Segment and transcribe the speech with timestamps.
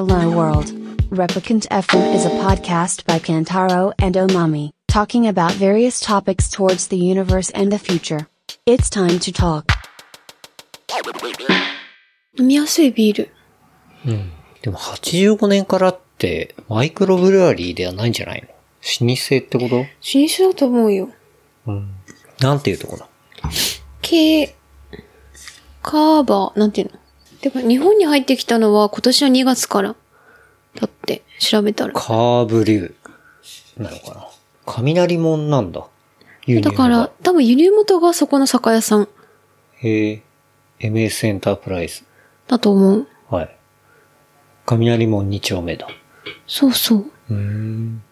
[0.00, 0.72] Hello World.
[1.10, 6.96] Replicant FM is a podcast by Kantaro and Omami, talking about various topics towards the
[6.96, 8.26] universe and the future.
[8.64, 9.66] It's time to talk.
[12.38, 13.30] 飲みやすいビール。
[14.06, 14.32] うん。
[14.62, 18.48] でも85年からって、マイクロブルワリーではないんじゃないの
[19.06, 21.10] 老舗ってこと老舗だと思うよ。
[21.66, 21.90] うん。
[22.40, 23.06] なんていうところ
[24.00, 24.56] K、
[25.82, 26.99] カーバー、なんていうの
[27.40, 29.94] てか、日本に入ってきたのは今年の2月から。
[30.74, 31.92] だって、調べたら。
[31.94, 34.28] カーブリューなのかな
[34.66, 35.86] 雷門なんだ。
[36.46, 39.08] 輸入がだから、多分輸入元がそこの酒屋さん
[39.82, 40.22] へえ、
[40.80, 42.04] MS エンタープライズ。
[42.46, 43.06] だと思う。
[43.28, 43.56] はい。
[44.66, 45.88] 雷門2丁目だ。
[46.46, 46.98] そうそう。
[47.30, 48.02] うーん。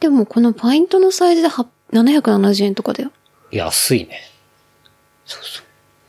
[0.00, 3.10] でもこのパイントのサイズでは770円とかだよ。
[3.50, 4.20] 安いね。
[5.24, 5.62] そうそ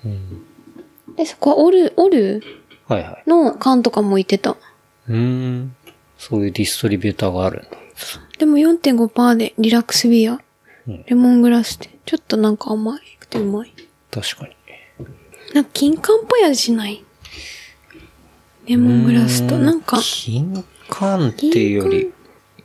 [0.05, 0.42] うん。
[1.13, 1.17] う。
[1.17, 2.43] で、そこはオル、オル
[2.87, 3.29] はいはい。
[3.29, 4.51] の缶とかも置いてた。
[4.51, 5.75] うーん。
[6.17, 7.69] そういうディストリビューターがあるんだ。
[8.39, 10.33] でも4.5%でリラックスビア。
[10.33, 10.35] う
[10.91, 11.89] んレモングラスって。
[12.05, 13.73] ちょっとなんか甘くてうまい。
[14.11, 14.55] 確かに。
[15.53, 17.03] なんか金柑っぽい味しない？
[18.65, 19.57] レモングラスと。
[19.57, 22.11] なんか、金柑っていうより、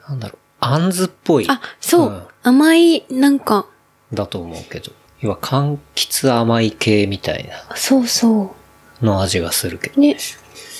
[0.08, 1.46] なんだろう、あんずっぽい。
[1.48, 3.66] あ、そう、ん甘い、なんか、
[4.12, 4.90] だと思うけど。
[5.20, 8.54] 要は、柑橘甘い系みたいそうそ
[9.00, 9.94] なの味がするけど。
[9.96, 10.00] う。
[10.00, 10.16] ね、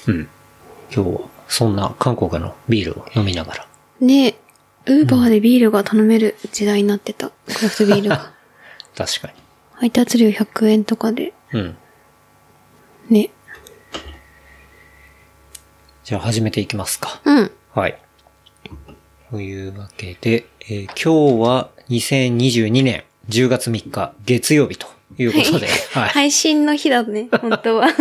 [0.06, 0.28] うん。
[0.94, 3.66] 今日は、そんな韓国のビールを飲みながら。
[4.00, 4.36] ね、
[4.86, 7.30] ウーバーでビールが頼める時代になってた。
[7.30, 8.32] クラフトビールが。
[8.96, 9.30] 確か
[9.72, 11.32] 配達料100円とかで。
[11.52, 11.60] に。
[11.60, 11.76] うん。
[13.10, 13.30] ね。
[16.04, 17.20] じゃあ始めていきますか。
[17.24, 17.50] うん。
[17.74, 17.98] はい。
[19.30, 24.86] というわけで、えー今日は2022年10月3日月曜日と
[25.18, 26.08] いうことで、はい。
[26.08, 27.88] 配信の日だね、 本当は。
[27.88, 27.92] い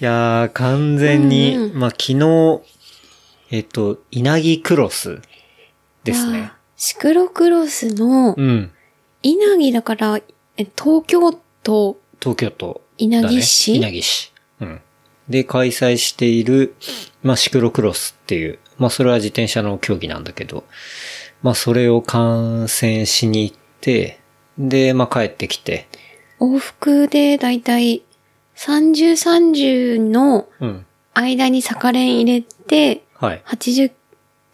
[0.00, 2.60] やー、完全に、うんうんまあ、昨日、
[3.50, 5.20] えっと、稲城クロス
[6.04, 6.52] ですね。
[6.76, 8.70] シクロクロスのうん。
[9.22, 10.16] 稲城だから、
[10.56, 13.76] え東京都、東京都、稲城市？
[13.76, 14.32] 稲城市。
[14.60, 14.80] うん。
[15.28, 16.74] で、開催している、
[17.22, 20.64] まあ、シクロクロスっていう、まあ、それは自転車の競技なんだけど、
[21.42, 25.88] まあ、それを観戦しに行って、で、まあ、帰ってきて、
[26.40, 28.02] 往復でだいたい
[28.56, 30.84] 30、30のうん。
[31.14, 33.42] 間に坂連入れて、はい。
[33.46, 33.90] 80、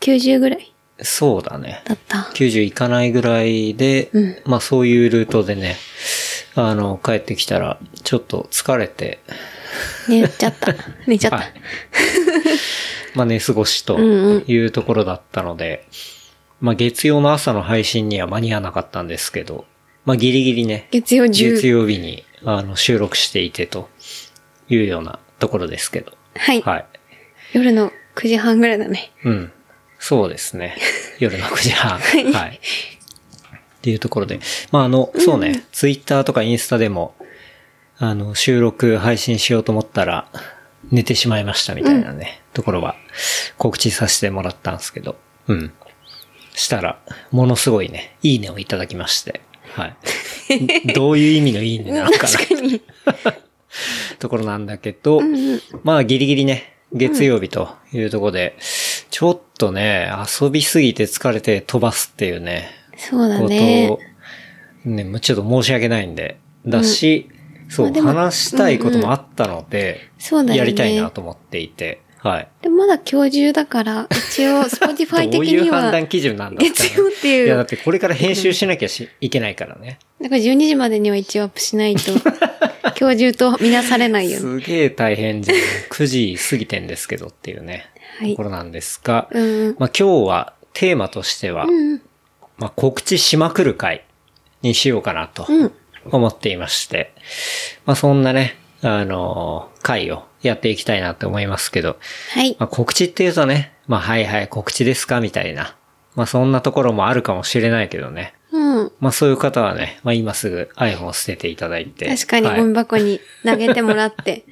[0.01, 1.83] 90ぐらいそうだね。
[1.85, 2.19] だった。
[2.35, 5.77] 90いかないぐらいで、うんまあそういうルートでね、
[6.55, 9.19] あの、帰ってきたら、ちょっと疲れて、
[10.09, 10.75] 寝ちゃった。
[11.07, 11.37] 寝ちゃった。
[11.39, 11.53] はい。
[13.15, 15.87] まあ寝過ごしとうんうんいうところだったので、
[16.65, 19.67] まあ月曜の朝の配信には間に合わなかったんですけど、
[20.07, 21.57] まあギリギリね、月曜10。
[21.57, 23.91] 月曜日にあの収録していてと
[24.71, 26.63] いうようなところですけど、はい。
[26.63, 26.87] はい。
[27.53, 29.13] 夜の9時半ぐらいだね。
[29.25, 29.53] うん。
[29.99, 30.79] そうですね。
[31.21, 31.99] 夜の9時半。
[31.99, 32.59] はい。
[32.59, 32.61] っ
[33.83, 34.41] ていうところで。
[34.73, 37.15] まあ、あの、そうね、ツイッターとかインスタでも、
[37.99, 40.29] あの、収録配信しようと思ったら、
[40.91, 42.97] 寝てしまいましたみたいなね、ところは、
[43.59, 45.73] 告知させてもらったんですけど、うん。
[46.55, 46.99] したら、
[47.31, 49.43] ものすごいね、いいねをいただきまして、
[49.75, 49.97] はい。
[50.95, 52.81] どういう意味のいいねなのかな確かに。
[54.21, 55.21] ところなんだけど、
[55.83, 58.57] まあギリギリね、月曜日というところで、
[59.11, 60.11] ちょっとね、
[60.41, 63.99] 遊びすぎて疲れて飛ばすっていうね、そうだことねを。、
[64.85, 67.29] ね、もうちょっと申し訳ないんで、だし、
[67.69, 70.59] そう、まあ話したいこともあったので、そうだよね。
[70.59, 72.49] やりたいなと思っていて、はい。
[72.63, 79.99] でもまだ今日中だから、一応、スポティファイどう的には、いう判断基準なんだ月曜っていういや、だってこれから編集しなきゃしいけないからね。
[80.23, 82.13] だから12時までには一応アップしないと、
[82.99, 84.63] 今日中とみなされないように。
[84.63, 85.59] すげえ大変じゃん。
[85.91, 89.77] 9時過ぎてんですけどっていうね、はいところなんですが、うんうん。
[89.79, 92.01] まあ今日はテーマとしては、うん
[92.57, 94.03] まあ告知しまくる回
[94.63, 95.73] にしようかなとうん。
[96.11, 97.13] 思っていまして、
[97.85, 101.99] まあそんなね、あのー回をやっていきたいなと思いますけど、
[102.33, 102.57] はい。
[102.59, 105.77] まあ告知っていうとね、まあはいはい告知ですかみたいな、
[106.15, 108.93] まあそんなところもあるかもしれないけどね、うん。
[109.01, 112.07] まあそういう方はね、まあ今すぐ iPhone を捨てていただいて。
[112.07, 114.45] 確かにはいゴミ箱に投げてもらって。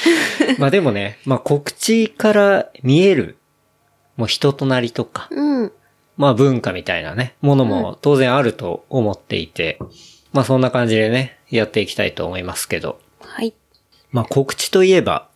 [0.58, 3.38] まあでもね、まあ告知から見える、
[4.16, 5.72] もう人となりとか、うん。
[6.16, 9.78] まあ文化みたいなね、ものも当然あると思っていて、
[10.32, 13.54] まあそんな感じでね、やっていきたいと思いますけど、はい。
[14.12, 15.29] まあ告知といえば、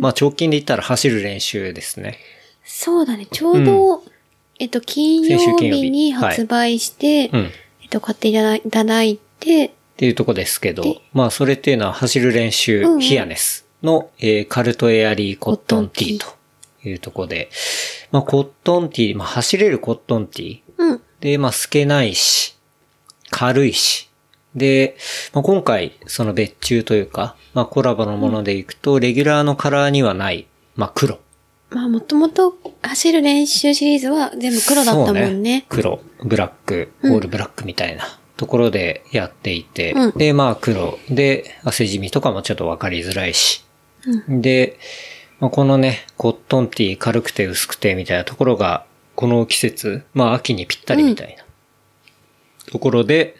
[0.00, 2.18] まあ直近で言ったら走る練習ですね。
[2.64, 3.26] そうだね。
[3.26, 4.02] ちょうど、
[4.58, 7.44] えっと、金曜日日に発売して、うん。
[7.46, 7.48] っ
[7.82, 16.38] えっと、買っていただいいただいて、ていうとこですけどで、まあそれっていうのは走る練習、うんうんヒアネスの、えーカルトエアリーコットンティーと
[16.88, 17.50] いうとこで、
[18.10, 20.62] まあ、コットンティー、まあ、走れるコットンティー。
[20.78, 21.02] うん。
[21.20, 22.56] で、まあ、透けないし、
[23.30, 24.07] 軽いし。
[24.54, 24.96] で、
[25.32, 30.46] まあ、今回、その別注というか、まあ、コラボのものでいくと、レギュラーのカラーにはない、
[30.76, 31.18] まあ、黒。
[31.70, 35.66] まあ、もともと走る練習シリーズは全部黒だったもんそうね。
[35.68, 40.10] 黒、ブラック、オールブラックみたいなところでやっていて、うん。
[40.12, 40.98] で、まあ黒。
[41.10, 43.64] で汗じみとかもちょっとわかりづらいし、
[44.28, 44.78] で、
[45.40, 51.44] まあ、このね、コットンティー軽くて薄くてみたいなところが、この季節、まあ秋にぴったりみたいな
[52.70, 53.36] ところで、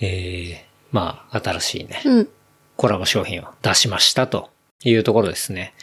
[0.00, 0.56] えー、
[0.92, 2.28] まあ新しいね、うん。
[2.76, 4.50] コラボ商品を出しましたと
[4.84, 5.74] いうところですね。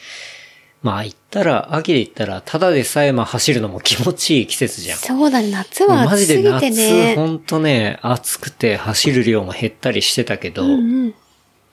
[0.81, 4.97] まあ言ったら、秋で言ったら、ただでさえまあ走るのも気持ちいい季節じゃん。
[5.00, 7.15] そうだね、夏はマジで暑すぎて夏、ね。
[7.15, 10.75] ほんとね、暑くて走る量も減ったりしてたけど、うんう
[11.07, 11.13] ん。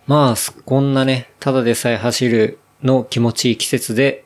[0.07, 0.35] まあ、
[0.65, 4.25] こんなね、ただでさえ走るの気持ちいい季節で、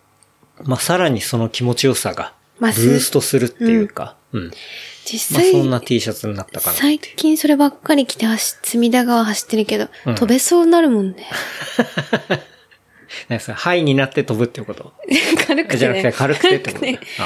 [0.63, 4.45] まあさらにその気持ちよさが、ブーストするっていうか、うん。
[4.45, 4.53] まあ
[5.09, 7.01] 実際、そんな T シャツになったかなって最いう。
[7.17, 11.27] 近そればっかり着て走、隅田川走ってるけど、うん飛べそうになるもんね。
[13.29, 14.93] ね、それ、ハイになって飛ぶってこと？
[15.47, 15.79] 軽くて、ね。
[15.79, 16.85] じゃなくて軽くてってこと？
[16.87, 17.25] 軽くあ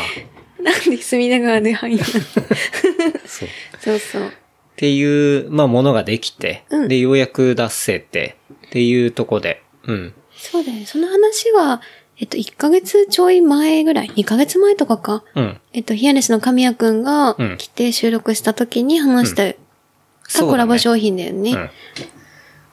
[0.61, 1.99] あなんで隅田川で入る？
[1.99, 2.05] の
[3.27, 3.49] そう。
[3.81, 4.27] そうそう。
[4.29, 4.31] っ
[4.77, 8.37] ていう、まあものができて、うんで、ようやく出せて、
[8.67, 10.15] っていうとこで、うん。
[10.37, 10.87] そうだよね。
[10.87, 11.81] その話は、
[12.21, 15.25] えっと、1ヶ月ちょい前ぐらい、2ヶ月前とかか？
[15.35, 15.61] うん。
[15.73, 19.43] えっと、ヒアネスの神谷くんがうん来て収録した時に話した、
[20.29, 21.53] そうだねコラボ商品だよね。
[21.53, 21.71] うん。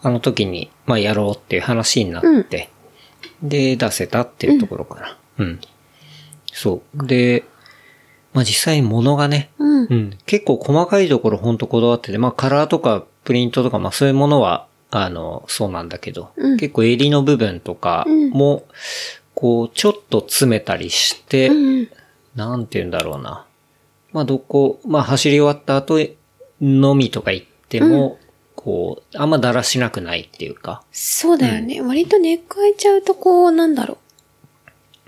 [0.03, 2.69] あの時に、まあやろうっていう話になって、
[3.41, 5.17] で、出せたっていうところかな。
[5.37, 5.59] うん。
[6.51, 7.07] そう。
[7.07, 7.45] で、
[8.33, 9.87] まあ実際物がね、うん。
[9.89, 10.17] うん。
[10.25, 18.65] 結構細かいところほんとこだわってて、まあカラーとかプリントとか、まあそういうものは、あの、そうなんだけど、うん結構襟の部分とかも、
[19.39, 21.89] こう、ちょっと詰めたりして、うん。
[22.35, 23.45] なんて言うんだろうな。
[24.11, 25.99] まあどこ、まあ走り終わった後
[26.59, 28.17] のみとか行っても、
[28.55, 31.81] こう、あんまだらしなくないっていうか、そうだよね。
[31.81, 33.99] 割とネック開いちゃうとこう、なんだろ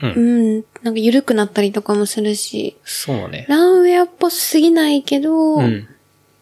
[0.03, 0.05] う。
[0.05, 0.65] うんうん。
[0.83, 3.47] なんか緩くなったりとかもするし、そうね。
[3.49, 5.87] ランウェアっぽすぎないけど、っうん。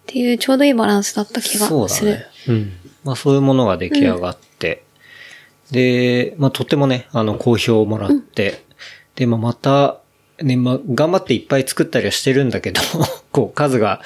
[0.08, 1.88] ていうちょうどいいバランスだった気がする。
[1.88, 2.26] そうだね。
[2.50, 2.74] うん。
[3.06, 4.84] まあそういうものが出来上がって、
[5.72, 8.64] で、まあとってもね、あの、好評をもらって、
[9.16, 10.00] で、まあまた、
[10.42, 12.82] ね、まあ頑張っていっぱい作ったりはしてるんだけど、
[13.32, 14.02] こう数が、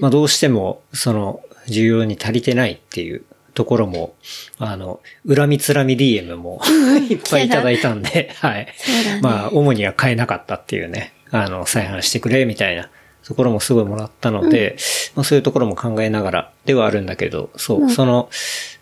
[0.00, 3.24] まあどうしても、その、需要に足りてないっていう
[3.54, 4.14] ところも、
[4.58, 6.60] あの、恨みつらみ DM も
[7.10, 8.66] いっぱいいただいたんで、はい。
[8.66, 8.74] ね。
[9.22, 12.88] まあ、主には買えなかったっていうね、あの、再販してくれ、みたいな
[13.26, 14.76] ところもすごいもらったので、
[15.14, 18.30] まあそういうところも考えながらではあるんだけど、そう、その、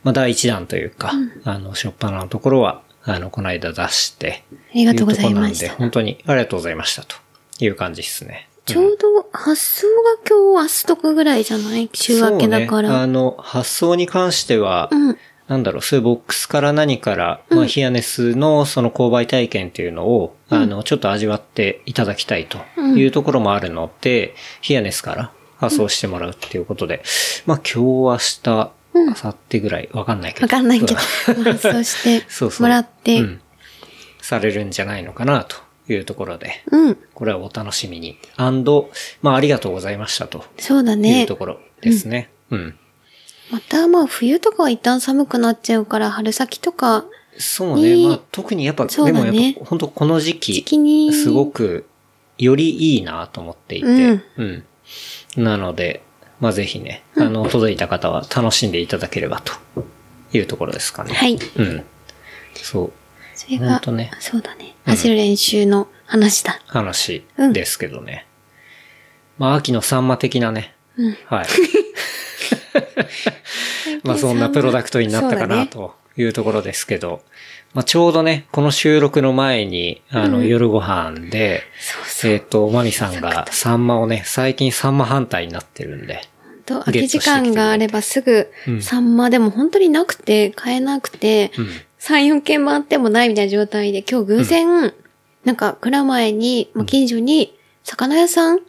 [0.02, 1.12] まあ第一弾というか、
[1.44, 7.16] あの、しょっぱなのところは、あの、この間出して、ありがとうございました本当にありがとうございましたと
[7.58, 8.48] いう感じですね。
[8.66, 9.92] ちょうど発送が
[10.26, 11.90] 今日明日とかぐらいじゃない？
[11.92, 12.88] 週明けだから。
[12.90, 15.18] ね、あの、発送に関しては、うん。
[15.48, 27.02] なんだろう、そういうボックスから何から、まあ、ヒアネスのその購買体験っていうのを、あの、ちょっと味わっていただきたいというところもあるので、ヒアネスから発送してもらうっていうことで、
[27.44, 30.44] まあ、今日、明日、明後日ぐらい、わかんないけど。
[30.44, 30.94] わかんないけど、
[31.36, 32.62] うん発送して そうそう。
[32.62, 33.40] もらって、うん。
[34.22, 35.56] されるんじゃないのかな、と
[35.92, 36.96] いうところで、うん。
[37.12, 38.18] これはお楽しみに。
[38.36, 41.36] アンド、まあ、ありがとうございましたというそうだねと。
[41.36, 42.30] ころですね。
[42.50, 42.78] うん
[43.50, 47.04] またまあ冬とかは一旦寒くなっちゃうから春先とか、
[47.38, 47.94] そうね。
[47.94, 51.86] にまあ、特にやっぱ、そうでもやっぱ、本当この時期、すごく、
[52.38, 54.22] よりいいなと思っていて、うん
[55.36, 55.44] うん。
[55.44, 56.02] なので、
[56.40, 59.52] まあぜひね、あの、届いた方は楽しんでいただければと
[60.32, 61.14] いうところですかね。
[61.14, 61.38] はい。
[61.56, 61.84] うん。
[62.54, 62.92] そう。
[63.34, 64.74] それが、ねそうだね。
[64.84, 66.60] 走る練習の話だ。
[66.66, 68.26] 話うんですけどね。
[69.38, 70.74] まあ、秋のサンマ的なね。
[70.96, 71.46] うんはい。
[74.02, 77.22] まあ、そんなプロダクトになったかなというところですけど、
[77.72, 81.62] まあ、ちょうどね、この収録の前に、あの、夜ご飯で。
[82.24, 86.22] えっ、と、マミさんがサンマをね、最近サンマ反対になってるんで、
[86.64, 91.68] と、空き時間があればすぐうん、サンマでも本当になくて、買えなくて、うん。
[91.98, 94.94] 3、4件回ってもないみたいな状態で、今日偶然、
[95.44, 98.60] なんか蔵前に、まあ、近所に、魚屋さん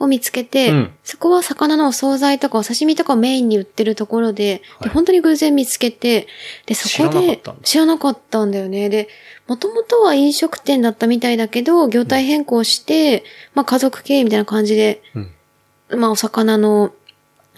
[0.00, 6.26] を見つけて、うんそこは魚のお惣菜とかお刺身とかをメインに売ってるところで、はいで本当に偶然見つけて、
[6.66, 8.88] で、そこで知らなかったんだよね。
[8.88, 9.08] で、
[9.46, 16.00] もともとは飲食店だったみたいだけど、業態変更して、まあ家族経営みたいな感じで、うん。
[16.00, 16.92] まあお魚の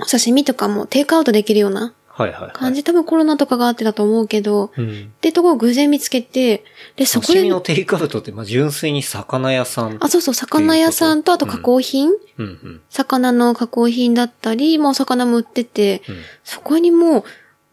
[0.00, 2.52] お刺身とかもテイクアウトできるようなはいはいはい、はい。
[2.52, 5.12] 感じ、多分コロナとかがあってだと思うけど、うん。
[5.22, 6.64] で、ところを偶然見つけて、
[6.96, 9.96] で、そこで刺身、のテイクアウトって、まあ、純粋に魚屋さん。
[10.00, 12.80] あ、そうそう、魚屋さんと、あと加工品、うんうん。
[12.90, 16.16] 魚の加工品だったり、もうお魚も売ってて、うん。
[16.44, 17.24] そこにもう、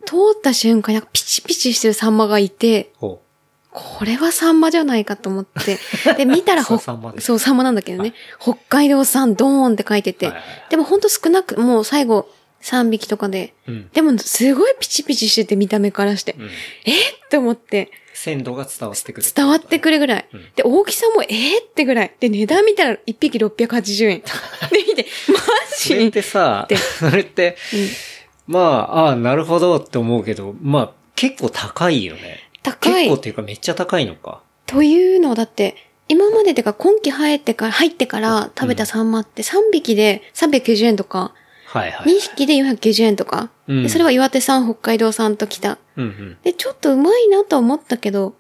[0.05, 3.21] 通った瞬間、なんかピチピチしてるサンマがいて、ほ
[3.71, 5.77] これはサンマじゃないかと思って。
[6.17, 8.13] で、見たらほ、そうサンマですそう、サンマなんだけどね。
[8.39, 10.27] 北海道産ドーンって書いてて。
[10.27, 12.29] はいはいはいでもほんと少なく、もう最後
[12.61, 13.53] 3匹とかで。
[13.67, 13.71] う。
[13.71, 13.89] うん。
[13.89, 16.35] でもすごいピチピチしてて見た目からして。
[16.37, 16.49] うん。
[16.85, 16.91] え？
[16.91, 19.27] って思って、鮮度が伝わってくる。
[19.33, 20.27] 伝わってくるぐらい。
[20.33, 21.27] うんで、大きさもえ？
[21.27, 22.13] ーってぐらい。
[22.19, 24.19] で、値段見たら1匹680円。
[24.19, 24.25] で、
[24.87, 25.35] 見て、マ
[25.77, 25.89] ジ？
[25.89, 27.57] それってさで、それって、
[28.47, 32.39] まあ、ああ、なるほどって思うけど、まあ、結構高いよね。
[32.63, 34.41] 高い結構っていうかめっちゃ高いのか。
[34.65, 35.75] というのをだって、
[36.07, 41.33] 今までてか今期入ってから、入ってから食べたサンマって3匹で390円とか、
[41.71, 42.15] はいはい。
[42.15, 43.49] 2匹で490円とか。
[43.67, 45.77] うんでそれは岩手産、北海道産と来た。
[45.95, 46.37] うんうん。
[46.43, 48.35] で、ちょっとうまいなとは思ったけど、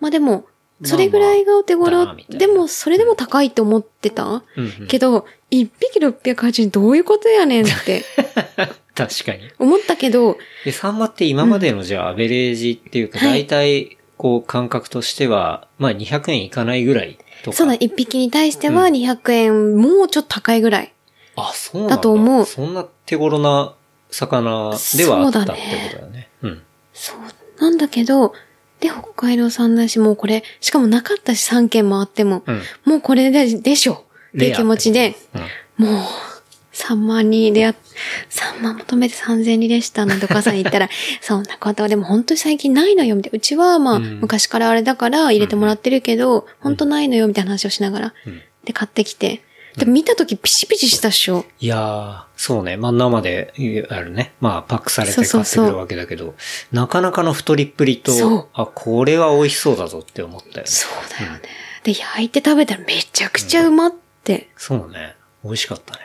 [0.00, 0.44] まあでも、
[0.84, 4.42] それぐらいがお手頃、まあまあでもそれでも高いと思ってた、うん
[4.80, 8.04] うんけど、1匹680円どういうことやねんって
[8.94, 9.50] 確かに。
[9.58, 17.56] 思ったけど、で、サンマって今までのじゃあアベレージっていうか、はい大体、こう感覚としては、まあ200円いかないぐらいとか。
[17.56, 20.92] そうだ、1匹に対しては200円、もうちょっと高いぐらい。
[21.36, 21.96] あ、そうなんだ。
[21.96, 23.74] だと思うそんな手頃な
[24.10, 25.56] 魚ではあったってこ
[25.90, 26.28] とだよね。
[26.42, 26.62] うん。
[26.92, 27.18] そう。
[27.60, 28.32] なんだけど、
[28.80, 32.62] で、北海道産だし、もうこれ、しかもなかったし3件回っても、うん。
[32.84, 34.04] もうこれで、でしょ
[34.36, 35.14] っていう気持ちで、
[35.78, 35.86] うん。
[35.86, 36.02] もう、
[36.72, 37.74] 3万に出会っ、
[38.30, 40.90] 3万求めて3000円でしたなんてお母さんに言ったら、
[41.22, 43.36] そんなことはでも本当に最近ないのよ、みたいな。
[43.36, 48.14] うちはまあ、うん昔からあれだから入れてもらってるけど、本当ないのよ、みたいな話をしながら。
[48.26, 49.42] うんで、買ってきて。
[49.76, 51.44] でも見たときピチピチしたっしょ？
[51.60, 52.76] いやー、そうね。
[52.76, 53.52] まあ生で、
[53.90, 54.32] あるね。
[54.40, 56.34] まあパックされて買ってくるわけだけど、
[56.72, 60.62] なかなかの太りっぷりと、あ、これは美味しそうだぞって思ったよね。
[60.66, 61.42] そうだよね。
[61.84, 63.92] で、焼いて食べたらめちゃくちゃうまっ
[64.24, 64.48] て。
[64.56, 65.14] そうね。
[65.44, 66.00] 美味しかったね。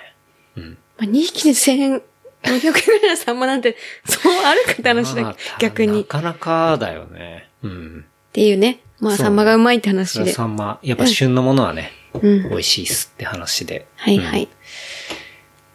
[0.57, 0.77] うん。
[0.97, 2.01] まあ、2匹で1000円、
[2.43, 6.01] 400円ぐらいのサンマなんて、 そうあるかって話だまあ逆に。
[6.01, 7.49] っなかなかだよね。
[7.63, 8.05] うん。
[8.33, 8.81] ていうね。
[8.99, 10.31] まあ、サンマがうまいってそ話で。
[10.33, 12.00] サンマ、やっぱ旬のものはね、うん。
[12.19, 13.79] 美味しいっすって話で。
[13.79, 14.49] うんはいはい。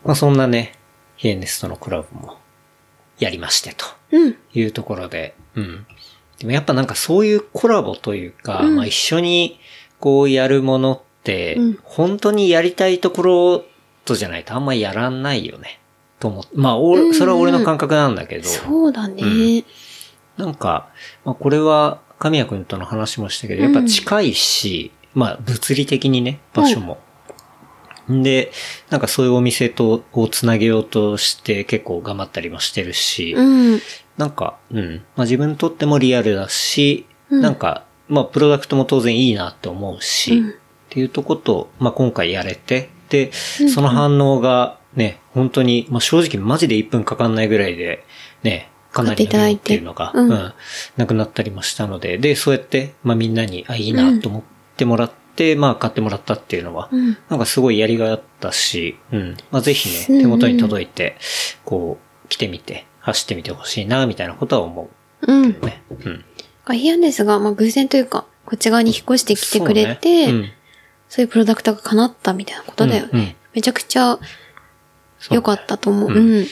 [0.04, 0.72] まあそんなね、
[1.16, 2.38] ヒエネスとのコラボも
[3.18, 4.36] やりましてとうん。
[4.54, 5.86] いうところで、うん。
[6.38, 9.58] でもやっぱなんかそういうコラボというか、うんまあ一緒に
[9.98, 13.64] こうやるものって、うん本当にやりたいところ
[14.04, 15.80] とじゃないとあんまやらんないよね。
[16.20, 16.48] と思って。
[16.54, 19.22] まあ、おうんうんそれは俺の感覚なんだけど、そうだね。
[19.22, 19.64] うん
[20.36, 20.90] なんか、
[21.24, 26.98] まあこれは神谷くんとの話もしたけど、やっぱ近いし、まあ物理的にね、場所も。
[28.12, 28.52] んで、
[28.90, 33.80] なんかそういうお店と、をつなげようとして結構頑張ったりもしてるし、うん。
[34.18, 34.96] なんか、うん。
[35.16, 40.52] まあ自分にとってもリアルだし、うんなんか、まあプロダクトも当然いいなって思うし、うんっ
[40.88, 48.04] ていうとこと、まあ今回やれて、で、その反応がね、本当に、まあ正直マジで1分かかんないぐらいで、
[48.44, 50.54] ね、かなりの量っていうのが、買っていただいてうん、
[50.96, 59.36] なくなったりもしたので、で、そうやって、まあみんなに、あ、いいなと思ってもらって、まあ買ってもらったっていうのは、うんなんかすごいやりがいあったし、うん。
[59.50, 61.16] まあぜひね、うんうん手元に届いて、
[61.64, 64.90] こう、来てみて、走ってみてほしいな、みたいなことは思
[65.22, 65.44] うん。
[65.44, 65.82] うね。
[66.68, 66.74] うん。
[66.74, 70.52] ヒアンデスが、まあ偶然というか、こっち側に引っ越してきてくれて、そうね
[71.08, 73.10] そういうプロダクトが叶ったみたいなことだよね。
[73.12, 74.18] うんうんめちゃくちゃ
[75.30, 76.10] 良かったと思う。
[76.10, 76.46] ううんん。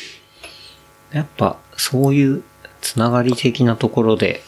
[1.12, 2.42] やっぱ、そういう
[2.80, 4.42] つながり的なところで、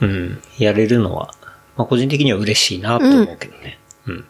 [0.00, 1.34] うん、やれるのは、
[1.80, 3.78] まあ個人的には嬉しいなと思うけどね。
[4.06, 4.16] うん。
[4.18, 4.24] ま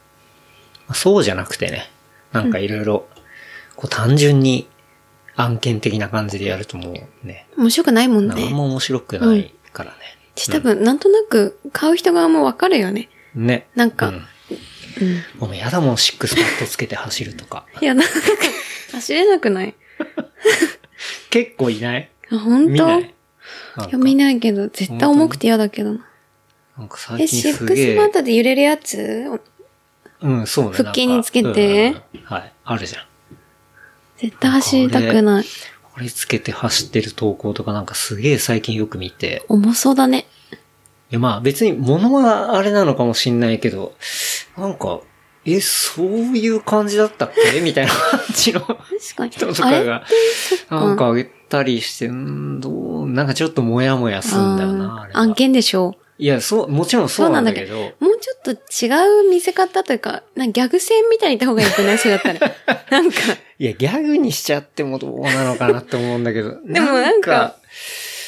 [0.89, 1.91] あそうじゃなくてね、
[2.33, 3.09] なんかいろいろ、
[3.75, 4.69] こう単純に
[5.37, 6.93] 案件的な感じでやるとも
[7.25, 8.35] うね、面白くないもんね。
[8.45, 9.97] なんも面白くないからね。
[10.37, 13.09] 私多分、なんとなく、買う人側もわかるよね。
[13.35, 13.67] ね。
[13.75, 15.49] なんかうんうん。
[15.49, 17.67] もうやだもん、シックスパッドつけて走るとか。
[17.83, 18.13] いや、なんか、
[18.93, 19.75] 走れなくない？
[21.31, 22.09] 結構いない？
[22.31, 23.01] あ、本当？
[23.01, 23.05] い
[23.93, 26.07] や、見ないけど、絶対重くて嫌だけどな。
[26.81, 27.77] なんか最え、近シック。
[27.77, 29.41] スマートで揺れるやつ？
[30.23, 30.77] うん、そうね。
[30.77, 32.53] 腹筋につけてうんはい。
[32.65, 33.03] あるじゃん。
[34.17, 35.45] 絶対走りたくない。
[35.93, 39.45] これつけて走ってる投稿とかなんかすげえ最近よく見て。
[39.49, 40.27] 重そうだね。
[41.11, 43.95] いやまあ別に物はあれなのかもしんないけど、
[44.57, 45.01] なんか、
[45.45, 47.61] え、そういう感じだったっけ？
[47.61, 48.79] みたいな感じの確
[49.17, 49.31] かに。
[49.31, 50.07] 人とかが、
[50.71, 58.89] なんかあげたりして、んーどう、なんかちょっとモヤモヤすんだよな、あれ案件でしょいや、そう、もちろんそうなんだけど、もうちょっと違
[59.27, 61.99] う見せ方というか、なんかギャグ戦みたいにいった方がいいくない？
[61.99, 62.55] それだったら。
[62.91, 63.19] なんか、
[63.59, 66.51] いや、ギャグにしちゃってもどうなのかなって思うんだけど。
[66.67, 67.57] でもなんか、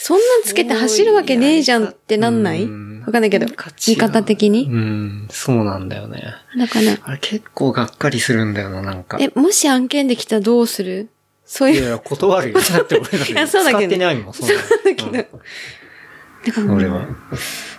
[0.01, 2.63] そんなんつけて走るわけねえじゃんってなんない？
[2.65, 3.47] うんわかんないけど。
[3.87, 4.65] 見方的に？
[4.65, 6.23] うん、そうなんだよね。
[6.59, 9.19] だから、あれ結構がっかりするんだよな、なんか。
[9.21, 11.09] え、もし案件できたらどうする？
[11.45, 11.83] そういう。
[11.83, 12.59] いや断るよ。
[12.61, 15.13] だって俺だっていやそうだけど使ってないもん、そんなのそうだけど。
[15.13, 17.07] だから俺は。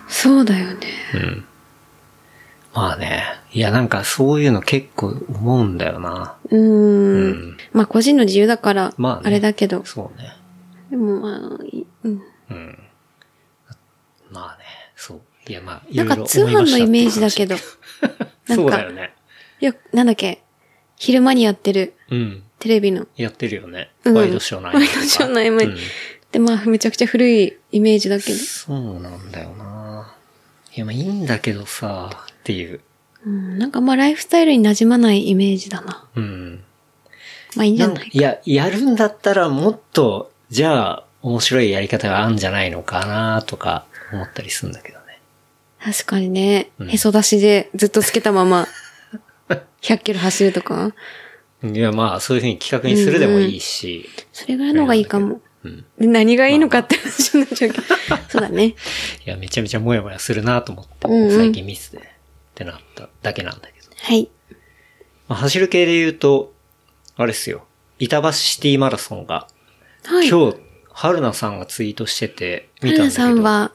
[0.08, 0.74] そうだよね。
[1.14, 1.44] うん。
[2.74, 3.22] まあね。
[3.52, 6.36] いや、なんかそういうの結構思うんだよな。
[6.50, 6.62] うーん。
[6.62, 9.84] うんまあ個人の自由だから、まあねあれだけど。
[9.84, 10.32] そうね。
[10.90, 12.22] でもまあ、いうん。
[12.50, 12.78] うん。
[14.30, 14.64] まあね、
[14.96, 15.20] そう。
[15.48, 17.56] いや、まあ、なんか通販のイメージだけど。
[18.48, 19.14] なんかそうだよね。
[19.60, 20.42] よく、なんだっけ？
[20.96, 22.42] 昼間にやってるうん。
[22.58, 23.06] テレビの。
[23.16, 23.90] やってるよね。
[24.04, 25.76] うんワイドショーの合間ワイドショーの合間にうん
[26.32, 28.38] で、まあめちゃくちゃ古いイメージだけど。
[28.38, 29.83] そうなんだよな。
[30.76, 32.80] いや、まあいいんだけどさ、っていう。
[33.26, 33.58] うん。
[33.58, 36.06] なんかまあライフスタイルに馴染まないイメージだな。
[36.16, 36.64] うん。
[37.56, 38.08] まあいいんじゃない？
[38.12, 45.20] いや、やるんだったらもっと、じゃあ、面白いやり方があるんじゃないのかなとか思ったりするんだけどね。
[45.82, 46.70] 確かにね。
[46.78, 48.66] うんへそ出しでずっとつけたまま、
[49.80, 50.92] 100キロ走るとか？
[51.62, 54.06] いや、まあ、そういうふうに企画にするでもいいし。
[54.32, 55.40] それぐらいの方がいいかも。
[55.64, 55.84] うん。
[55.98, 57.84] で何がいいのかって話になっちゃうけど。
[58.28, 58.66] そうだね。
[58.66, 58.74] い
[59.24, 62.02] や、めちゃめちゃモヤモヤするなと思って、うんうん最近ミスで、っ
[62.54, 63.88] てなっただけなんだけど。
[63.96, 64.28] はい。
[65.26, 66.52] まあ、走る系で言うと、
[67.16, 67.64] あれっすよ。
[67.98, 69.48] 板橋シティマラソンが、
[70.04, 70.28] はい。
[70.28, 70.58] 今日、
[70.92, 73.36] 春菜さんがツイートしてて、見たんだ花けど。
[73.36, 73.72] さんは、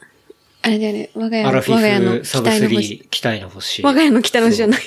[0.62, 1.10] あれだよね。
[1.16, 2.96] 我が家の、アラフ我が家のィフサブ期待の星。
[2.96, 3.84] 3期待の星。
[3.84, 4.82] 我が家の北の星じゃない。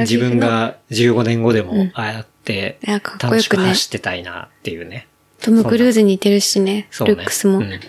[0.00, 2.78] 自分が15年後でも、ああやって
[3.20, 5.06] 楽しく走ってたいなっていうね。
[5.40, 6.88] トム・クルーズに似てるしね。
[6.90, 7.14] そうね。
[7.14, 7.58] ルックスも。
[7.58, 7.80] うん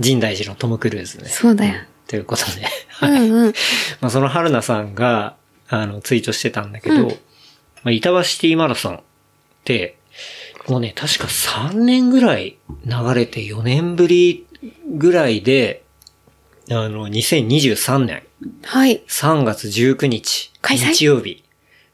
[0.00, 1.28] 神大寺のトム・クルーズね。
[1.28, 1.74] そうだよ。
[2.06, 2.66] ということで。
[3.02, 3.52] うんうん。
[4.00, 5.36] まあその春菜さんが、
[5.68, 7.10] あの、ツイートしてたんだけど、ま
[7.86, 9.00] あ、板橋シティマラソンっ
[9.64, 9.98] て、
[10.68, 14.46] もうね、確か3年ぐらい流れて4年ぶり
[14.88, 15.82] ぐらいで、
[16.70, 18.22] あの、2023年
[18.62, 19.02] はい。
[19.08, 20.92] 3月19日、開催？
[20.92, 21.44] 日曜日、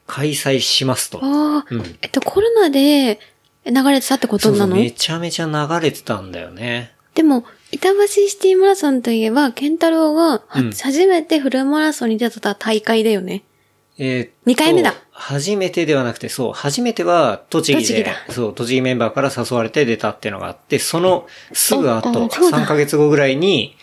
[0.05, 1.19] 開催しますと。
[1.23, 3.19] ああ、うんえっと、コロナで
[3.65, 6.93] 流れてたってことそうそう、なのめちゃめちゃ流れてたんだよね。
[7.15, 13.43] でも、板橋シティマラソンといえば、ケンタロウが、はうん初めてフルマラソンに出た大会だよね。
[13.97, 14.93] えーっと二回目だ。
[15.11, 23.75] 初めてではなくて、そう、初めては栃木で栃木だ、そう、栃木メンバーから誘われて出たっていうのがあって、そのすぐあ後、あそうだ3ヶ月後ぐらいに、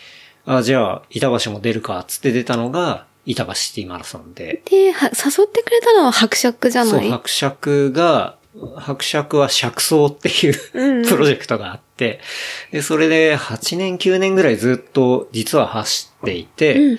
[0.44, 12.20] あ、じゃあ、板橋も出るか、つって出たのが、板橋シティマラソンで、で、は誘ってくれたのは伯爵じゃそう、ない伯爵が、伯爵は釈走っていうプロジェクトがあって、
[12.70, 16.98] で、それで8年9年ぐらいずっと実は走っていて、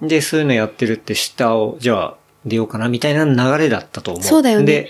[0.00, 4.22] で、そういうのやってるって下を、じゃあ出ようかなみたいな流れだったと思う。
[4.22, 4.88] そうだよねで、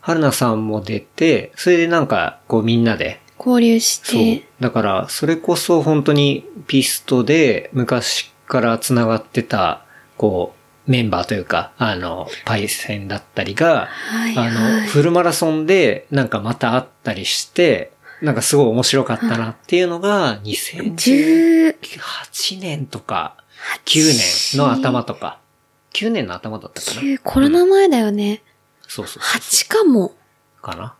[0.00, 4.44] 春菜さんも出て、それでなんか、こうみんなで、交流しそうて。。
[4.60, 9.84] だから、それこそ本当にピストで昔から繋がってた、
[10.16, 23.36] こう、メンバーというか、あの、パイセンだったりが、はいあの、はいフルマラソンでなんかまた会ったりして、なんかすごい面白かったなっていうのが、2018 10、年とか、
[23.84, 25.38] 9年の頭とか、
[25.94, 27.02] 9年の頭だったかな。
[27.02, 28.42] 9コロナ前だよね。
[28.86, 29.40] そうそうそう。
[29.40, 30.12] 8かも。
[30.60, 30.94] かな。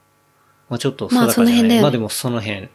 [0.68, 2.68] まあちょっとその辺だよねまあでもその辺だっ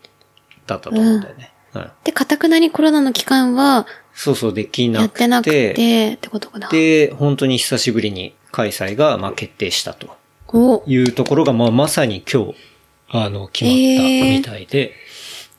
[0.66, 1.52] たと思うんだよね。
[1.74, 1.92] うん。
[2.04, 3.86] で、かたくなにコロナの期間は、
[4.18, 5.22] そうそう、できなくて。
[5.22, 6.70] やってなくて、ってことかな。
[6.70, 12.56] で、本当に久しぶりに開催が、まあ決定したとおいうところが、まあまさに今日、
[13.10, 14.96] あの、決まったみたいで、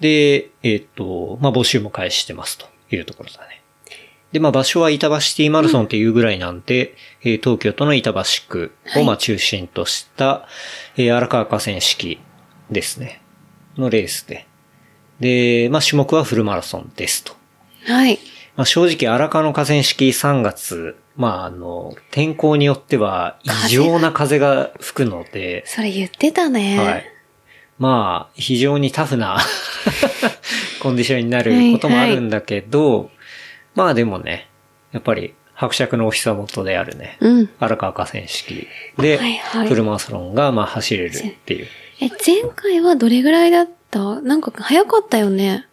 [0.01, 3.63] で、えっ、と、まあ募集も開始してますというところだね。
[4.33, 10.49] で、まあ場所は板橋シティマラソンっていうぐらいなんで、えー東京都の板橋区をまあ中心とした、
[10.97, 12.19] えー荒川河川敷
[12.73, 13.23] ですね。
[13.77, 14.49] のレースで。
[15.21, 17.37] で、まあ種目はフルマラソンですと。
[17.87, 18.19] はい。
[18.59, 26.77] まあ、正直荒川の河川敷3月、まああの、天候によっては異常な風が吹くので、それ言ってたね。
[26.79, 27.05] はい。
[27.79, 29.39] まあ、非常にタフな
[30.83, 33.11] コンディションになることもあるんだけど、
[33.77, 34.49] まあでもね、
[34.91, 37.49] やっぱり伯爵のお膝元であるね、うん。
[37.61, 38.67] 荒川河川敷
[38.99, 41.69] ではいはいフルマラソンがまあ走れるっていう。
[42.01, 44.21] え、前回はどれぐらいだった？
[44.23, 45.67] なんか早かったよね。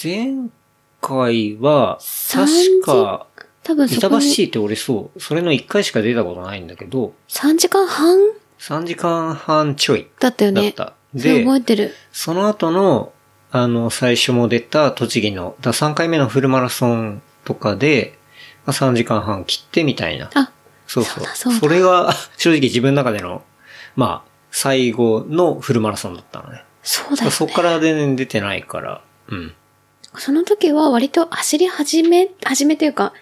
[0.00, 0.48] 前
[1.00, 3.26] 回は、三確か、
[3.62, 8.18] 多分そ板橋こに C って俺そう、それの1回しか出たことないんだけど、3時間半
[8.58, 10.62] ？3時間半ちょいだったよね。
[10.62, 10.94] だった。
[11.14, 11.94] で、覚えてる。
[12.12, 13.12] その後の、
[13.50, 18.18] あの、最初も出た栃木の、だ3回目のフルマラソンとかで、
[18.66, 20.30] まあ、3時間半切ってみたいな。
[20.34, 20.52] あ、
[20.86, 21.24] そうそう。
[21.34, 23.42] そうだそれが、 正直自分の中での、
[23.96, 26.64] まあ、最後のフルマラソンだったのね。
[26.82, 27.30] そうだよね。
[27.30, 29.54] そこから全然出てないから、うん。
[30.18, 33.12] その時は割と走り始め、始めというか、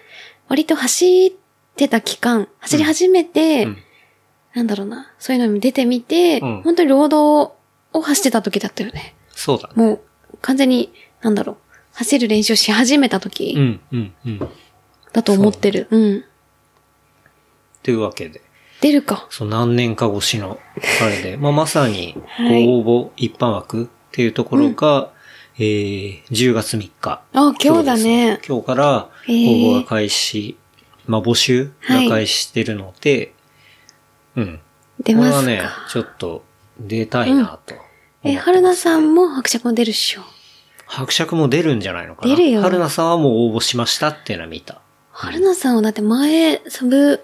[0.47, 1.31] 割と走っ
[1.75, 3.77] てた期間、走り始めて、うん
[4.53, 7.53] なんだろうな、そういうのに出てみて、うん本当に労働
[7.93, 9.15] を走ってた時だったよね。
[9.29, 9.73] そうだね。
[9.75, 10.01] もう、
[10.41, 11.57] 完全に、なんだろう、
[11.93, 14.49] 走る練習をし始めた時うん、うん、うん。
[15.13, 15.87] だと思ってる。
[15.91, 16.23] うん。
[17.83, 18.41] というわけで、
[18.81, 19.27] 出るか。
[19.29, 20.59] そう何年か越しの、
[21.01, 25.11] あれで、 まあ、まさに、応募一般枠っていうところが、
[25.59, 26.91] えー、10月3日。
[27.03, 28.39] あ、今日だね。
[28.47, 30.55] 今日から応募が開始、
[31.07, 33.33] まあ、募集が開始してるので、
[34.35, 34.59] うん。
[35.03, 35.41] 出ますか？
[35.41, 36.43] これはね、ちょっと
[36.79, 37.75] 出たいなと。
[38.23, 40.21] え、春菜さんも伯爵も出るっしょ？
[40.85, 42.35] 伯爵も出るんじゃないのかな？
[42.35, 44.79] 出るよ春菜さんはもう応募しましたっていうのは見た。
[45.11, 47.19] 春菜さんはだって前、サブ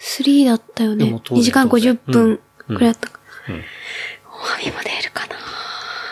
[0.00, 1.20] 3だったよねでも。
[1.20, 3.20] 当然2時間50分うんくらいだったか。
[3.48, 3.62] うん
[4.26, 5.36] おはみも出るかな。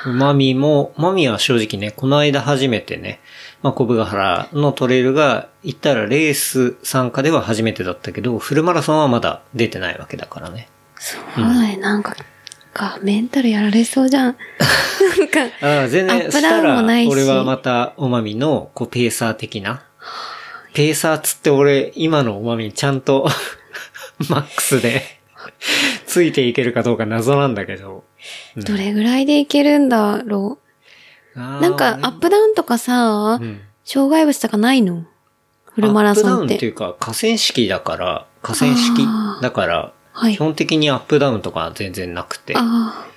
[0.06, 3.20] マミも、マミは正直ね、この間初めてね、
[3.62, 10.68] まあ、小部ヶ原のトレイルが、言ったらレース参加では初めてだったけど、フルマラソンはまだ出てないわけだからね。
[10.96, 12.16] そうだね、なんか、
[12.72, 14.36] か、メンタルやられそうじゃん。
[15.18, 19.82] なんか、ああ、全然、アップダウンしたら、もないし俺はまた、おまみの、こう、ペーサー的な。
[20.74, 23.28] ペーサーつって俺、今のおまみちゃんと、
[24.28, 25.02] マックスで、
[26.06, 28.04] ついていけるかどうか謎なんだけど。
[28.56, 30.58] うんどれぐらいでいけるんだろ
[31.37, 31.42] あう。
[31.58, 35.04] ーなんか、アップダウンとかさ、うん障害物とかないの？
[35.64, 36.68] フルマラソンっアップダウンっていて。
[36.68, 39.04] うか、河川敷だから、河川敷
[39.42, 43.08] だから、はい基本的にアップダウンとかは全然なくて、あ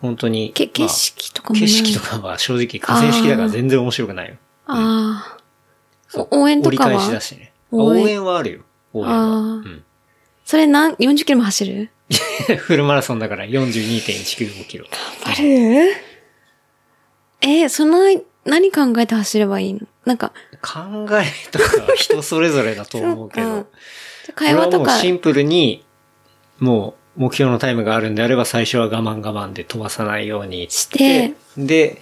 [0.00, 0.50] 本当に。
[0.54, 1.60] あ、け、ま景あ色とかもない。
[1.62, 4.36] 景色とかは正直河川敷だから全然面白くないよ。
[4.66, 5.38] ああ。
[6.08, 6.86] そうお応援とかは？
[6.86, 7.52] 折り返しだしね。
[7.72, 8.60] あ応援はあるよ。
[8.94, 9.16] 応援は。
[9.26, 9.83] うん。
[10.54, 11.90] それ何、40キロも走る？
[12.58, 14.86] フルマラソンだから42.195キロ。
[15.24, 15.96] ある。
[17.40, 17.98] えーその、
[18.44, 19.80] 何考えて走ればいいの？
[20.04, 23.48] なんか、考えとかは人それぞれだと思うけど。
[23.48, 24.96] そうか、会話とか。
[25.00, 25.84] シンプルに、
[26.60, 32.00] もう目標のタイムがあるんであれば最初は我慢我慢で飛ばさないようにして、で、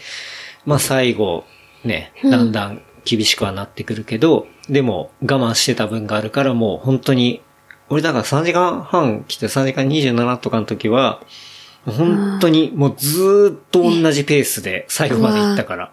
[0.67, 1.47] まあ最後、
[1.85, 2.31] ね、うん。
[2.31, 7.41] だんだん厳しくはなってくるけど、でも我慢してた分があるからもう本当に、
[7.92, 11.22] 俺だから3時間半来て3時間27とかの時は、
[11.85, 15.92] 本当にもうずーっと同じペースで最後まで行ったから。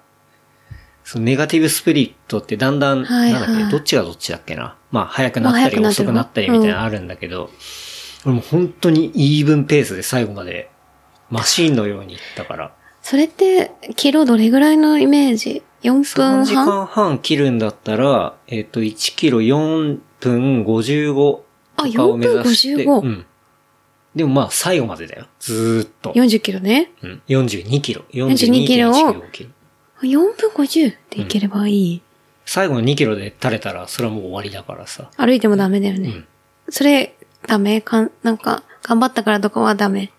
[1.03, 4.77] そのネガティブスプリットってだんだん、はいなんだっけ、はいどっちがどっちだっけな？
[4.91, 7.49] まあ早くなったり遅くなったりみたいなのあるんだけど、
[8.25, 10.71] 俺もう本当にイーブンペースで最後まで
[11.29, 12.73] マシーンのように行ったから。
[13.01, 21.48] それって、キロどれぐらいのイメージ ?4 3時分半間半切るんだったら、えっ、と、1キロ4分55と
[21.83, 22.83] あかを目指して。
[22.83, 23.25] 4分55うん。
[24.15, 25.25] でもまあ最後までだよ。
[25.39, 26.13] ずーっと。
[26.13, 26.91] ?40 キロね。
[27.03, 28.03] うん、42キロ。
[28.11, 29.49] 42キロを42.195キロ。
[30.01, 32.01] 4分50でいければいい。
[32.45, 35.11] 最後の2キロで垂れたら、それはもう終わりだからさ。
[35.17, 36.09] 歩いてもダメだよね。
[36.09, 36.27] うん
[36.71, 37.15] それ、
[37.47, 40.11] ダメかん、なんか、頑張ったからとかはダメ。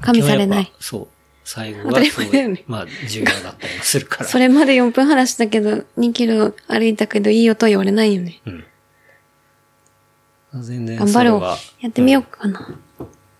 [0.00, 1.08] 加味されないそう。
[1.44, 4.24] 最後はそうねまあ、重要だったりもするから。
[4.28, 8.40] それまで4分話したけど、2キロ歩いたけどいいよとは言われないよね。
[8.46, 8.64] うん。
[10.62, 11.42] 全然頑張ろう。
[11.80, 12.74] やってみようかな。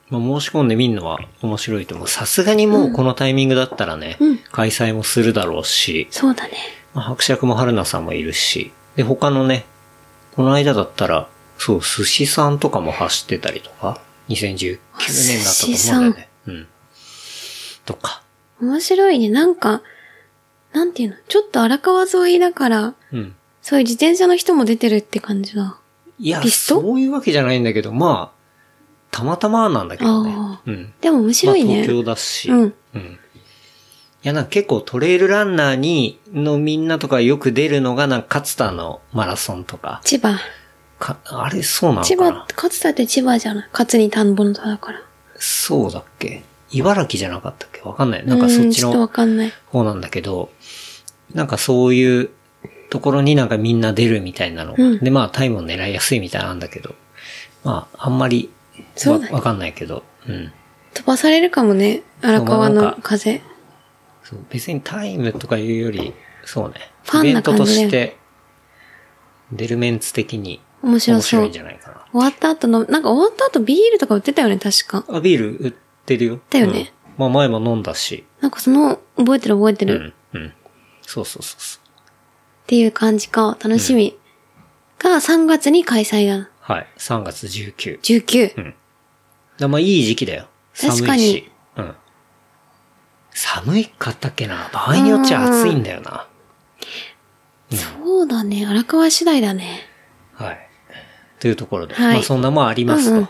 [0.09, 2.09] まあ、申し込んでみるのは面白いと思う。
[2.09, 6.55] さすがにもうこのタイミングだったらね、うん開催もするだろうし、そうだね。
[6.95, 9.67] まあ、伯爵も春菜さんもいるし、で、他のね、
[10.35, 16.29] この間だったら、そう、寿司さんとかも走ってたりとか、2019年だったと思うんだよね。
[16.47, 16.69] うん。
[17.85, 18.23] とか。
[18.63, 19.29] 面白いね。
[19.29, 19.83] なんか、
[20.73, 21.17] なんていうの？
[21.29, 23.35] ちょっと荒川沿いだから、うん。
[23.61, 25.79] そういう自転車の人も出てるって感じだ。
[26.19, 28.37] いや、そういうわけじゃないんだけど、まあ、
[29.11, 30.61] たまたまなんだけどねあ。
[30.65, 30.93] うん。
[31.01, 31.75] でも面白いね。
[31.77, 32.51] まあ、東京だし。
[32.51, 32.75] うん。
[32.95, 33.01] うん。
[33.03, 33.19] い
[34.23, 40.01] や、なんか結構トレイルランナーに、のみんなとかよく出るのが、なんか勝田のマラソンとか。
[40.05, 40.39] 千葉。
[40.99, 43.69] か、あれそうなの千葉勝田って千葉じゃない？
[43.71, 45.03] 勝に田んぼの田だから。
[45.37, 46.43] そうだっけ？
[46.71, 47.83] 茨城じゃなかったっけ？
[47.83, 48.27] わかんない。
[48.27, 49.53] なんかそっちうーんちょっとわのかんない。
[49.67, 50.51] 方なんだけど、
[51.35, 52.31] なんかそういう
[52.91, 54.75] ところになんかみんな出るみたいなの。
[54.77, 56.95] うんで、まあタイムを狙いやすいみたいなんだけど、
[57.65, 58.51] まああんまり
[59.07, 60.53] わわかんないけど、うん。
[60.95, 62.03] 飛ばされるかもね。
[62.23, 63.43] 荒川の風。
[64.23, 66.75] そう別にタイムとかいうより、そうね。
[67.05, 68.17] ファンなイベントとして、
[69.53, 71.61] 出るメンツ的に面白そう面白いんじ。
[71.61, 72.07] ゃないかな。
[72.13, 75.05] 終わった後の、なんか終わった後ビールとか売ってたよね、確か。
[75.09, 75.73] あ、ビール売っ
[76.07, 76.41] てるよ。
[76.51, 78.25] だよねうんまあ前も飲んだし。
[78.41, 80.13] なんかその、覚えてる覚えてる。
[80.13, 80.53] っうん、うん。
[81.03, 81.86] そうそうそうそう。
[82.67, 83.57] ていう感じか。
[83.63, 84.19] 楽しみ。
[84.99, 86.49] が3月に開催だ。
[86.61, 86.87] はい。
[86.99, 88.01] 3月19。
[88.01, 88.75] 19。
[89.59, 90.49] だまあいい時期だよ。
[90.75, 91.03] 寒いし。
[91.03, 91.95] 確かにうん。
[93.31, 96.27] 寒いかったっけな場合によっちゃ暑いんだよな。
[97.71, 98.67] そうだね。
[98.67, 99.81] 荒川次第だね。
[100.35, 100.69] はい。
[101.39, 101.95] というところで。
[101.95, 103.13] はいまあそんなもんありますと。
[103.13, 103.29] うんうん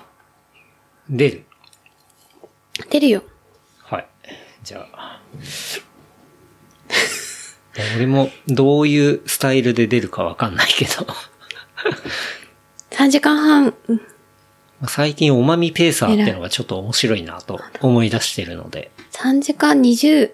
[1.09, 1.45] 出る。
[2.91, 3.23] 出るよ。
[3.85, 4.09] はい。
[4.65, 5.23] じゃあ。
[7.97, 11.07] 俺もどういうスタイルで出るかわかんないけど。
[12.91, 13.75] 3時間半。
[13.89, 14.01] うん
[14.89, 18.91] 最近おまみペーサーってのがちょっと面白いなと思い出してるので。
[19.13, 20.31] 3時間24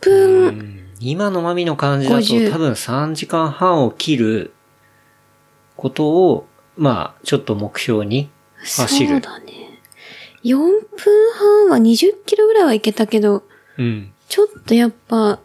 [0.00, 0.78] 分。
[1.00, 4.52] 今のまみの感じだと50多分3時間半を切る
[5.76, 9.08] ことを、まあ、ちょっと目標に走る。
[9.08, 9.80] そうだね。
[10.44, 10.78] 4分
[11.34, 13.42] 半は20キロぐらいはいけたけど、
[13.76, 14.12] うん。
[14.28, 15.40] ちょっとやっぱ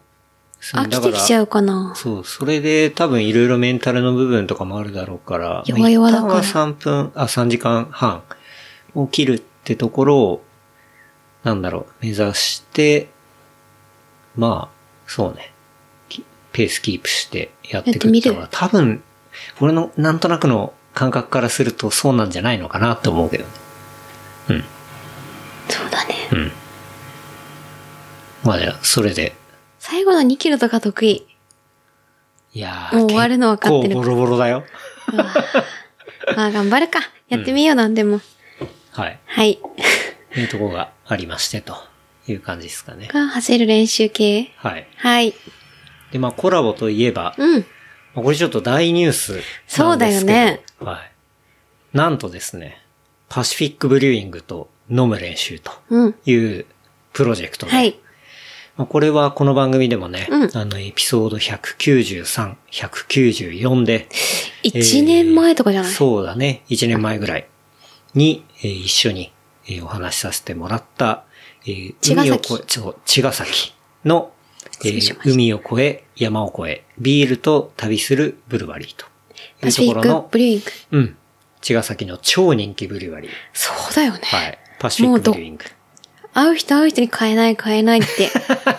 [0.60, 1.92] 飽きてきちゃうかな。
[1.96, 8.22] そう、それで多分いろいろメンタルの部分とかもあるだろうから、弱々だからは3分、あ、3時間半
[8.94, 10.44] を切るってところを、
[11.44, 13.08] なんだろう、目指して、
[14.36, 15.52] まあ、そうね、
[16.08, 19.02] きペースキープしてやっていくっていうのやは、多分、
[19.60, 23.50] 俺のなんとなくの感覚からするとそうなんじゃないのかなって思うけどね。
[24.48, 24.64] うん。
[25.68, 26.28] そうだね。
[26.32, 26.52] うん。
[28.42, 29.36] まあじゃあ、それで、
[29.90, 31.26] 最後の2キロとか得意。
[32.52, 34.64] いやーもう終わるの分かってるボロボロだよ。
[36.36, 37.00] まあ頑張るか。
[37.30, 38.20] やってみようなんでも。
[38.92, 39.18] はい。
[39.24, 39.58] はい。
[40.36, 41.74] いうところがありまして、と
[42.26, 43.08] いう感じですかね。
[43.08, 44.52] が走る練習系。
[44.56, 44.86] はい。
[44.96, 45.34] はい。
[46.12, 47.60] で、まあコラボといえば、うん。
[48.14, 49.84] まあこれちょっと大ニュースなんですけど。
[49.88, 50.60] そうだよね。
[50.80, 51.12] はい。
[51.96, 52.82] なんとですね、
[53.30, 56.14] パシフィックブリューイングと飲む練習とうん。
[56.26, 56.66] いう
[57.14, 57.98] プロジェクトで、はい。
[58.78, 64.08] まあこれはこの番組でもね、うんあの、エピソード193、194で、
[64.62, 66.62] 1年前とかじゃない、そうだね。
[66.68, 67.48] 1年前ぐらい
[68.14, 69.32] に、えー一緒に、
[69.66, 71.24] えーお話しさせてもらった、
[71.66, 74.32] えー海を越え、そう、茅ヶ崎の、
[74.84, 79.06] えー海を越え、山を越え、ビールと旅するブルワリーと
[79.66, 80.98] いパうところの、ブリューイング。
[80.98, 81.16] うん。
[81.60, 83.30] 茅ヶ崎の超人気ブルワリー。
[83.52, 84.20] そうだよね。
[84.22, 84.58] はい。
[84.78, 85.64] パシフィックブリューイング。
[86.34, 88.30] 会う人会う人に買えない買えないって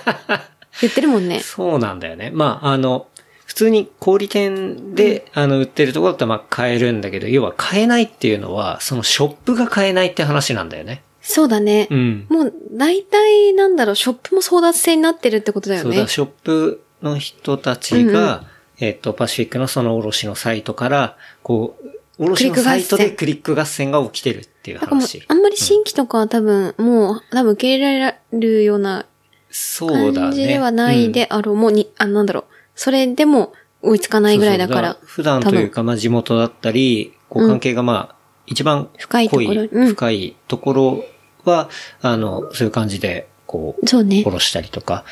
[0.81, 1.39] 言ってるもんね。
[1.41, 2.31] そうなんだよね。
[2.33, 3.07] まあ、あの、
[3.45, 11.01] 普通に小売店で、あの、売ってるところだったらまあ買えるんだけど、要は買えないっていうのは、そのショップが買えないって話なんだよね。
[11.21, 11.87] そうだね。
[11.89, 12.25] うん。
[12.29, 16.07] もう大体なんだろう、ショップも争奪戦になってるってことだよねそうだ、。
[16.07, 18.43] ショップの人たちが、
[18.79, 25.23] えっと、パシフィックのその卸のサイトから、こう、卸のサイトでクリック合戦が起きてるっていう話。
[25.27, 29.05] あんまり新規とかは多分、もう多分受け入れられるような
[29.51, 30.13] そうだね。
[30.13, 31.55] 感じではないであろう。
[31.55, 32.43] もうに、あ、なんだろう。
[32.75, 34.93] それでも追いつかないぐらいだから。
[34.93, 41.03] そうそう普段というか、まあ地元だったり、こう関係がまあ、一番深いところ濃いうん深いところ
[41.45, 41.69] は、
[42.01, 44.23] あの、そういう感じで、こう、そうね。
[44.23, 45.03] 殺したりとか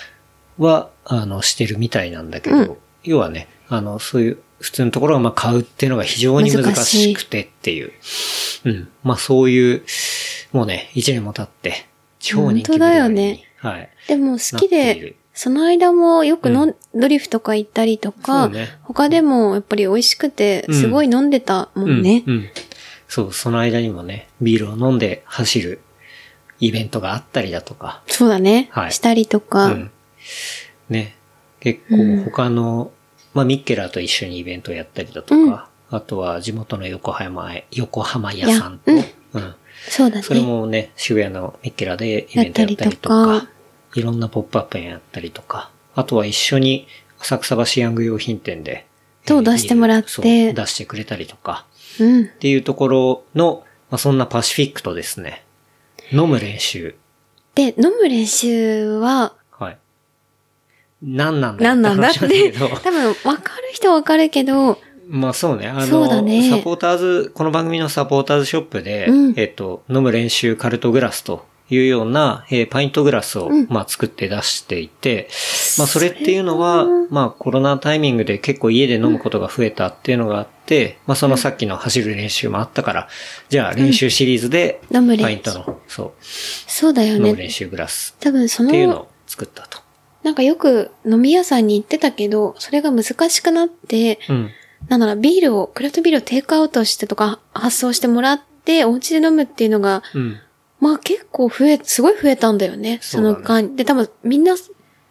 [0.58, 7.92] は、あの、してるみたいなんだけど、うん要はね、あの、そういう普通のところがまあ買うっていうのが非常に難しくてっていう。
[8.66, 8.90] うん。
[9.04, 9.84] まあそういう、
[10.52, 11.88] もうね、一年も経って、
[12.20, 13.44] 超人気本当だよね。
[13.58, 13.90] はい。
[14.08, 22.24] でも好きでる、その間もよくの、ドリフとか行ったりとそか、うね他でもやっぱり美味しくて、うんすごい飲んでたもんね。
[22.26, 22.34] うん。
[22.36, 22.50] うん。
[23.08, 25.82] そう、その間にもね、ビールを飲んで走る
[26.60, 28.70] イベントがあったりだとか、そうだね。
[28.72, 29.92] はいしたりとか、うん。
[30.90, 31.16] ね。
[31.60, 32.92] 結構他の、
[33.38, 39.56] まあミッケラーと一緒にイベントをやったりだとか、あとは地元の横浜へ、横浜屋さんと、いやうん。
[39.90, 40.24] そうだね。
[40.24, 43.48] それもね、渋谷のミッケラーでイベントやったりとかか、
[43.94, 46.88] いろんなポップアップやったりとか、あとは一緒に
[47.20, 48.88] 浅草橋ヤング用品店で、
[49.28, 51.68] そう出してもらって出してくれたりとか、
[52.00, 52.24] うん。
[52.24, 55.44] っていうところの、まあ、そんなパシフィックとですね、
[56.12, 56.96] 飲む練習。
[57.54, 59.47] で、飲む練習は、はい。
[61.02, 62.52] 何なんだよ何なんだって、
[62.84, 66.50] 多分わかる人はわかるけど、まあそうね、あの、ね。
[66.50, 69.34] サポーターズ、この番組のサポーターズショップで、うん。
[69.38, 73.68] えっと、飲む練習カルトグラスというような、えーパイントグラスを、うん。
[73.70, 75.30] まあ作って出していて、
[75.78, 83.08] まあそれっていうのは、まあコロナタイミングで結構家で飲むことが増えたっていうのがあって、まあそのさっきの走る練習もあったから、
[83.48, 85.24] じゃあ練習シリーズで、飲む練習。
[85.24, 87.50] パイントの、そそうだよう、飲む練ね。
[87.50, 89.87] 習グラス多分その、っていうのを作ったと。
[90.24, 94.50] なんかよく飲み屋さんに行ってたけど、それが難しくなって、うん。
[94.90, 100.38] なんだろう、ビールを、クラフトビールをテイクアウトしてとか発送してもらって、お家で飲むっていうのが、うん。
[100.80, 103.00] まあ結構増え、すごい増えたんだよね。
[103.02, 103.76] その間。
[103.76, 104.56] で、多分みんな、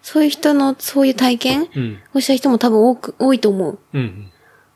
[0.02, 1.98] そういう人の、そういう体験うん。
[2.14, 3.78] をした人も多分多く、多いと思う。
[3.92, 4.30] うん。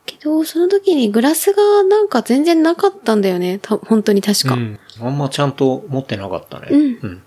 [0.07, 3.59] けど、その時にグラスがなんか全然なかったんだよね。
[3.61, 4.55] た本当に確か。
[4.55, 4.81] うん。
[5.01, 6.69] あんまちゃんと持ってなかったね。
[6.71, 7.23] うんうん。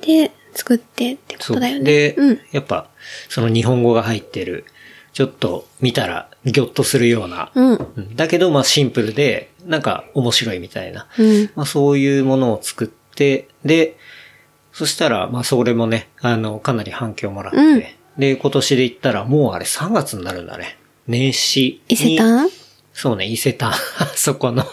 [0.00, 1.44] で、作ってってこ。
[1.44, 1.84] とだよね。
[1.84, 2.40] で、うん。
[2.50, 2.88] やっぱ、
[3.28, 4.64] その日本語が入ってる
[5.12, 7.74] ちょっと見たらギョッとするような、うん。
[7.74, 11.50] うんだけどまあシンプルで、なんか面白いみたいな、うん。
[11.54, 13.96] まあそういうものを作って、で、
[14.72, 17.82] そしたら、まあそれもね、あの、かなり反響もらって、うん
[18.18, 20.76] で、今年で言ったらもうあれ3月になるんだね。
[21.06, 21.94] 年始に。
[21.94, 22.48] 伊勢丹？
[22.92, 23.72] そうね、伊勢丹。
[24.16, 24.64] そこの、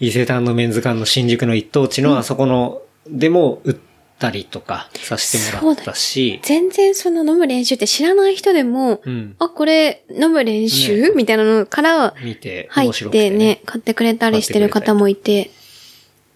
[0.00, 3.76] 伊勢丹のメンズ館の新宿の一等地のあそこの、でも売っ
[4.18, 9.36] たりとかさせてもらったし、全然その飲む練習って知らない人でも、うん。
[9.38, 15.44] あ、これ飲む練習、みたいなのから見て、入っててね、買ってくれたりしてる方もいて。
[15.44, 15.48] っ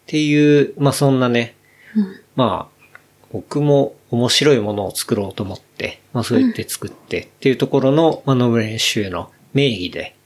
[0.07, 1.55] ていう、まあそんなね、
[1.97, 2.89] うんまあ、
[3.33, 10.17] 僕も面白いものを作ろうと思って、まあそうやって作ってっていうところの、まあ飲む練習の名義で、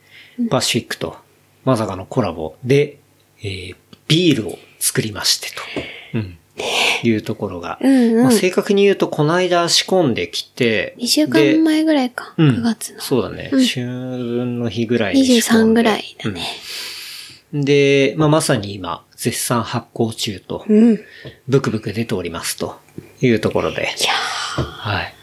[0.50, 1.16] パシフィックと
[1.64, 2.98] まさかのコラボで、
[3.42, 3.76] えー
[4.08, 5.62] ビールを作りましてと。
[6.14, 6.38] うん。
[7.02, 7.78] いうところが。
[7.80, 12.34] うんうんまあ、正確に言うと、この間仕込んできて、2週で間前ぐらいか。
[12.36, 13.00] うん9月の。
[13.00, 13.50] そうだね。
[13.52, 16.40] うん春分の日ぐらいに仕込ん23でぐらいだね。
[16.40, 16.96] うん
[17.52, 20.94] で、まあ、まさに今、絶賛発行中と、うん。
[20.94, 20.98] い
[21.48, 22.76] ブクブク出ておりますと
[23.20, 23.82] いうところで。
[23.82, 24.12] や
[24.62, 25.14] はい。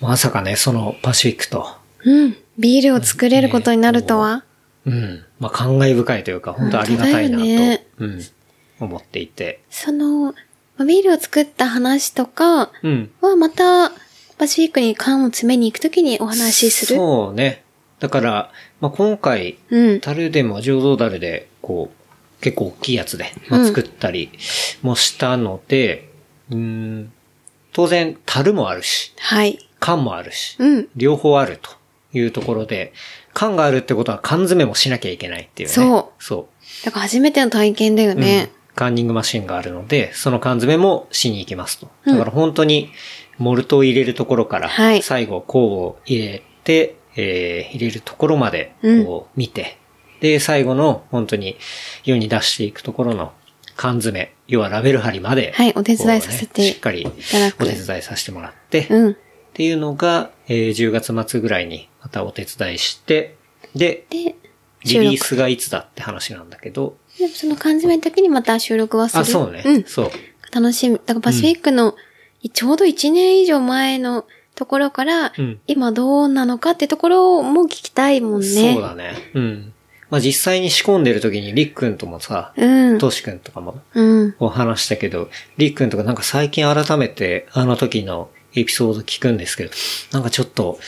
[0.00, 2.36] まさかね、そのパシフィックと、ーうん。
[2.58, 4.44] ビールを作れることになるとは。
[4.86, 5.24] うん。
[5.38, 7.44] まあ、感慨深いというか、本当ありがたいなと、
[7.98, 8.24] うん。
[8.80, 9.60] 思っていて。
[9.70, 10.34] その、ま
[10.78, 13.10] あビールを作った話とかうん。
[13.20, 13.92] はまた、
[14.38, 16.96] パシフィックに缶を詰めに行くときにお話しする。
[16.96, 17.62] そうね。
[17.98, 20.00] だから、まあ、今回、うん。
[20.00, 24.30] 樽でも醸造樽で、こう、結構大きいやつで、まあ、うん作ったり
[24.80, 26.08] もしたので、
[26.50, 27.12] うん、
[27.72, 29.58] 当然、樽もあるし、はい。
[29.78, 30.88] 缶もあるし、うん。
[30.96, 31.70] 両方あると
[32.14, 32.92] いうところで、
[33.34, 35.74] 缶があるってことは缶詰もしなきゃいけないっていうね。
[35.74, 36.48] そうそ
[36.82, 36.84] う。
[36.86, 38.50] だから初めての体験だよね。
[38.70, 41.88] うんカンニングマシンがあるので、その缶詰もしに行きますと。
[42.06, 42.90] うんだから本当に、
[43.38, 49.78] モルトを入れるところから、はい最後、酵母を入れて、えー入れるところまで、うんこう、見て、
[50.20, 51.56] で、最後の、本当に、
[52.04, 53.32] 世に出していくところの
[53.76, 57.06] 缶詰、要はラベル貼りまで、はいお手伝いさせてこうねしっかり、
[57.58, 59.10] お手伝いさせてもらって、うん。
[59.12, 59.14] っ
[59.54, 63.36] ていうのが、えー10月末ぐらいにまたお手伝いして、
[63.74, 64.34] で、で、
[64.84, 65.00] リ。
[65.00, 69.22] リースがいつだって話なんだけど、でその缶詰の時にまた収録はする。
[69.22, 69.62] あ、そうね。
[69.64, 69.84] うん。
[69.84, 70.10] そう。
[70.52, 70.96] 楽しみ。
[70.96, 71.94] だからパシフィックの、
[72.52, 78.74] ちょうど1年以上前のところから、うん今どうなのかってところも聞きたいもんね。
[78.74, 79.14] そうだね。
[79.34, 79.72] うん。
[80.10, 82.98] まあ実際に仕込んでる時にりっくんともさ、うん。
[82.98, 84.34] としくんとかもうん。
[84.38, 89.70] お話したけど、りっくんとかなんか最近改めてあの時のエピソード聞くんですけど、
[90.12, 90.78] なんかちょっと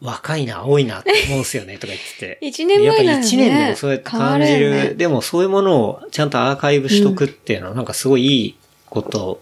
[0.00, 2.38] 若いな、青いなって思うんすよねとか言ってて。
[2.46, 4.70] 一年前だよねやっぱ一年でもそうやって感じる。
[4.70, 8.56] ねでもそういうものをちゃんとアーカイブしとくっていうのはなんかすごいいい
[8.90, 9.40] こと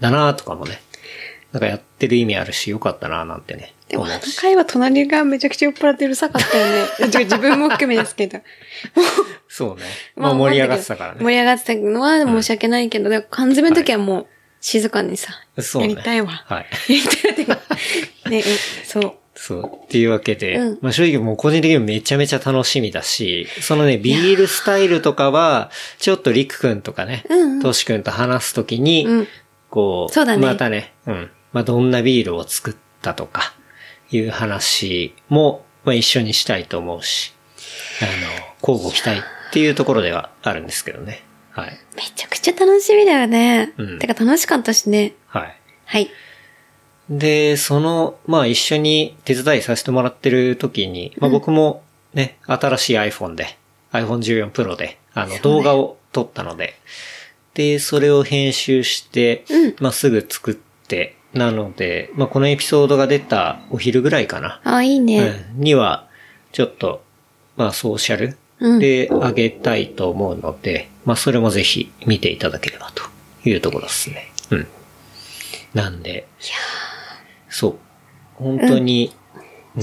[0.00, 0.80] だなとかもね。
[1.52, 3.74] なんかやってる意味あるし、よかったななんてね。
[3.88, 6.88] でも、あの回は隣がめちゃくちゃ酔っ払ってうるさかったよね。
[7.06, 8.40] 自 自分も含めですけど。
[9.48, 9.84] そうね。
[10.16, 11.20] まあ盛り上がってたからね。
[11.20, 14.26] 盛り上がってたのは申し訳ないけど、でも缶詰の時はもう
[14.60, 15.90] 静かにさ、そうね。
[15.90, 16.44] やりたいわ。
[16.46, 16.66] はい。
[16.92, 17.60] やりたいっていうか
[18.30, 18.42] ね、うん
[18.84, 19.14] そう。
[19.34, 19.64] そう。
[19.84, 29.28] っていうわけで、うんまあ正直もう個人的にもめちゃめちゃ楽しみだし、そのね、ビールスタイルとかは、ちょっとリクくんとかね、うんうんトシくんと話すときに、うん
[29.70, 31.30] こう、そうだねまたね、うん。
[31.52, 33.54] まあどんなビールを作ったとか、
[34.10, 37.32] いう話も、まあ一緒にしたいと思うし、
[38.00, 41.24] あの、交互期待っていうところではあるんですけどね。
[41.50, 41.78] はい。
[41.96, 43.72] めちゃくちゃ楽しみだよね。
[43.78, 45.14] うんてか楽しかったしね。
[45.26, 45.56] はい。
[45.86, 46.10] はい。
[47.08, 51.82] で、その、まあ一緒に手伝いさせてもらってる時に、まあ僕も
[52.14, 53.58] ね、新しい iPhone で、
[53.92, 56.74] iPhone 14 Pro で、あの、動画を撮ったので、
[57.54, 59.76] で、それを編集して、うん。
[59.80, 65.44] まあすぐ作って、なので、まあこのエピソードが出たお昼ぐらいかな、あ、いいね。
[65.56, 66.08] うん、には、
[66.52, 67.02] ちょっと、
[67.56, 68.78] まあソーシャルうん。
[68.78, 73.02] で上げたいと思うので、まあそれもぜひ見ていただければと
[73.48, 74.32] いうところですね。
[74.50, 74.66] うん。
[75.74, 76.26] なんで、
[77.54, 77.76] そう。
[78.34, 79.12] 本当に、
[79.76, 79.82] うん。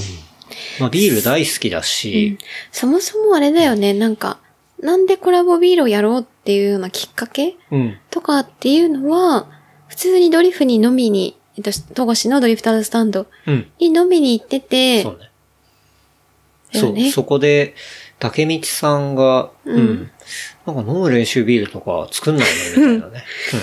[0.78, 2.36] まあビール大好きだし、
[2.70, 4.38] そもそもあれだよね、なんか、
[4.78, 7.98] なんでコラボビールをやろうっていうようなきっかけうん。
[8.10, 9.48] とかっていうのは、
[9.88, 13.70] 普通にドリフに飲みに、えっと、富樫のドリフターズスタンドうん。
[13.78, 15.30] に飲みに行ってて、そうね。
[16.74, 17.74] そう、ねそこで、
[18.18, 20.10] 竹道さんが、うん、うん
[20.66, 22.46] なんか飲む練習ビールとか作んない
[22.76, 22.94] の？
[22.94, 23.24] みたいなね。
[23.54, 23.60] うん。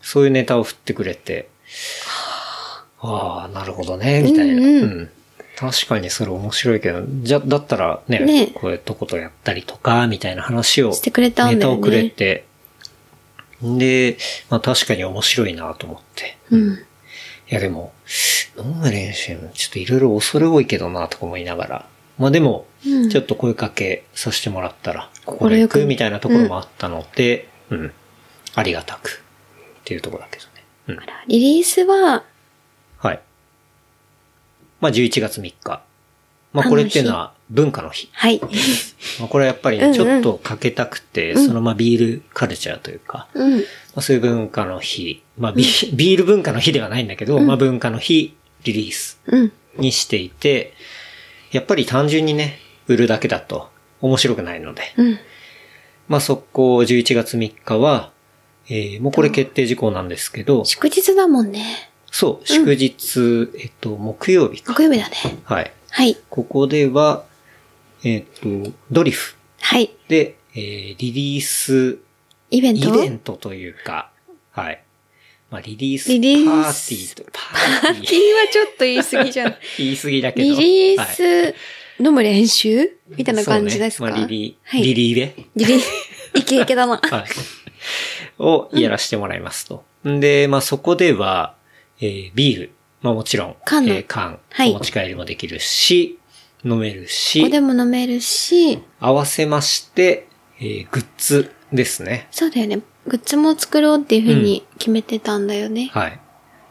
[0.00, 1.50] そういうネタを振ってくれて、
[3.06, 4.54] ああ、なるほどね、みたいな。
[4.54, 5.10] うんうん
[5.58, 12.44] 確かにそれ面白いけど、じゃ、だったらね、ねこういうとことやったりとか、みたいな話を、してくれたんだよねネタをくれて、
[13.62, 14.18] で、
[14.50, 16.36] まあ確かに面白いなと思って。
[16.50, 16.74] うん。
[16.74, 16.78] い
[17.48, 17.92] やでも、
[18.58, 21.88] 飲む練習、ちょっといろいろ恐れ多いけどな、とか思いながら。
[22.18, 27.92] まあでも、うんちょっと声かけさせてもらったら、快くこれ行くみたいなところもあったので、うん、
[28.54, 29.22] ありがたく。
[29.80, 30.50] っていうところだけどね。
[30.88, 30.98] うん。
[31.00, 32.35] あらリリースは、はい。
[34.80, 35.82] まあ11月3日。
[36.52, 38.08] まあこれっていうのは文化の日。
[38.12, 38.40] はい。
[39.20, 43.56] まあこれはやっぱりうんうんちょっとかけたくて、そのまあビールカルチャーというか、うん。
[43.58, 43.62] ま
[43.96, 49.52] あ、そういう文化の日、まあビビール文化の日ではないんだけど、まあ文化の日リリースうん。
[49.78, 50.72] にしていて、
[51.52, 52.58] やっぱり単純にね、
[52.88, 53.68] 売るだけだと
[54.00, 55.18] 面白くないので、うん。
[56.08, 58.12] まあ速攻11月3日は、
[58.68, 61.90] えー、もうこれ決定事項なんですけど、祝日だもんね。
[62.18, 64.72] そう、祝日、えっと、木曜日か。
[64.72, 65.16] 木曜日だね。
[65.44, 65.70] はい。
[65.90, 66.16] はい。
[66.30, 67.26] ここでは、
[68.04, 69.90] えっと、ドリフはい。
[70.08, 71.98] で、えー、リリース
[72.50, 72.88] イベント？
[72.88, 74.10] イベントというか、
[74.50, 74.82] はい。
[75.50, 78.00] まあ、リリースパリリーティーと、パーティー。
[78.00, 79.56] はちょっと言い過ぎじゃん。
[79.76, 80.48] 言い過ぎだけど。
[80.48, 81.54] リリーはいス、
[82.02, 84.82] 飲む練習みたいな感じですか、ねまあ、リリー、はい。
[84.82, 85.80] リリーベリリー、
[86.36, 86.96] イケイケだな。
[86.96, 87.24] はい。
[88.38, 89.84] をやらせてもらいますと。
[90.08, 91.55] んで、まあ、そこでは、
[92.00, 92.70] えービール、
[93.02, 96.18] まあもちろん、缶のえー缶、はいお持ち帰りもできるし、
[96.64, 100.28] 飲めるこしこ、でも飲めるし、合わせまして、
[100.58, 102.28] えーグッズですね。
[102.30, 102.80] そうだよね。
[103.06, 105.90] グッズも作ろうっていうふうに決めてたんだよね。
[105.92, 106.20] はい。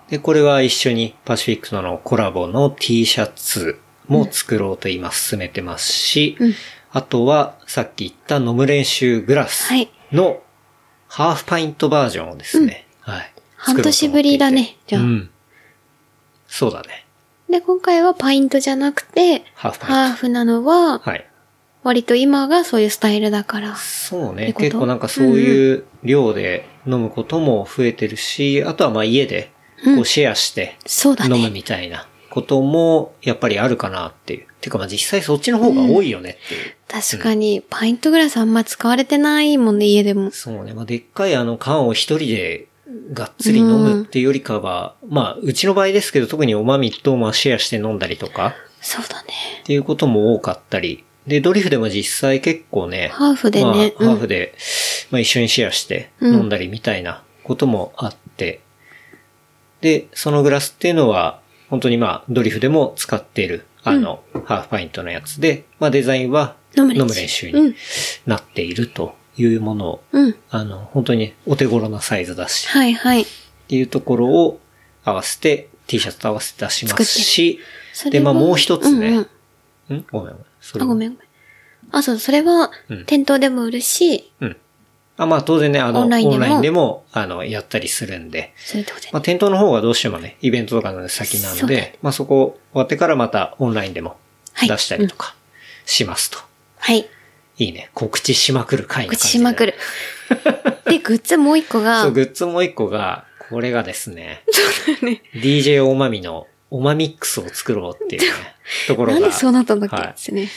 [0.10, 6.54] で、これは一緒にパシフィックとのコラボの T シャツも作ろうと今進めてますし、うん
[6.92, 10.42] あとはさっき言った飲む練習グラスはいの
[11.10, 13.34] ハーフパイントバージョンをですね、はい。
[13.66, 15.30] 半年ぶりだねじゃあうん。
[16.48, 17.06] そうだね。
[17.50, 19.86] で、今回はパイントじゃなくて、ハーフ。
[19.86, 21.26] ハーフなのは、はい。
[21.84, 23.76] 割と今がそういうスタイルだから。
[23.76, 24.54] そうね。
[24.58, 29.52] 結構なんかそういう量で飲むことも増えてるし、あとはまあ家で
[29.84, 31.50] こうシェアしてそうだ飲むね。
[31.52, 34.48] みたいなこともやっぱりあるかなっていう。
[34.62, 36.76] てかまあ実際そっちの方が多いよねっていう。
[36.88, 40.32] 確かに、パイントグラスあんま使われてないもんね、家でも。
[40.32, 40.74] そうね。
[40.74, 42.68] まあでっかいあの缶を一人で
[43.14, 48.56] がっつり飲むっていうよりかは、まあうちの場合ですけど特におまみとまあシェアして飲んだりとか。
[48.82, 49.34] そうだね。
[49.64, 51.04] っていうことも多かったり。
[51.28, 53.66] で、ドリフでも実際結構ね、ハーフでね。
[53.66, 54.08] まあ、うん。
[54.10, 54.54] ハーフで、
[55.12, 58.62] まあ一緒にシェアして飲んだりみたいなこともあって、
[59.82, 67.50] で、そのグラスっていうのは、本当にまあ、ドリフでも使っている、あの、ハーフパイントのやつで、まあデザインは飲む練習。
[67.50, 67.76] にうん
[68.26, 70.36] なっているというものを、うん。
[70.50, 73.22] あの、本当にお手頃なサイズだし、はいはい。
[73.22, 73.26] っ
[73.68, 74.60] ていうところを
[75.04, 77.60] 合わせて、T シャツと合わせて出しますし、
[78.12, 79.28] で、まあもう一つね、うん
[79.90, 80.06] うんん？
[80.12, 80.46] ごめんごめん。
[80.62, 81.28] それあ、はごめんごめん。
[81.92, 84.58] あ、そう、それはうん、店頭でも売るし、うん。
[85.18, 94.18] あ、まあ当然ね、あの、オンララインでインでもも、あの、やったりするんで、それってことでまあ店頭の方がどうしてもね、イベントとかの先なんそうだで、まあそこ終わってからまたオンラインでも
[94.54, 95.36] はい出したりとか
[95.86, 96.40] しますと。
[96.80, 97.00] はい。
[97.00, 97.06] い
[97.58, 97.90] いね。
[97.94, 99.76] 告知しまくる回の感じで口しまくる。
[100.86, 104.44] で、グッズもう一個がそう、、グッズもう一個が、これがですね、
[105.34, 108.28] DJ おまみのおまミックスを作ろうっていうね、
[108.88, 109.20] ところが。
[109.20, 110.50] なんでそうなったんだっけはいですね。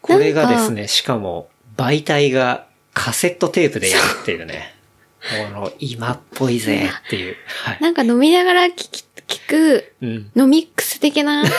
[0.00, 4.74] これがですね、しかも、媒体がカセットテープでやるっていうね。
[5.50, 7.36] この、今っぽいぜっていう。
[7.64, 7.78] はい。
[7.80, 10.30] なんか飲みながら聞き、聞く、うん。
[10.36, 11.50] 飲ミックス的な、って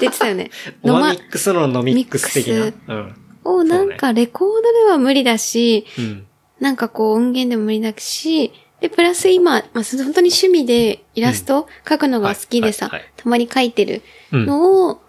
[0.00, 0.50] 言ってたよね。
[0.82, 2.72] お飲ままミックスの飲ミックス的な。
[2.94, 3.25] うん。
[3.54, 6.26] をなんかレコードでは無理だし、うん。
[6.60, 15.00] なんかこう音源でも無理だし、で、プラス今、まあ、そ本当に趣味でイラスト描くのが好きでさ、はいはいはいたまに描いてるのを、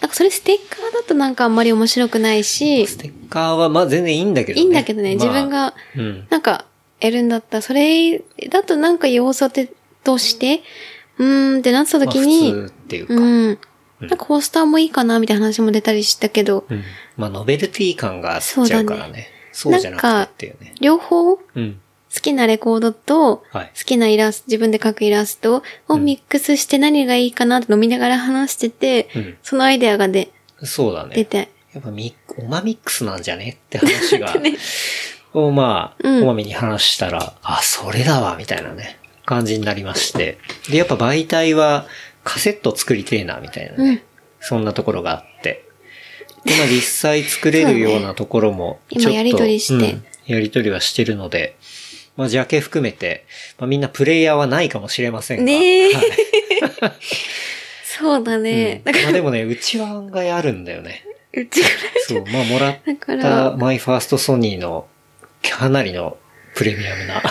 [0.00, 4.62] なんかそれステッカーだとなんかあんまり面白くないし、ステッカーはまあ全然いいんだけどね。
[4.62, 5.48] いいんだけどね、まあ自分。
[5.48, 6.26] がうん。
[6.30, 6.66] なんか
[7.00, 8.18] やるんだったら、それ
[8.50, 9.50] だとなんか要素
[10.04, 10.62] として、
[11.18, 13.14] うーんってなってたまあ時に、普通っていうか。
[13.14, 13.58] うん。
[14.00, 16.82] なんかポスターもいいかなみたいな話も出たりしたけど、うん。
[17.16, 19.28] まあ、ノベルティ感があっちゃうからね。
[19.52, 20.74] そうじゃなくてっていうね。
[20.80, 21.36] 両方？
[21.36, 21.80] 好うん。
[22.22, 23.72] きなレコードと、はい。
[23.76, 29.38] 好きなイラスト、自分で描くイラストをミックスして何がいいかなって飲みながら話してて、うん。
[29.42, 30.30] そのアイデアがで
[30.62, 31.14] そうだね。
[31.14, 33.58] 出て、やっぱミック、おまミックスなんじゃね？
[33.66, 34.34] って話が、
[35.34, 36.22] をまあ、うん。
[36.22, 40.38] おまみに話したら、あ、それだわ、みたいなね、感じになりまして。
[40.70, 41.86] で、やっぱ媒体は
[42.24, 44.00] カセット作りてえな、みたいなね、うん。
[44.40, 45.65] そんなところがあって。
[46.46, 51.56] で、まあ実際作れるようなところも、ちょっと、今やりとりしてうんやりとりはしてるので、
[52.16, 53.26] まあ、ジャケ含めて、
[53.58, 55.44] まあみんなプレイヤーはないかもしれませんが。
[55.44, 56.04] ねえはい
[57.98, 58.82] そうだね。
[58.84, 61.02] だかまあでもね、うちは案外あるんだよね。
[61.32, 61.74] ら、うちぐらい。
[62.06, 64.86] そう、まあもらったら、マイファーストソニーの
[65.42, 66.18] かなりの
[66.54, 67.22] プレミアムな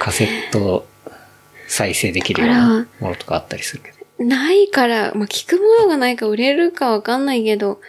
[0.00, 0.86] カセット
[1.66, 4.24] 再生できるようなものとかあったりするけど。
[4.24, 7.80] ないから、まあ、聞くものがないから売れるかわかんないけど、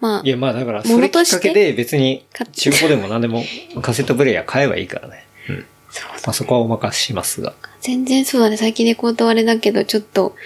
[0.00, 3.44] まあい、や、まあだから、そ物れきっとしてかけで別に中古でも何でも
[3.82, 5.24] カセットプレイヤー買えばいいからね。
[5.48, 5.66] うん。
[5.90, 7.54] そうまあそこはお任せしますが。
[7.80, 8.56] 全然そうだね。
[8.56, 10.36] 最近レコードあれだけど、ちょっと、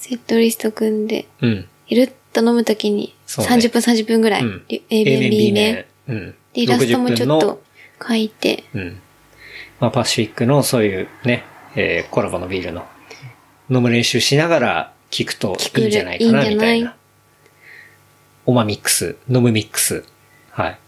[0.00, 1.66] セットリスト組んで、うん。
[1.88, 4.62] いると飲むときに、そうね30分30分ぐらい、うん。
[4.68, 5.84] A 面 B 面。。
[6.08, 6.34] うん。
[6.52, 7.62] で、イラストもちょ60分のっと
[8.06, 9.00] 書いて、うん。
[9.80, 11.44] まあ、パシフィックのそういうね、
[11.76, 12.86] えーコラボのビールの
[13.70, 16.96] 飲む練習しながら聞くといいんじゃないかな、みたいな。
[18.46, 20.04] オマミックス、飲むミックス。
[20.50, 20.78] はい。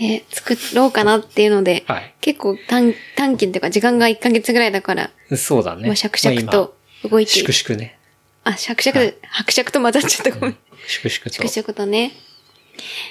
[0.00, 2.14] ね、作ろうかなっていうので、はい。
[2.20, 5.86] 結構短、短期っていうか時間が1ヶ月ぐらいだから、そうだね。
[5.86, 6.76] まあ、シャクシャクまあと
[7.08, 7.98] 動いて、今粛々ね。
[8.44, 10.56] あ、シャクシャクで、伯爵と混ざっちゃったごめん。
[10.86, 12.12] 粛クシとャクとね。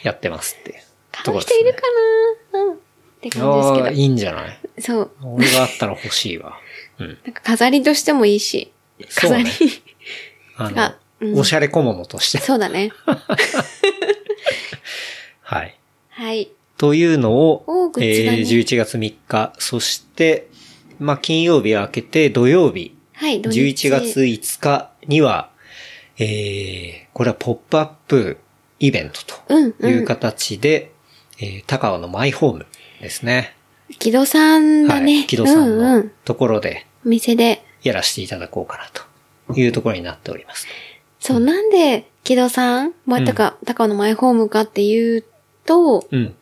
[0.03, 1.33] やってますって買。
[1.35, 1.81] う人いるか
[2.53, 2.73] なうん。
[2.73, 2.77] っ
[3.21, 3.41] て感
[3.75, 4.59] じですけいんじゃない？
[4.77, 4.81] ど。
[4.83, 5.11] そう。
[5.21, 6.57] 俺があったら欲しいわ。
[6.99, 7.17] うん。
[7.23, 8.71] なんか飾りとしてもいいし。
[9.15, 9.43] 飾り。
[9.43, 9.49] ね
[10.57, 10.95] あの、
[11.35, 12.39] おしゃれ小物として。
[12.39, 12.91] そうだね。
[15.41, 15.77] はい。
[16.09, 16.49] はい。
[16.77, 20.47] というのを、ねえー11月3日、そして、
[20.99, 25.49] まあ、金曜日は明けて土曜日、はい、土日11月5日には、
[26.17, 28.37] えー、これはポップアップ
[28.79, 29.19] イベント
[29.53, 30.05] うん、といううん。
[30.05, 30.91] 形で、
[31.39, 32.65] えー高尾のマイホーム
[33.01, 33.55] ですね。
[33.99, 35.17] 木戸さんだね。
[35.17, 35.27] はい。
[35.27, 36.11] 木戸さんうんうのん。
[36.25, 37.61] ところでお店で。
[37.83, 40.67] やらせていただこうかなというところになっております。
[41.21, 45.23] そう、なんで木戸さん、まあ、たか、高尾のマイホームかっていう
[45.65, 46.35] と、うん。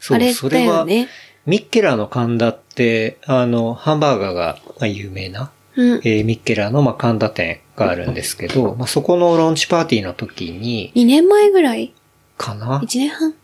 [0.00, 1.08] そう、あれだそれは、よね。
[1.46, 6.00] ミッケラーの神田って、あの、ハンバーガーがまあ有名な、うん。
[6.04, 11.92] えーミッケラーのまあ神田店があるんですけど、まあ、そこのローンチパーティーの時に、2年前ぐらい？
[12.38, 13.34] かな ?1 年半？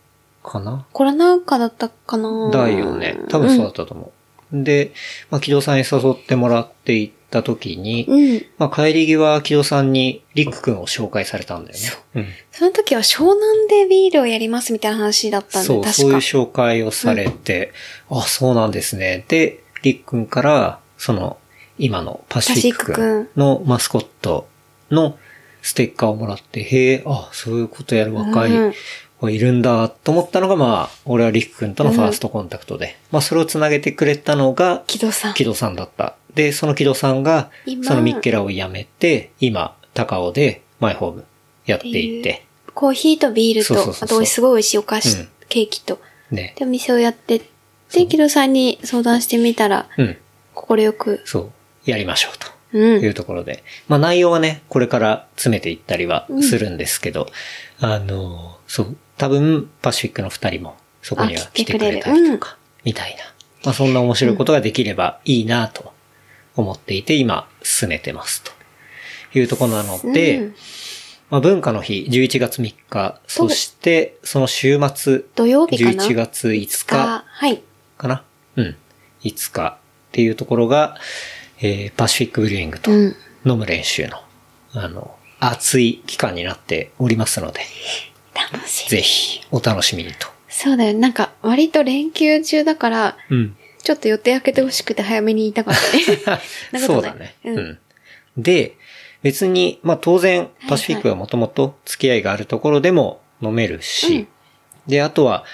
[0.43, 0.85] かな？
[0.91, 2.49] コロナ禍だったかな？
[2.51, 3.19] だよね。
[3.29, 4.11] 多分そうだったと思
[4.53, 4.63] う。
[4.63, 4.93] で、
[5.29, 8.19] まあ、木戸さんに誘ってもらって行った時に、うん。
[8.19, 8.45] うん。
[8.57, 11.85] まあ、帰り際、木戸さんにリック君を紹介されたんだよね。
[12.15, 12.27] うん。
[12.51, 15.85] その時は湘南でビールをやりますみたいな話だったんで、そう。
[15.85, 17.71] そういう紹介をされて、
[18.09, 19.23] あ、そうなんですね。
[19.29, 21.37] で、リック君から、その、
[21.79, 24.47] 今のパシフィック君のマスコット
[24.91, 25.17] の
[25.61, 28.73] ステッカーをもらって、へえ、あ、そういうことやる若いうん
[29.21, 35.33] 子いるんだと思ったのが、まあ、俺はリック君とのファーストコンタクトで、まあ、それをつなげてくれたのが、木戸さん。
[35.35, 36.15] 木戸さんだった。
[36.35, 41.25] で、その木戸さんが、今そのミッケラを辞めて、今、高尾でマイホーム
[41.65, 45.99] やっていて、コーヒーとビールと、そうそうそうそうあとすごい美味しいお菓子、うんケーキと。
[46.31, 46.55] ね。
[46.57, 47.41] で、お店をやってっ
[47.91, 50.17] て、木戸さんに相談してみたら、うん。
[50.55, 51.51] 心よく、そう。
[51.83, 52.47] やりましょうと。
[52.73, 53.03] うん。
[53.03, 53.63] いうところで。
[53.89, 57.27] まあ内容はね、これから詰めていったりはするんですけど、
[57.81, 63.23] あの、そう、多分パシフィックの二人もそこにはあ来てくれたりとか、みたいな。
[63.65, 65.91] まあそんな面白いことができればいいなと
[66.55, 68.51] 思っていて、今進めてますと
[69.37, 70.55] いうところなので、うん
[71.29, 77.61] まあ文化の日11月3日、そしてその週末、土曜日かな？11月5日はい。
[77.97, 78.23] かな？
[78.57, 78.75] うん。
[79.23, 80.97] 5日っていうところが、
[81.61, 84.17] えーパシフィックブリューイングとうん飲む練習の、
[84.73, 87.61] あの、熱い期間になっておりますので、
[88.35, 88.89] 楽しい。
[88.89, 90.27] ぜひお楽しみにと。
[90.49, 90.97] そうだよ。
[90.97, 93.55] なんか、割と連休中だから、うん。
[93.81, 95.75] ちょっと予定開けてほしくて早めに言いたかっ
[96.23, 96.31] た
[96.77, 96.79] ね。
[96.79, 97.35] そうだね。
[97.43, 97.79] うんうん。
[98.41, 98.77] で、
[99.23, 104.27] 別に、まあ当然、パシフィックはもともと付き合いがあるところでも飲めるし、うん
[104.87, 105.45] で、あとは、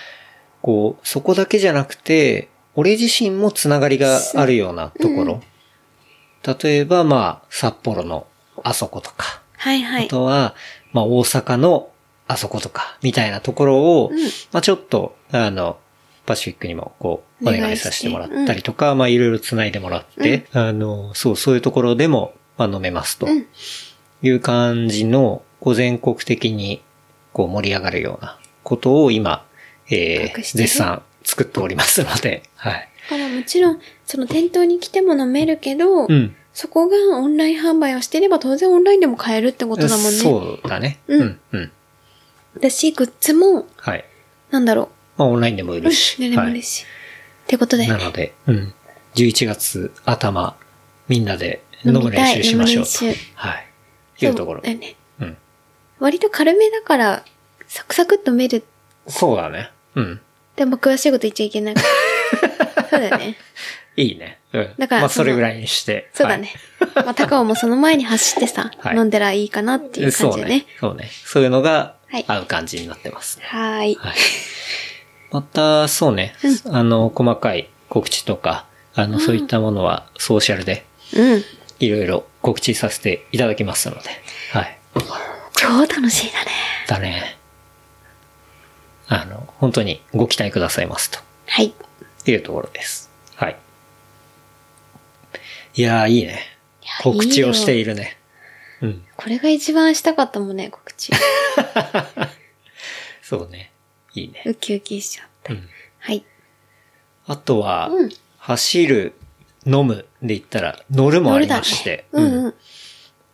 [0.61, 5.41] こう、そこだけじゃなくて、俺自身もつながりがあるようなところ。
[6.61, 8.25] 例えば、まあ、札幌の
[8.63, 10.07] あそことか、あはいはい。
[10.07, 10.55] とは、
[10.93, 11.89] まあ大阪の
[12.27, 14.17] あそことか、みたいなところを、うん
[14.53, 15.77] まあちょっと、あの、
[16.25, 23.45] パシフィックにもこう、お願いさせてもらったりとか、うんまあいろいろ繋いでもらって、あの、そう、そういうところでも、まあ飲めますとうん
[24.23, 26.81] いう感じの、こう全国的に、
[27.33, 29.45] こう盛り上がるようなことを今、
[29.89, 32.89] えー、絶賛作っておりますので、はい。
[33.09, 36.35] だからもちろん、その店頭に来ても飲めるけど、うん。
[36.53, 40.11] そこがオンライン販売をしてれば当然オンラインでも買えるってことだもんね。
[40.11, 40.97] そうだね。
[41.07, 41.71] うんうん、うん。
[42.59, 44.03] だし、グッズも、はい。
[44.49, 45.81] なんだろまあオンラインでも売う。
[45.81, 46.15] るし。
[46.19, 46.85] うん、でもはい嬉しい。
[47.47, 47.87] ってことで。
[47.87, 48.73] なので、うん。
[49.15, 50.55] 11月頭、
[51.07, 52.89] みんなで飲む練習しましょうと。
[53.35, 53.53] は
[54.19, 54.25] い。
[54.25, 54.65] いうところそう。
[54.65, 54.95] だよね。
[55.21, 55.37] うん。
[55.99, 57.23] 割と軽めだから、
[57.67, 58.65] サクサクっと飲める。
[59.07, 59.71] そうだね。
[59.95, 60.21] うん。
[60.57, 61.75] でも詳しいこと言っちゃいけない。
[62.89, 63.37] そうだよね。
[63.95, 64.39] いいね。
[64.51, 64.73] うん。
[64.77, 66.09] だからまあ、それぐらいにして。
[66.13, 66.53] そうだね。
[66.95, 70.13] まあ、高尾もその前に走ってさ、 はい飲んだらいいかなってはいい。
[70.13, 70.65] う感じでね。
[70.79, 70.91] そうね。
[70.91, 71.09] そうね。
[71.25, 73.45] そういうのがはい合う感じになってますね。
[73.47, 73.95] はーい。
[73.95, 74.15] はい。
[75.31, 76.35] また、そうね。
[76.65, 78.65] あの、細かい告知とか、
[78.95, 81.43] あの、そういったものはソーシャルでうん。
[81.79, 84.09] いろいろ告知させていただきますので、
[84.51, 84.79] はい。
[85.53, 86.51] 超楽しいだね。
[86.87, 87.37] だね。
[89.07, 91.19] あの、本当にご期待くださいますと。
[91.47, 91.73] はい。
[92.25, 93.09] いうところです。
[93.35, 93.57] はい。
[95.75, 96.39] いやー、いいね。
[97.03, 98.17] 告知をしているね。
[98.81, 99.03] うん。
[99.15, 101.11] これが一番したかったもんね、告知。
[103.21, 103.71] そうね。
[104.21, 104.43] いいね。
[104.45, 105.53] ウキウキしちゃった。
[105.53, 105.63] うん
[105.99, 106.23] はい。
[107.25, 109.13] あとは、うん走る、
[109.65, 112.05] 飲むで言ったら、乗るもありまして。
[112.13, 112.53] うんうん。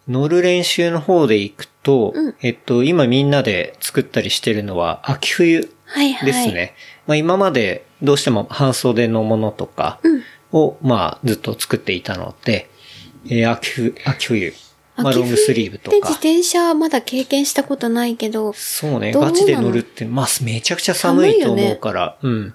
[0.08, 6.26] 乗る練習の方で行くと、うんえっと、今みんなで作ったりしてるのは、秋冬はいはい。
[6.26, 6.74] ですね。
[7.06, 10.24] まあ今までどうしても半袖のものとかうん。
[10.52, 12.70] を、まあずっと作っていたので、
[13.28, 14.54] えー秋冬、秋冬、
[14.96, 16.14] まあロングスリーブとで、自か。
[16.14, 22.54] 転車まだ経験したことないけど、そうね、ガチで乗るって、まあめちゃくちゃ寒いと思うから、うん。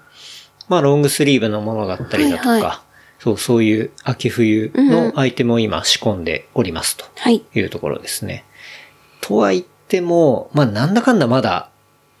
[0.69, 2.81] まあロングスリーブのものだったりだとか、はいは
[3.19, 7.05] そう、そういう秋冬のアイテムを今仕込んでおりますと。
[7.17, 7.43] はい。
[7.53, 8.45] いうところですね。
[9.21, 11.69] とは言っても、まあなんだかんだまだ、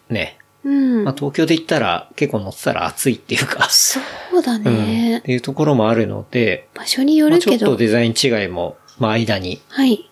[0.09, 1.03] ね、うん。
[1.05, 3.99] まあ東京で言ったら結構乗ってたら暑いっていうか、そ
[4.37, 5.21] うだうん、ねっ。
[5.21, 7.71] ていうところもあるので、場所によまあちょっるけど。
[7.71, 10.08] とデザイン違いも、まあ間に、はい。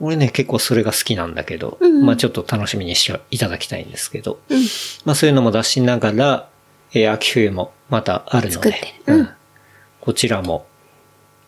[0.00, 2.06] 俺ね結構それが好きなんだけど、うんうん。
[2.06, 4.60] まあちょっと楽しみにしていただきたいんですけど、うん。
[5.04, 6.48] まあそういうのも出しながら、
[6.92, 8.74] えー秋冬もまたあるので、
[9.06, 9.28] うん。
[10.00, 10.66] こちらも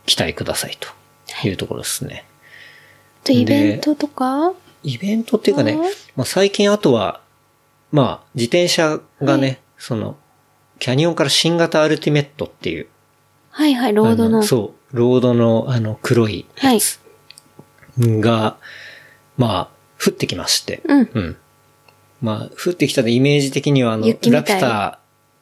[0.06, 0.88] 期待くださいと
[1.46, 1.52] い。
[1.52, 2.24] うところですね。
[3.24, 4.52] と、イベントとか？
[4.82, 7.20] イベントっていうかねはい、まあ、最近あとは、
[7.90, 10.16] まあ、自転車がね、その、
[10.78, 12.86] キャニオンから新型アルティメットっていう、
[13.50, 14.38] はいはい、ロードの。
[14.40, 17.00] あそう、ロードのあの黒いやつ
[17.98, 18.56] が、
[19.36, 19.68] まあ、
[20.04, 21.10] 降ってきまして、うん。
[21.12, 21.36] うん。
[22.22, 24.98] まあ、降ってきたでイメージ的にはあの、ラピュタ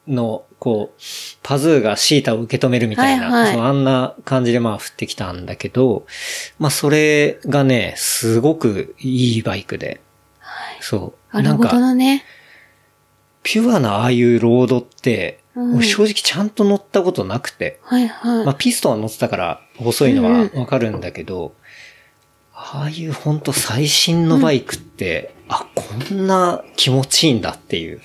[0.08, 1.00] の、こう、
[1.42, 6.06] パズーがシータを受け止めるみたいな、はいはいあんな感じでまあ降ってきたんだけど、
[6.58, 10.00] まあそれがね、すごくいいバイクで、
[10.80, 11.36] そう。
[11.36, 12.24] なるほどんか、なね。
[13.42, 18.44] ピュアなああいうロードって、うん俺正直ちゃんと乗ったことなくて、はいはい。
[18.44, 21.54] まあピストンは乗ってたから細いのうんはわかるんだけど、
[22.72, 25.84] ああいうほんと最新のバイクって、あ、こ
[26.14, 28.00] んな気持ちいいんだっていう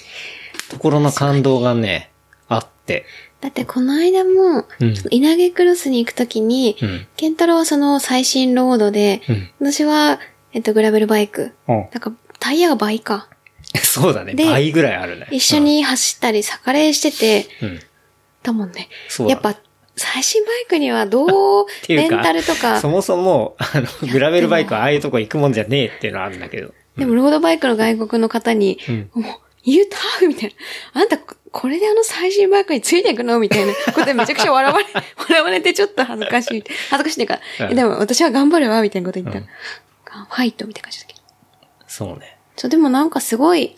[0.70, 2.12] ところの感動がね、
[2.50, 3.06] あって。
[3.40, 7.08] だってこの間も、うん稲毛クロスに行くときに、うん。
[7.16, 9.50] ケンタロウはその最新ロードで、うん。
[9.72, 10.20] 私は、
[10.52, 11.54] えっと、グラベルバイク。
[11.70, 13.30] うんだから、タイヤが倍か。
[13.82, 14.34] そうだね。
[14.34, 15.28] で倍ぐらいあるね。
[15.32, 17.70] 一緒に走ったり、サカレーしてて、うん。
[17.70, 17.80] うん。
[18.44, 18.90] だもんね。
[19.08, 19.56] そうだやっぱ、
[20.00, 26.74] 最新バイクにはどう、 レンタルとかそ、もそも、あの、グラベルバイクはああいうとこ行くもんじゃねえっていうのはあるんだけど。
[26.98, 29.10] でもロードバイクの外国の方に、うん。
[29.14, 29.34] もう、
[29.66, 30.56] 言うたみたい
[30.96, 31.02] な。
[31.02, 33.40] あんた、これであの最新バイクについていくの？
[33.40, 34.86] みたいな ことでめちゃくちゃ笑われ、
[35.18, 36.64] 笑われてちょっと恥ずかしい。
[36.90, 39.50] 恥ずかしいっていうか、うんえでも私は頑張るわ、みたいなこと言ったら、うん
[40.28, 41.20] ファイトみたいな感じだけど。
[41.88, 42.38] そうね。
[42.56, 43.76] そう、でもなんかすごい、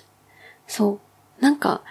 [0.67, 0.99] そ
[1.39, 1.81] う、なんか、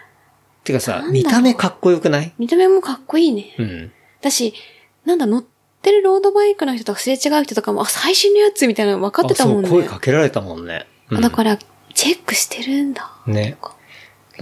[0.64, 2.32] てかさ見た目かっこよくない？
[2.38, 3.54] 見た目もかっこいいね。
[3.58, 3.92] うん。
[4.22, 4.54] だし、
[5.04, 5.44] なんだ、乗っ
[5.82, 9.68] てるロードバイクの人とかすれ違う人とかも、あ、最新のやつみたいなの分かってたもんね。
[9.68, 10.86] あそう、声かけられたもんね。
[11.10, 11.58] うんあだから、
[11.94, 13.10] チェックしてるんだ。
[13.26, 13.56] ね。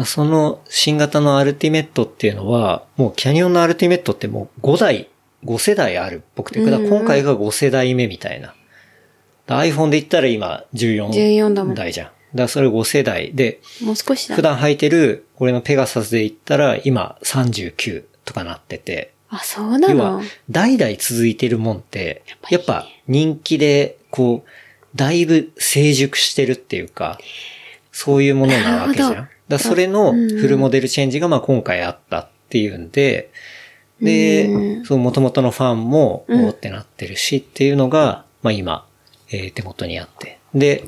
[0.04, 5.08] その新型のアルティメットっていうのは、もうキャニオンのアルティメットってもう5代、
[5.44, 8.54] 5世代あるっぽくて、だから今回が5世代目みたいな。
[9.46, 12.06] だ iPhone で言ったら今14 14だもん代じゃん。
[12.06, 14.36] だからそれ5世代で、もう少しだ。
[14.36, 24.48] 普段履いてる俺のペガサスで言ったら今39とかなってて、あ、そうな要はの代々続いてるもんって、やっぱ人気で、こう、
[24.96, 27.18] だいぶ成熟してるっていうか、
[27.92, 29.28] そういうものなわけじゃん。
[29.48, 30.28] だそれのうん。
[30.28, 33.30] フルモデルチェンジがまあ今回あったっていうんで、
[34.00, 34.84] でう、ん。
[34.84, 38.86] その元々のファンも、うんおーってなってるしっていうのが、まあ今、
[39.30, 40.38] えー手元にあって。
[40.54, 40.84] で、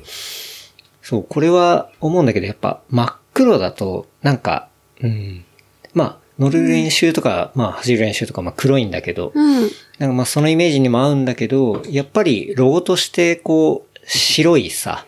[1.02, 4.68] そう、これは思うんだけど、やっぱ真っ黒だと、なんか、
[5.02, 5.44] うん、
[5.92, 9.70] まあ、乗る練習とか、まあ走る練習とか、まあ黒いんだけど、うん。
[9.98, 15.06] なんかまあそのイメージにも合うんだけど、やっぱりロゴとしてこう、白いさ、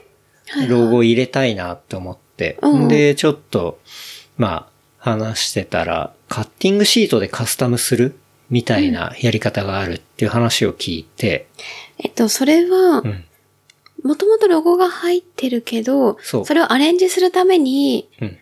[0.68, 2.88] ロゴを入れたいなって思って、うん。
[2.88, 3.80] で、ちょっと、
[4.36, 8.14] まあ、話してたら、カッティングシートでカスタムする
[8.50, 11.48] みたいなやり方があるっていう話を聞いて、
[11.98, 13.24] えっと、それはう、ん、
[14.04, 16.54] もともとロゴが入ってるけど、そう。
[16.54, 18.38] れをアレンジするために、うん。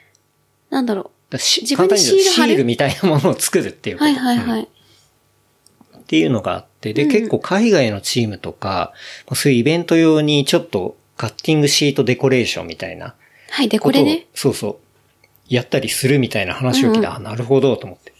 [0.70, 3.99] なんだろだし自分でシールシールみたいなものを作るっていうう。
[3.99, 4.11] こと。
[4.11, 4.62] はいはいはうんい。
[4.62, 8.93] っていうのがあって、で、うん結構海外のチームとか、
[9.35, 13.14] そういうイベント用にちょっとカッティングシートデコレーションみたいな
[13.51, 14.26] はい、で、ことをこれね。
[14.35, 14.76] そうそう。
[15.49, 18.12] やったりするみたいな話を聞いて、うんあ、なるほど、と思って。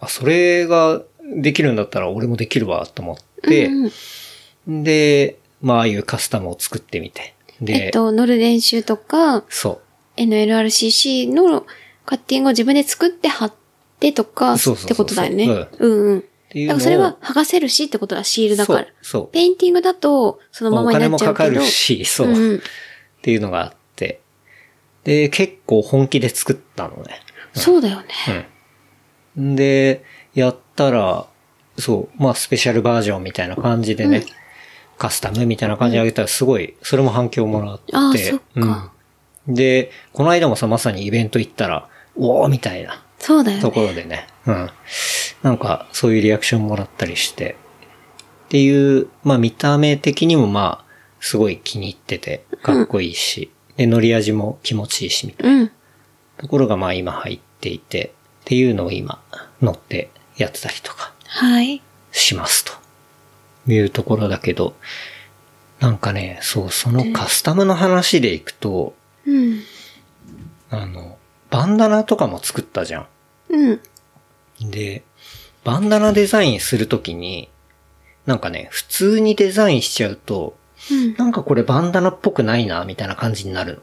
[0.00, 1.02] あ、それが
[1.36, 3.92] できるんだったら俺もできるわ、と思って、うんうん
[4.84, 7.34] で、まあ、ああいうカスタムを作ってみて。
[7.62, 9.80] で、えっと、乗る練習とか、そ
[10.18, 11.66] NLRCC の
[12.08, 13.52] カッティングを自分で作って貼っ
[14.00, 15.68] てとか、ってことだよね。
[15.78, 16.20] ううんうん。
[16.66, 18.56] だからそれは剥がせるしってことだ、シールう。
[18.56, 18.78] だから。
[18.78, 18.92] そう。
[19.02, 19.28] そう。
[19.28, 21.44] ペインティングだと、そのままになっちゃうけど。
[21.44, 22.28] お金もかかるし、そう。
[22.28, 22.56] うんうん
[23.18, 24.20] っていうのがあって。
[25.04, 27.20] で、結構本気で作ったのね。
[27.52, 28.48] そうだよね。
[29.36, 29.56] うん。
[29.56, 30.02] で、
[30.34, 31.26] やったら、
[31.78, 34.24] そう、まあスペシャルバージョンみたいな感じでね、
[34.96, 37.94] カスタムみたいな感じであげたらすごい、それも反響もらって。
[37.94, 38.92] ああそっか
[39.46, 39.54] うん。
[39.54, 41.88] で、この間もさ、まさにイベント行ったら、
[42.18, 43.86] おーみたいなそうだよとこね。
[43.88, 44.70] ろでね、うん。
[45.42, 47.56] なんか、そういうリアクションもらったりして、
[48.46, 50.88] っていう、まあ見た目的にもまあ、
[51.20, 55.70] すごい気に入ってて、かっこいいし、で、乗り味も気持ちいいし、みたいなうん。
[56.38, 58.12] ところがまあ今入っていて、
[58.42, 59.20] っていうのを今
[59.60, 61.82] 乗ってやってたりとかはい。
[62.12, 62.72] しますと
[63.70, 64.74] いうところだけど、
[65.80, 68.94] なんかね、そう、そのカスタムの話でいくと、
[69.26, 69.60] うん。
[70.70, 71.17] あの、
[71.58, 73.08] バンダナとかも作ったじゃ
[73.48, 73.72] うん。
[73.72, 73.80] ん。
[74.70, 75.02] で、
[75.64, 77.50] バンダナデザインするときに、
[78.26, 80.56] なんかね、普通にデザインしちゃうと、
[80.88, 81.14] うん。
[81.16, 83.80] なんかこれバンダナっぽくないな、みたいな感じになる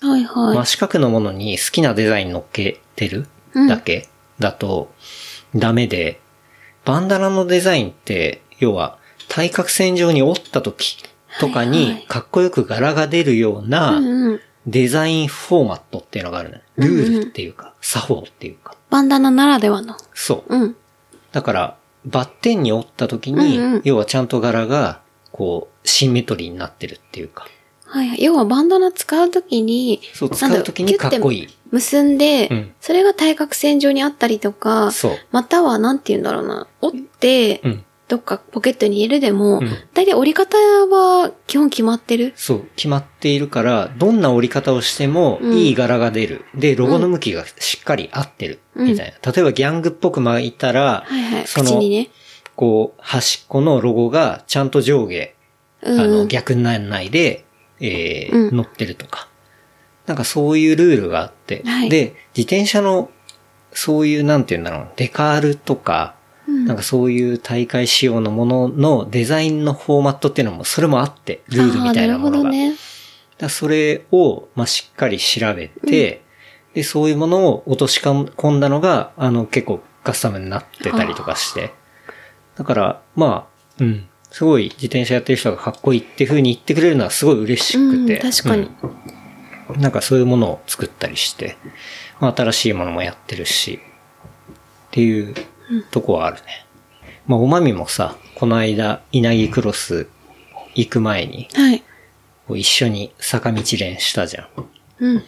[0.00, 0.12] の。
[0.12, 0.56] はいはい。
[0.58, 4.92] 真四角のものに好きなデザイン乗っけてるうんだけだと
[5.56, 6.20] ダメで、
[6.84, 8.96] バンダナのデザインって、要は
[9.28, 11.02] 対角線上に折った時
[11.40, 14.40] とかはいはいにかっこよく柄が出るよううんなうん。
[14.66, 16.62] デザインフォーマットっていうのがあるね。
[16.76, 18.76] ルールっていうか、作法っていうか。
[18.90, 19.96] バンダナならではの。
[20.14, 20.56] そう。
[20.56, 20.76] うん。
[21.32, 25.00] だから、バッテンに折った時にうんうん、要はちゃんと柄が、
[25.32, 27.46] こう、シンメトリーになってるっていうか。
[27.84, 28.22] はいはい。
[28.22, 31.48] 要はバンダナ使うときに、そう、使う時にかっこいい。
[31.70, 35.12] 結んで、うんそれが対角線上にあったりとか、そう。
[35.30, 37.84] または、なんて言うんだろうな、折って、うん。
[38.12, 42.34] どっかポケットに入れるでも、うん大体折り方は基本決まってる？
[42.36, 46.44] そう、決まっているから、どんな折り方をしてもうんいい柄が出る。
[46.54, 48.60] で、ロゴの向きがしっかり合ってる。
[48.74, 49.32] うんみたいな。
[49.32, 51.46] 例えばギャングっぽく巻いたら、はいはい。
[51.46, 52.10] その口にね。
[52.54, 55.34] こう、端っこのロゴがちゃんと上下、
[55.82, 55.98] うん。
[55.98, 57.46] あの、逆にならないで、
[57.80, 59.26] えーうん乗ってるとか。
[60.04, 61.62] なんかそういうルールがあって。
[61.64, 63.08] はいで、自転車の、
[63.72, 72.50] そういう、なんて言うんだろう、デカールとか、うんなんかそういう大会仕様のもののデザインのフォーマットっていうのも、それもあって、ルールみたいなものが。
[72.50, 72.74] ね。
[73.38, 76.22] だそれを、まあ、しっかり調べて、
[76.74, 81.72] で、そういうものを落とし込んだのが、あの、結構カスタムになってたりとかして。
[82.56, 84.08] だから、まあ、うん。
[84.30, 88.16] すごい自転車やってる人がかっこいいっていう風に言ってくれるのはすごい嬉しくて。
[88.16, 88.96] うん確かにうん
[89.78, 91.56] なんかそういうものを作ったりして、
[92.20, 93.80] まあ、新しいものもやってるし、
[94.88, 95.34] っていう
[95.90, 96.66] とこはあるね。
[97.26, 100.08] まあ、おまみもさ、この間、稲城クロス
[100.74, 101.82] 行く前に、はい。
[102.46, 104.46] こう一緒に坂道練したじゃん。
[104.98, 105.22] うん。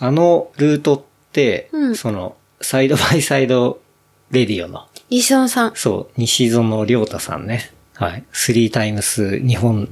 [0.00, 1.02] あのルートっ
[1.32, 3.80] て、うんその、サイドバイサイド
[4.30, 5.72] レディオの、リソンさん。
[5.74, 7.70] そう、西園良太さんね。
[7.94, 8.24] はい。
[8.32, 9.88] スリータイムス日本、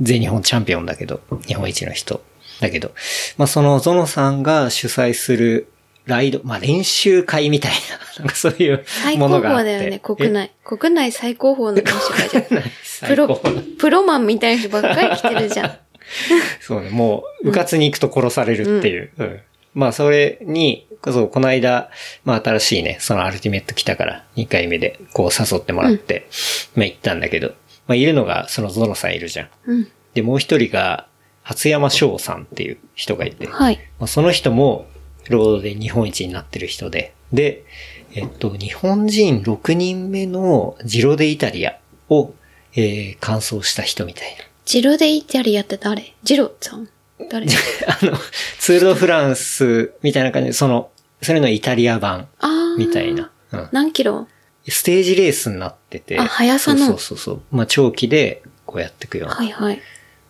[0.00, 2.22] 全日本チャンピオンだけど、日本一の人。
[2.60, 2.92] だけど、
[3.36, 5.68] まあそのゾノさんが主催する
[6.08, 7.78] ライド、まあ練習会みたいな、
[8.24, 9.64] なんかそういう最高ものがあって。
[9.64, 10.50] 峰だよね、国内。
[10.64, 12.44] 国内最高峰の練習会じゃん。
[12.44, 12.72] え。
[13.06, 15.78] プロ最高、プロマンみたいな人ばっかり来てるじゃん。
[16.60, 19.10] そうね、もう、部活に行くと殺されるっていう。
[19.18, 19.40] うん
[19.74, 21.90] まあ、それに、そう、この間、
[22.24, 26.26] まあ、新しいね、そのアルティメット来たから、2回目で、こう誘ってもらって、
[26.74, 27.48] まあ、行ったんだけど、
[27.86, 29.48] まあ、いるのが、そのゾノさんいるじゃん。
[29.66, 29.88] うん。
[30.14, 31.06] で、もう一人が、
[31.42, 33.78] 初山翔さんっていう人がいて、はい。
[33.98, 34.86] まあ、その人も、
[35.32, 37.64] ロードで日本一になってる人で、で、
[38.14, 42.34] えっと、日本人6人目のジロデイタリアを、
[42.74, 44.44] えー、完走した人みたいな。
[44.64, 46.14] ジロでイタリアって誰？
[46.22, 46.88] ジロさん？
[47.30, 47.46] 誰？
[47.86, 48.18] あの、
[48.58, 50.90] ツールドフランスみたいな感じで、その、
[51.22, 52.28] それのイタリア版。
[52.78, 53.30] みたいな。
[53.52, 53.68] うん。
[53.72, 54.28] 何キロ？
[54.68, 56.18] ステージレースになってて。
[56.18, 57.42] あ速さのそうそうそう。
[57.50, 59.80] まあ、長期で、こうやっていくような、はいはい。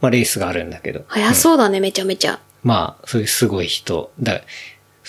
[0.01, 1.05] まあ、レースがあるんだけど。
[1.09, 2.39] 速そうだね、めちゃめちゃ。
[2.63, 4.13] まあ、そういうすごい人。
[4.21, 4.41] だ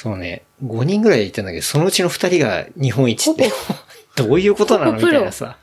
[0.02, 3.52] そうね、5人ぐらいいたんだけど、そのうちの2人が日本一って、
[4.16, 5.58] どういうことなのみたいなさ。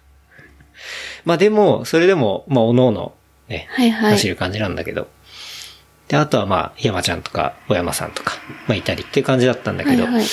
[1.25, 3.15] まあでも、それでも、まあ、おのおの、
[3.49, 5.09] ね、はいはい走る感じなんだけど。
[6.09, 8.35] で、あとはまあ、山ちゃんとか、小山さんとか、
[8.67, 10.25] まあ、いたりっていう感じだったんだけど、はいはい。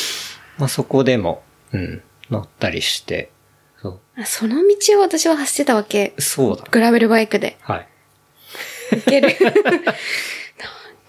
[0.58, 1.42] まあそこでも、
[1.72, 3.32] うん、乗ったりして、
[3.82, 6.22] そあその道を私は走ってたわけう。。
[6.22, 6.66] そうだ。
[6.70, 7.56] グラベルバイクで。
[7.62, 7.88] はい。
[8.98, 9.30] いける。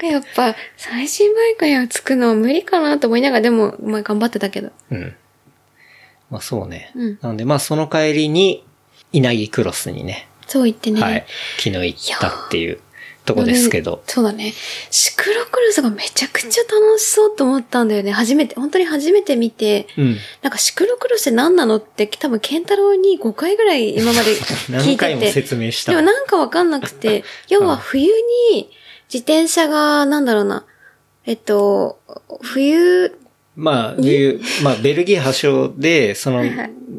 [0.02, 4.70] やっぱ、最新バイクにつくのは無理かなと思いながら、でも、まあ頑張ってたけど。
[4.90, 5.16] うん。
[6.30, 6.92] まあそうね。
[6.94, 8.64] うんなんでまあその帰りに、
[9.12, 11.00] 稲城クロスにね、そう言ってね。
[11.00, 11.24] はい。
[11.58, 12.80] 昨日行ったっていう
[13.24, 14.02] とこですけど。
[14.06, 14.52] そうだね。
[14.90, 18.12] シクロクロスがめちゃくちゃ楽しそうと思ったんだよね。
[18.12, 20.16] 初めて、本当に初めて見て、うん。
[20.42, 24.96] なんかシクロクロスって何なのって多分ケンタロウに5回ぐらい今まで聞何いてて。
[24.98, 28.10] 回も説明したでもなんかわかんなくて、 要は冬
[28.52, 28.70] に
[29.14, 30.64] 自転車が、なんだろうな、
[31.24, 32.00] えっと、
[32.42, 33.16] 冬、
[33.54, 36.42] まあ、冬、まあ、ベルギー発祥で、その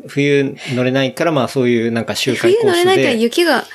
[0.08, 2.86] 冬乗れないから、まあ、そういうなんか周回冬コースで。
[2.86, 3.66] 乗れないから雪が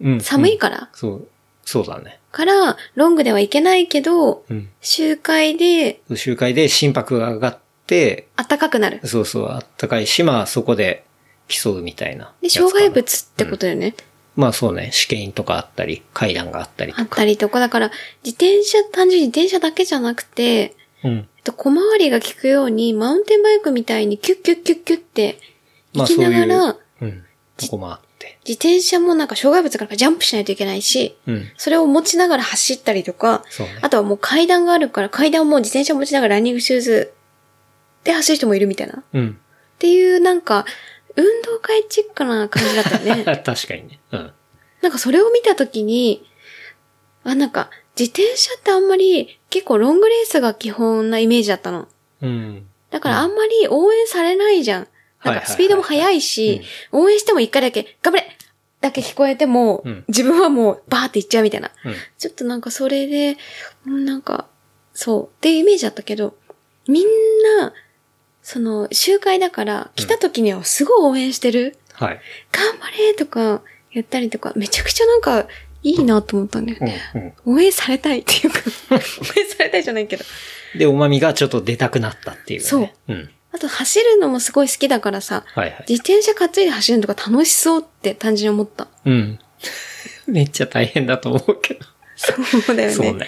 [0.00, 1.28] うん寒いから、そう、
[1.64, 2.20] そうだね。
[2.30, 4.68] から、ロングでは行けないけど、うん。
[4.80, 9.00] 周回で周回で心拍が上がって、暖かくなる。
[9.04, 11.04] そうそう、あったかいし、まあ、そこで
[11.48, 12.32] 競うみたいな。
[12.40, 13.96] で、障害物ってことだよね。
[14.38, 17.16] まあそうね、試験とかあったり、階段があったりあっとか。
[17.16, 17.90] たりとか、だから、
[18.24, 21.10] 自転車、単純に自転車だけじゃなくて、うん。
[21.36, 25.40] えっと、小回りが効くように、マウンテンバイクみたいにキュッキュッキュッキュッって、
[25.92, 27.24] 行きながら、まあそういううん。
[27.62, 28.38] ここもあって。
[28.46, 31.50] 自転車もなんか障害物からジャンプしないといけないし、うん。
[31.56, 37.12] それを持ちながら走ったりとか、そうねあとはもう階段があるから、階段も自転車持ちながらランニングシューズ
[38.04, 38.98] で走る人もいるみたいな。
[39.00, 39.40] っうん。
[39.80, 40.64] ていうなんか、
[41.16, 43.24] 運動会チックな感じだったよね。
[43.44, 44.00] 確かにね。
[44.12, 44.32] うん。
[44.82, 46.24] なんかそれを見たときに、
[47.24, 51.88] あ、なんか、自転車ってあんまり結構ロングレースが基本なイメージだったの。
[52.22, 52.66] うん。
[52.90, 54.88] だからあんまり応援されないじゃん。
[55.24, 58.38] なんかスピードも速いし、応援しても一回だけ、頑張れ
[58.80, 61.70] だけ聞こえても、うん自分はもうバーって行っちゃうみたいな。
[61.84, 61.94] うん。
[62.18, 63.36] ちょっとなんかそれで、
[63.86, 64.46] うんなんか、
[64.94, 66.36] そう、っていうイメージだったけど、
[66.86, 67.04] みん
[67.58, 67.72] な、
[68.50, 71.76] その、集会だから、来た時にはすごい応援してる。
[71.92, 72.20] はい。
[72.50, 73.60] 頑張れとか
[73.92, 75.46] 言ったりとか、めちゃくちゃなんか、
[75.82, 77.34] いいなと思ったんだようんね。。
[77.44, 77.56] うん。
[77.56, 78.94] 応援されたいっていうか、 応
[79.38, 80.24] 援されたいじゃないけど。
[80.78, 82.66] で、おまみがちょっと出たくなったっていう、ね。
[82.66, 82.90] そう。
[83.08, 83.30] うん。
[83.52, 85.84] あと走るのもすごい好きだからさ、はいはい。
[85.86, 88.88] 自転車担いで走るのとか楽しそうって単純に思った。
[89.04, 89.38] うん。
[90.26, 91.84] めっちゃ大変だと思うけど。
[92.16, 92.32] そ
[92.72, 92.94] うだよね。
[92.94, 93.26] そうね。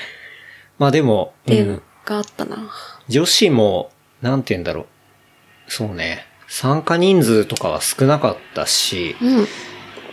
[0.78, 2.70] まあでも、っていうのうんがあったな。
[3.10, 3.92] 女子も、
[4.22, 4.86] なんて言うんだろう。
[5.70, 6.26] そうね。
[6.48, 9.14] 参加人数とかは少なかったし、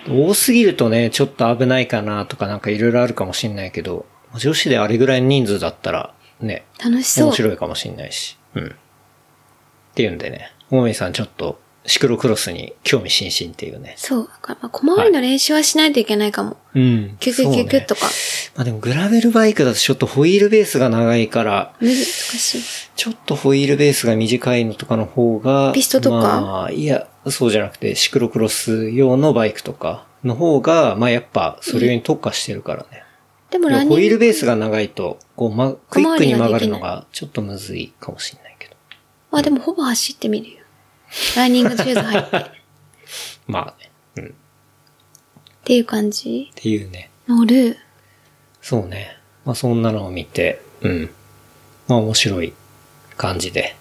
[0.08, 0.28] うん。
[0.30, 4.06] 多すぎるとね、ちょっと危ないかなとかなんかいろいろあるかもしんないけど、
[4.36, 7.26] 女子であれぐらいの人数だったら、ね、楽しそう。
[7.26, 8.38] 面白いかもしんないし。
[8.54, 8.68] うん。
[8.68, 8.70] っ
[9.96, 13.96] ていうんでね、もめさんちょっと、シクロクロスに興味津々っていうね。
[13.98, 14.28] そう。
[14.28, 16.58] だから、まあ、小回りの練習はしないといけないかも。
[16.76, 17.18] うん。
[17.20, 18.02] キュキュキュキュッとか。
[18.56, 22.62] まあでもグラベルバイクだとちょっとホイールベースが長いから、難しい。
[22.96, 26.42] ちょっとホイールベースが短いのとかの方が、ピストとか？
[26.42, 33.04] まあ、いや、そうじゃなくて、シクロクロス用のバイクとかの方が、まあやっぱ、それに特化してるからね。
[33.50, 33.96] でもランニング。
[33.96, 38.76] ホイールベースが長いと、こう、ま、クイックに曲がるのが、ちょっとむずいかもしれないけど。
[39.32, 40.58] まあでもほぼ走ってみるよ。
[41.36, 42.38] ランニングシューズ入って。
[42.38, 42.44] っ
[43.48, 43.92] まあね。
[44.18, 44.26] うん。
[44.28, 44.30] っ
[45.64, 46.52] ていう感じ？
[46.56, 47.10] ていうね。
[47.28, 47.78] 乗る？
[48.62, 49.18] そうね。
[49.46, 51.10] まあそんなのを見て、うん。
[51.88, 52.54] まあ面白い
[53.16, 53.76] 感じで、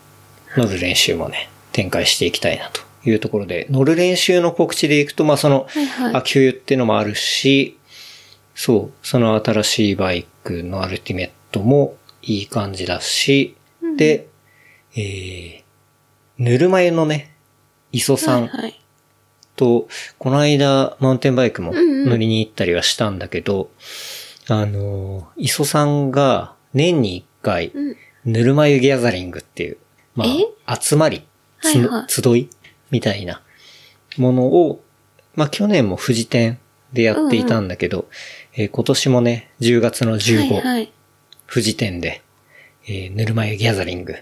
[0.56, 6.14] 乗る練習もね、展開していきたいなというところで、乗る練習の告知でいくと、まあその、はいはい。
[6.14, 7.76] 秋冬っていうのもあるし、
[8.54, 13.54] そう、その新しいバイクのアルティメットもいい感じだし、
[13.96, 14.28] で、
[14.94, 15.62] えー、
[16.39, 17.32] ぬるま湯のね、
[17.93, 18.80] 磯さんはいはい。
[19.57, 23.70] と、この間、マウンテンバイクもんうん乗りに行ったりはしたんだけど、
[24.49, 27.97] あの、磯さんが年に一回、うん。
[28.26, 29.78] ぬるま湯ギャザリングっていう、
[30.14, 30.24] ま
[30.66, 31.24] あ、集まり、
[31.62, 32.49] つはいはい集い？
[32.91, 33.41] みたいな
[34.18, 34.82] ものを、
[35.37, 36.59] まあ去年も富士店
[36.93, 38.09] でやっていたんだけど、
[38.55, 40.93] えー今年もね、10月の15、はいはい。
[41.49, 42.22] 富士店で、
[42.89, 44.16] えーぬるま湯ギャザリング、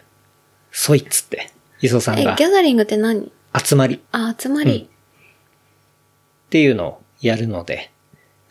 [0.71, 1.51] ソイッツって、
[1.85, 3.31] 磯さんえ、がギャザリングって何？
[3.63, 4.89] 集まりあ、集まり。
[4.89, 7.91] っていうのをやるので、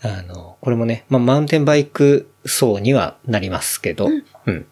[0.03, 4.07] あの、これもね、まあ、マウンテンバイク層にはなりますけど、
[4.45, 4.67] うん。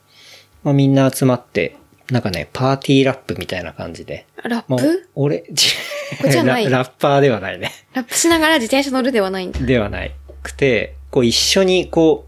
[0.64, 1.76] まあ、みんな集まって、
[2.12, 4.28] なんかね、パーティーラップみたいな感じで。
[4.38, 5.76] まあラップ、俺、ち
[6.22, 7.72] こじゃないララッパーではないね。
[7.93, 9.59] ラップしながら自転車乗るではないんだ。
[9.59, 12.28] ではないくて、こう一緒にこ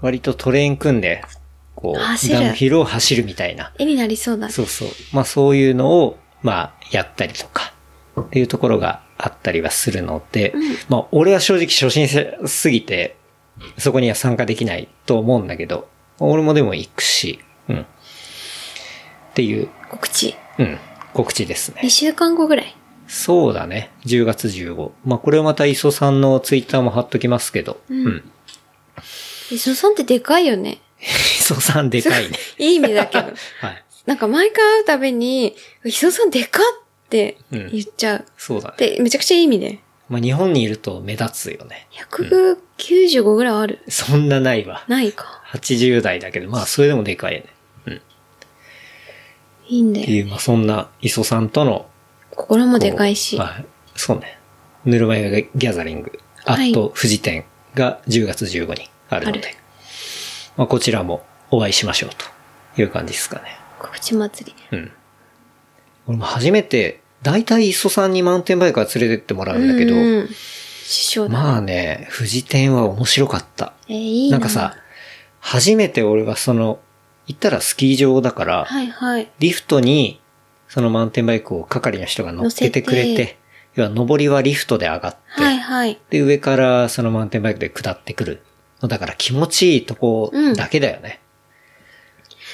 [0.00, 1.24] う、割とトレイン組んで、
[1.84, 3.70] こう、ダウンヒルを走るみたいな。
[3.78, 4.52] 絵になりそうだね。
[4.52, 4.88] そうそう。
[5.12, 7.74] まあそういうのを、まあやったりとか、
[8.18, 10.54] っていうところがあったりはするので、
[10.88, 13.16] まあ俺は正直初心者すぎて、
[13.76, 15.88] そこには参加できないと思うんだけど、
[16.20, 17.80] 俺もでも行くし、うん。
[17.82, 17.84] っ
[19.34, 20.34] ていう、告知。
[20.58, 20.78] うん、
[21.12, 21.82] 告知ですね。
[21.84, 22.74] 2週間後ぐらい。
[23.08, 23.90] そうだね。
[24.06, 24.90] 10月15。
[25.04, 28.30] まあこれはまた磯さんのツイッターも貼っときますけど、うん。
[29.50, 30.78] 磯さんってでかいよね。
[31.38, 32.38] 磯さんでかいね。
[32.58, 33.24] いい意味だけど。
[33.24, 33.34] はい。
[34.06, 38.24] なんか毎回会うたびに、磯さんでかってうん言っちゃう。
[38.36, 38.96] そうだね。
[38.96, 39.78] で、めちゃくちゃいい意味で。
[40.08, 41.86] まあ日本にいると目立つよね。
[42.78, 43.80] 195ぐらいある。
[43.88, 44.84] そんなないわ。
[44.88, 45.42] ないか。
[45.52, 47.46] 80代だけど、まあそれでもでかいよね。
[49.66, 50.04] いいんだよ。
[50.04, 51.86] っていう、まあそんな磯さんとの
[52.30, 53.38] 心もでかいし。
[53.38, 53.64] はい。
[53.96, 54.38] そうね。
[54.84, 56.12] ぬるま湯ギャザリング、
[56.44, 57.44] アはいット富士店
[57.74, 59.56] が10月15にあるので、
[60.56, 62.10] まあこちらもお会いしましょう
[62.74, 63.58] という感じですかね。
[63.78, 64.78] 告知祭り。
[64.78, 64.92] うん。
[66.06, 70.28] 俺も初めて、だいたい磯さんにマウンテンバイクは連れてってもらうんだけど、うんうん
[70.84, 71.32] 師匠だ。
[71.32, 73.72] まあね、富士店は面白かった。
[73.88, 74.38] えーいいな。
[74.38, 74.76] なんかさ、
[75.40, 76.78] 初めて俺はその、
[77.26, 79.30] 行ったらスキー場だから、はいはい。
[79.38, 80.20] リフトに、
[80.68, 83.38] そのマウンテンバイクを係の人が乗っけてくれて、
[83.74, 85.98] 要は上りはリフトで上がって、はいはい。
[86.10, 88.42] で、上からそのマウンテンバイクで下ってくる。
[88.88, 91.20] だから気持ちいいとこだけだよね。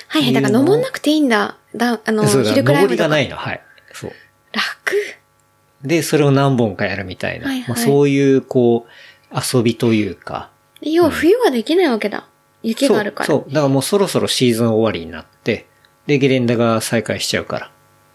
[0.08, 0.32] はいはい。
[0.32, 1.56] だから登んなくていいんだ。
[1.76, 2.88] だ、あの、ヒルクライ上ムとか。
[2.88, 3.60] りがないの、はい。
[3.92, 4.12] そう。
[4.52, 4.96] 楽？
[5.82, 7.46] で、それを何本かやるみたいな。
[7.46, 8.86] はいはいまあ、そういう、こ
[9.32, 10.50] う、遊びというか。
[10.80, 12.26] 要は冬はできないわけだ。
[12.62, 13.26] 雪があるから。
[13.26, 13.38] そう。
[13.42, 13.54] そう。
[13.54, 15.66] だからもうそろそろシーズン終わりになって、
[16.08, 17.66] で、ゲレンデが再開しちゃうから。
[17.66, 17.72] だか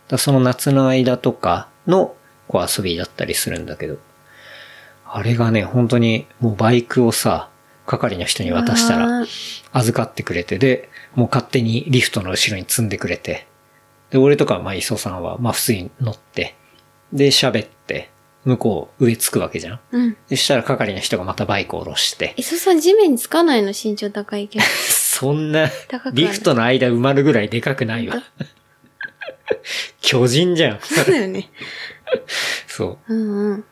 [0.10, 2.14] らその夏の間とかの、
[2.50, 3.98] こう遊びだったりするんだけど。
[5.06, 7.50] あれがね、本当に、もうバイクをさ、
[7.86, 9.26] 係の人に渡したら、
[9.72, 13.48] 預かってくれて、で、もう勝手にリフトの後ろに積んでくれて、
[14.10, 16.56] で、俺とか、まあ、磯さんは、まあ、普通に乗って、
[17.14, 18.10] で、喋って、
[18.44, 19.80] 向こう、上つくわけじゃん。
[19.92, 20.18] うん。
[20.30, 24.66] でしたら、係の人がまたバイクを下ろして、磯さん地面につかないの身長高いけど。
[24.90, 25.72] そんな
[26.12, 28.22] リフトの間埋まるぐらいでかくないわ。
[30.02, 30.80] 巨人じゃん。
[30.82, 31.50] そうだよね。
[32.68, 33.14] そう。
[33.14, 33.66] うんうん。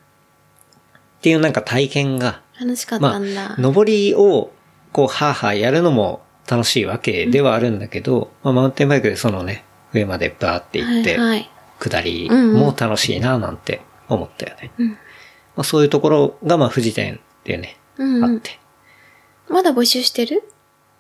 [1.24, 3.54] っていうなんか体験が、楽しかっまたんだ。
[3.54, 4.52] あ、登りを、
[4.92, 9.64] こう、はーはーやるのも楽しいわけではあるんだけど、まあ、マウンテンバイクでそのね、
[9.94, 11.50] 上までバーって行って、はいはい。
[11.80, 14.72] 下りも楽しいななんて思ったよね。
[14.78, 14.98] うんま
[15.58, 18.26] あ、そういうところが、まあ、富士店っていうね、うんうん。
[18.26, 18.60] あって。
[19.48, 20.44] まだ募集してる？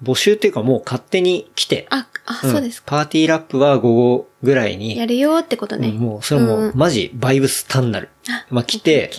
[0.01, 2.91] 募集っていうかもう勝手に来て、あ、あ、うんそうですか。
[2.91, 5.89] パーティーラップは午後ぐらいに、やるよってことね。
[5.89, 8.07] うんもう、それもう、うんうんマジ、バイブス単なる。
[8.29, 9.11] あまあ、来て、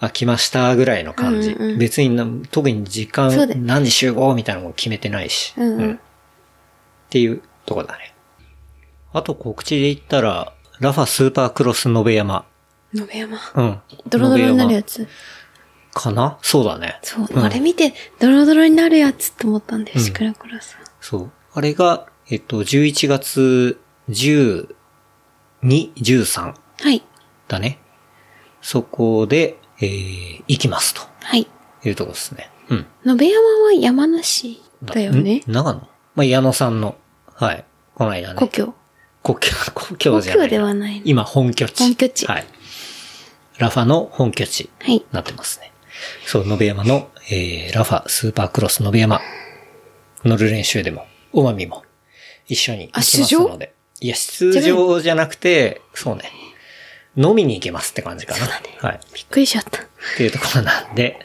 [0.00, 1.50] あ、来ましたぐらいの感じ。
[1.50, 3.32] うんうんうん別にな、特に時間
[3.64, 5.54] 何時集合みたいなのも決めてないし。
[5.56, 5.98] うんうんっ
[7.10, 8.12] ていうとこだね。
[9.12, 12.44] あと告知で言ったら、ラファスーパークロス延山。
[12.92, 13.38] 野辺山。
[13.54, 13.80] うん。
[14.08, 15.06] ドロドロになるやつ。
[15.06, 15.08] つ。
[15.92, 16.38] かな？
[16.42, 16.98] そうだね。
[17.02, 20.80] そう、うんあれ見て、ドロドロになるやつって思ったんだよ、シクラクラさん。
[21.00, 21.32] そう。
[21.52, 23.78] あれが、えっと、11月
[24.08, 24.66] 12、
[25.62, 27.04] 13はい。
[27.46, 27.78] だね。
[28.60, 31.46] そこで、えー、行きますとはい。
[31.84, 32.50] いうとこですね。
[32.68, 32.86] うん。
[33.04, 35.52] 野辺山は山梨だよねん？
[35.52, 35.80] 長野？
[36.14, 36.96] まあ、矢野さんの、
[37.34, 37.64] はい。
[37.94, 38.34] この間ね。
[38.38, 38.74] 故郷。
[39.22, 40.48] 故郷、 故郷じゃない。
[40.48, 41.78] 故郷ではないの今、本拠地。
[41.84, 42.46] 本拠地はい。
[43.58, 44.70] ラファの本拠地。
[44.80, 45.04] はい。
[45.12, 45.72] なってますね。
[46.26, 49.20] そう、延山の、えー、ラファスーパークロス延山
[50.24, 51.82] 乗る練習でも、おまみも
[52.46, 53.74] 一緒に行きますので。
[54.00, 56.30] いや、出場じゃなくて、そうね。
[57.16, 58.88] 飲みに行けますって感じかな。
[58.88, 59.00] はい。
[59.14, 59.82] びっくりしちゃった。
[59.82, 59.84] っ
[60.16, 61.20] ていうところなんで、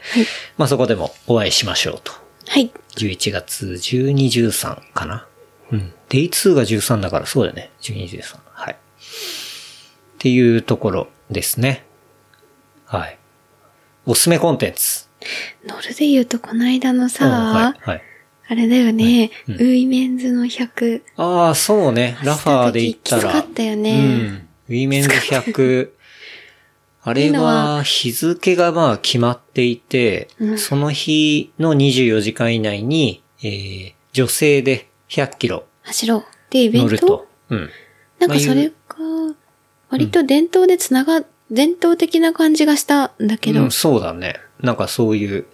[0.56, 2.12] まあそこでもお会いしましょうと。
[2.46, 2.72] はい。
[2.96, 5.26] 11月12、13かな。
[5.72, 5.92] うん。
[6.08, 7.70] Day 2が13だからそうだよね。
[7.80, 8.38] 12、13。
[8.52, 8.74] はい。
[8.74, 8.76] っ
[10.18, 11.84] ていうところですね。
[12.86, 13.18] はい。
[14.06, 15.06] おすすめコンテンツ。
[15.66, 17.80] 乗るで言うと、この間のさ、うんはい。
[17.80, 18.02] はい。
[18.48, 21.02] あれだよね、うん Women's の100。
[21.16, 22.18] ああ、そうね。
[22.24, 23.22] Rapha で言ったら。
[23.22, 24.48] きつかったよねうん。
[24.70, 25.90] Women's 100。
[27.02, 36.86] あれはは日付がまあ決まっていて、うんその日の24時間以内に、えー、女性で100キロ走ろうっていうイベント？
[36.86, 37.28] 乗ると。
[37.48, 37.70] うん。
[38.20, 38.74] なんかそれが、
[39.88, 44.36] 割と伝統でつなが、伝統的な感じがしたんだけど、うん、そうだね。
[44.60, 45.46] なんかそういう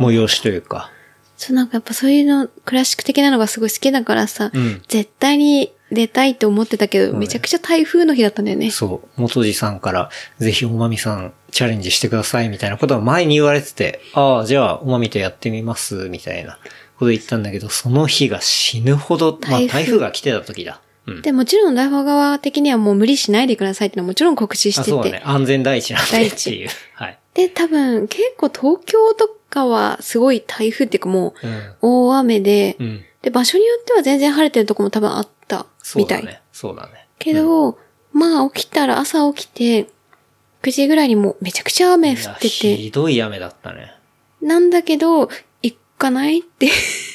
[0.00, 0.90] 催しというか。
[1.36, 8.70] そうなんかやっぱそういうの、クラシック的なのがすごい好きだからさ、うん絶対に出たいって思ってたけど、ねめちゃくちゃ台風の日だったんだよね。
[8.70, 9.20] そう。
[9.20, 16.58] 元次さんから、ぜひおまみさんチャレンジしてくださいみたいなことは前に言われてて、ああ、じゃあおまみとやってみます、みたいな
[16.98, 20.80] こと言ったんだけど、その日が死ぬほど、まあ台風台風が来てた時だ。
[21.06, 21.22] うん。
[21.22, 24.90] で、もちろん大ファ側的にはもう無理しないでくださいってのはもちろん告知してて。
[24.90, 25.22] あそうだね。
[25.24, 26.68] 安全第一なんで第一っていう。
[26.94, 27.18] はい。
[27.34, 31.74] で、多分結構東京とかはすごい台風っていうかもううん。
[31.82, 33.04] 大雨で、うん。
[33.22, 35.30] で、場所によっては全然晴れてるとこも多分あった
[35.96, 36.20] みたい。
[36.20, 36.42] そうだね。
[36.52, 37.08] そうだね。
[37.18, 37.78] けど、
[38.12, 39.90] まあ起きたら朝起きて、
[40.62, 43.92] 9時ぐらいにもうめちゃくちゃ雨降ってて、ひどい雨だったね。
[44.40, 45.28] なんだけど、
[45.62, 46.70] 行かないって。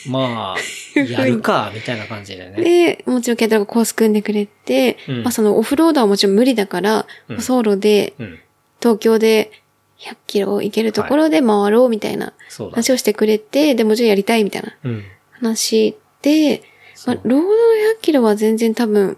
[0.07, 0.57] まあ、
[0.99, 2.61] やるか、みたいな感じでね。
[2.61, 8.39] で、もちろんケンタロウがコース組んでくれて、うんまあそのオフロードはもちろん無理だから、うん走路で、うん。
[8.82, 9.51] 東京で
[9.99, 12.34] 100キロ行けるところで回ろうみたいな。
[12.72, 15.03] 話をしてくれて、でもちろんやりたいみたいなうん。
[15.32, 16.61] 話で、
[17.08, 19.18] まあロードの100キロは全然多分、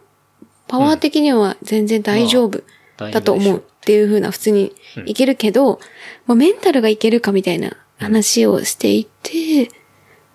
[0.68, 2.64] パワー的には全然大丈夫
[2.98, 4.74] だと思うっていう風な普通に
[5.06, 5.80] いけるけど、
[6.28, 9.70] まあ、メンタルがいけるかみたいな話をしていて、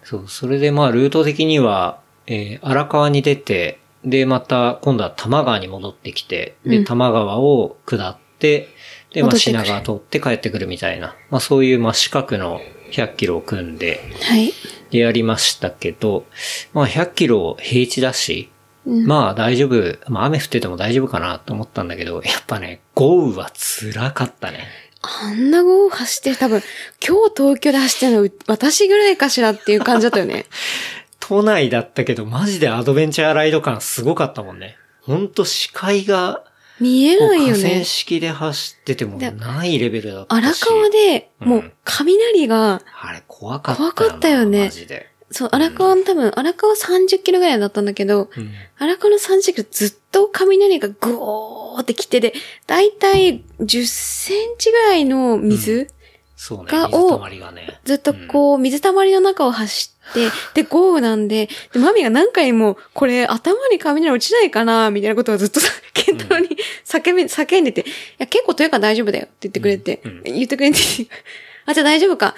[0.02, 6.84] そう、それでまあ、ルート的には、えー荒川に出て、で、また、今度は多摩川に戻ってきて、で、うん。
[6.84, 8.68] 多摩川を下って、
[9.12, 12.60] で、まあ、品川通って帰ってくるみたいな、まあ、そういう、まあ、四角の
[12.92, 14.52] 100キロを組んで、はい。
[14.90, 16.26] で、やりましたけど、
[16.72, 18.50] まあ、100キロ平地だし、
[18.86, 24.68] うんまあ、大丈夫、まあ、雨降ってても大丈夫かなと思ったんだけど、やっぱね、豪雨は辛かったね。
[25.02, 26.62] あんな豪雨走ってる多分、
[27.06, 30.46] 今日東京で走ってるの私ぐらいかしらっていう感じだったよね。
[31.20, 34.76] 都内だったけど、マジでアドベンチャーライド感すごかったもんね。
[35.02, 36.44] ほんと視界が、
[36.80, 37.84] 見えないよ河川ね。
[37.84, 40.38] 敷で走っててもでないレベルだったし。
[40.38, 45.10] 荒川で、もう雷が、あれ怖かった怖かったよねマジで。
[45.30, 48.50] そう、荒川の多分、荒川30キロぐらいだったんだけど、うん。
[48.78, 52.32] 荒川の30キロずっと雷がグオーって来てで、
[52.66, 55.88] だいたい10センチぐらいの水、
[56.36, 56.64] そうね。
[56.70, 57.80] が水たまりがね。
[57.84, 60.28] ずっとこう、水たまりの中を走って、
[60.62, 67.84] で、豪雨なんで、で、マミが何回も、これ、頭に雷落ちないかなみたいなことをずっとさ、ケンタロウに叫び、叫んでて、い
[68.18, 70.78] や、結構というか大丈夫だよって言ってくれて、言ってくれて、
[71.64, 72.34] あ、じゃあ大丈夫か。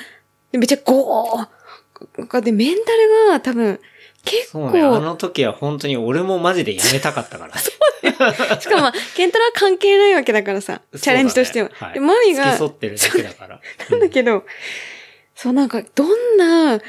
[0.52, 3.80] でめっちゃゴーで、メンタルが多分、
[4.24, 4.82] 結構、そうね。
[4.82, 7.58] あの時は本当に俺もマジでやめたかったから。
[8.60, 11.68] しかもまあ、ケンタロウは関係ないわけだからさ、チャレンジとしては。
[11.68, 13.60] そうだねで、マミが、付き添ってるだけだから。
[13.90, 14.44] なんだけど、
[15.34, 16.80] そうなんか、どんな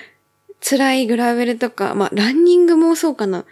[0.61, 3.45] 辛いグラベルとか、まあ、ランニングもそうかな。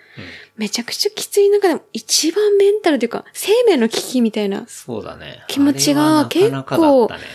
[0.56, 4.66] めちゃくちゃきつい中でも一番メンタルというか、生命の危機みたいな。
[4.68, 5.44] そうだね。
[5.48, 7.22] 気持ちがあれはなかなかだったね。
[7.22, 7.28] うん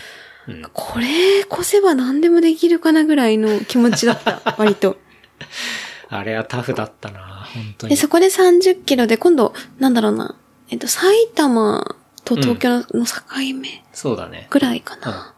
[0.73, 4.41] これ、越せば何でもできるかなぐらいの気持ちだった。
[4.57, 4.97] 割と。
[6.17, 7.19] あれはタフだったな、
[7.53, 7.97] 本当で、に。
[7.97, 10.35] そこで30キロで、今度、なんだろうな。
[10.69, 13.21] えっと、埼玉と東京の境
[13.59, 14.47] 目そうだね。
[14.49, 15.33] ぐらいかな。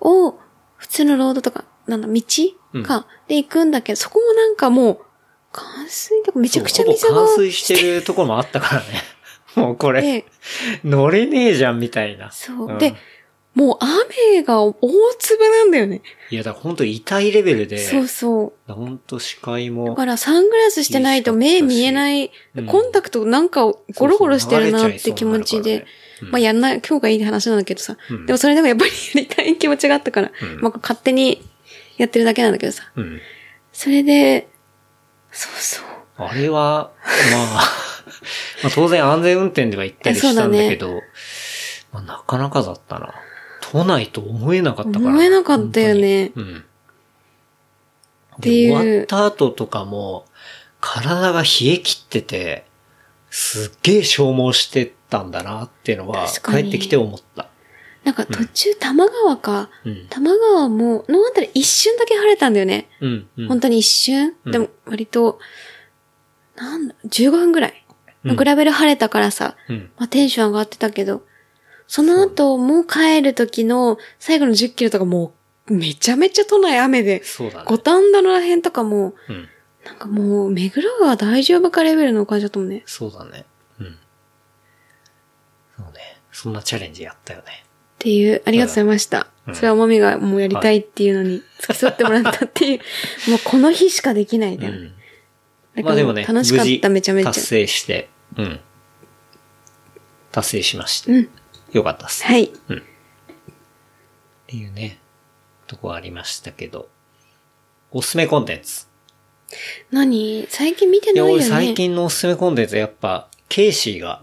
[0.00, 0.38] を、
[0.76, 2.22] 普通のロードとか、なんだ、道
[2.72, 5.00] うんか、で行くんだけど、そこもなんかもう、
[5.52, 7.14] 冠水とかめちゃくちゃ水が。
[7.14, 8.86] 冠水してるところもあったからね。
[9.56, 10.26] もうこれ、で、
[10.84, 12.30] 乗れねえじゃんみたいな。
[12.30, 12.72] そう。
[12.72, 12.94] んで、
[13.54, 14.74] もう雨が大
[15.18, 16.02] 粒なんだよね。
[16.30, 18.72] いや、だから本当痛いレベルで、そうそう。
[18.72, 25.86] 本当視界だもか、らサングラスしてないと目見えない、うんコンタクトなんかゴロゴロしてるなって気持ちで。
[26.30, 27.96] まあやんない、今日がいい話なんだけどさ。
[28.10, 31.42] うんでもそれでもやっぱりやりたい気持ちがあったから、うんまあ勝手に
[31.96, 32.84] やってるだけなんだけどさ。
[32.94, 33.20] うん。
[33.72, 34.48] それで、
[35.32, 35.84] そうそう。
[36.18, 36.92] あれは、
[37.32, 37.64] まあ、
[38.62, 41.00] まあ当然安全運転では行ったりしたんだけど、
[41.92, 43.14] まあ、なかなかだったな。
[43.72, 45.06] 都内と思えなかったから。
[45.12, 46.64] 思えなかったよねうん。
[48.40, 50.24] で、終わった後とかも、
[50.80, 52.64] 体が冷え切ってて、
[53.30, 57.48] すっげえ消耗してたんだなっていうのは、帰ってきて思った。
[58.02, 60.06] なんか途中多摩川か、うん。
[60.08, 62.88] 多摩川も、のあたり一瞬だけ晴れたんだよね。
[63.00, 63.28] うん。
[63.36, 63.48] うん。
[63.48, 65.38] 本当に一瞬、うんでも割と、
[66.56, 67.84] なんだ、15分ぐらい
[68.24, 69.90] のグラベル晴れたからさ、うん。
[69.96, 71.22] まあテンション上がってたけど、
[71.90, 75.32] その後もう帰る時の最後の10キロとかも
[75.66, 77.20] うめちゃめちゃ都内雨で。
[77.64, 79.48] 五反田のら辺とかも、うん。
[79.84, 82.84] なんかもう目黒川大丈夫かレベルの感じだったもんね。
[82.86, 83.44] そうだね。
[83.80, 83.98] うん。
[85.76, 86.20] そうね。
[86.30, 87.64] そんなチャレンジやったよね。
[87.64, 89.26] っていう、ありがとうございました。
[89.48, 92.78] うんそれはマミがもうやりたいっていうのに付き添ってもらったっていう、
[93.28, 94.92] もうこの日しかできないだよね。
[95.74, 95.84] うん。
[95.84, 97.32] まあでもね、楽しかった、無めちゃめちゃ。
[97.32, 98.60] 達成して、うん。
[100.30, 101.10] 達成しました。
[101.10, 101.28] うん。
[101.72, 102.24] よかったっす。
[102.24, 102.44] はい。
[102.44, 102.50] っ
[104.46, 104.98] ていうね、
[105.66, 106.88] とこありましたけど。
[107.92, 108.86] おすすめコンテンツ。
[109.90, 110.46] 何？
[110.48, 111.44] 最近見ていや、ないよね。
[111.44, 114.22] 俺最近のおすすめコンテンツはやっぱ、 Casey が、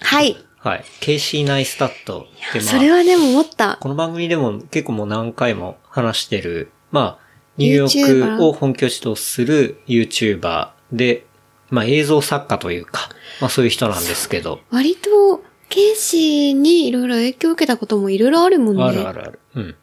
[0.00, 0.36] はい。
[0.58, 3.78] はい、 Casey Neistat って、それはでも思った。
[3.80, 7.26] この番組でも結構もう何回も話してる、まあ、
[7.56, 11.26] ニューヨークを本拠地とする YouTuber で、
[11.70, 18.82] まあ映像作家というか、まあそういう人なんですけど、割と、 Casey にいろいろ影響を受けたこともいろいろあるもんね。
[18.82, 19.40] あるあるある。
[19.54, 19.74] うん。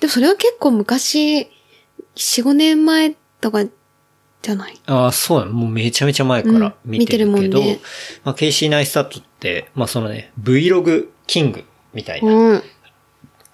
[0.00, 1.46] でもそれは結構昔、4、
[2.16, 4.80] 5年前とかじゃない？
[4.86, 5.52] ああ、そうなの。
[5.52, 7.80] もうめちゃめちゃ前から見てるけど、うん見てるもんね
[8.24, 12.62] まあ、ケイシーナイスタットって、まあそのね、Vlog キングみたいなうん。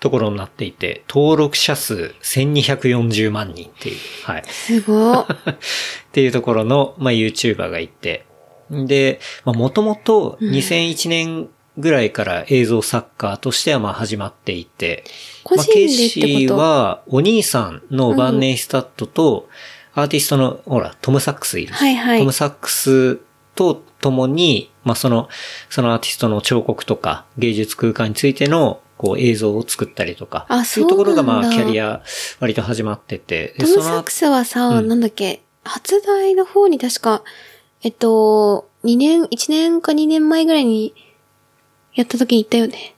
[0.00, 4.42] ところになっていて、登録者数1240万人っていう、はい。
[4.46, 5.16] すごい。
[5.24, 5.24] っ
[6.12, 8.26] ていうところの、まあ、YouTuber がいて。
[8.70, 15.04] で、まあ、もともと2001年ぐらいから映像作家としてはまあ始まっていて、
[15.44, 19.48] まあ、ケイシーはお兄さんのバンネイスタットと、
[19.94, 21.72] アーティストの、ほら、トム・サックスいる。
[21.72, 22.18] はいはい。
[22.18, 23.20] トム・サックス
[23.54, 25.28] と共に、まあその、
[25.70, 32.02] そのアーティストの彫刻とか芸術空間についてのこう映像を作ったりとか、あそういうところがまあキャリア
[32.40, 34.88] 割と始まってて、トム・サックスはさ、うん。
[34.88, 37.22] なんだっけ、発売の方に確か、
[37.82, 40.92] えっと、2年、1年か2年前ぐらいに
[41.94, 42.94] やった時に行ったよね。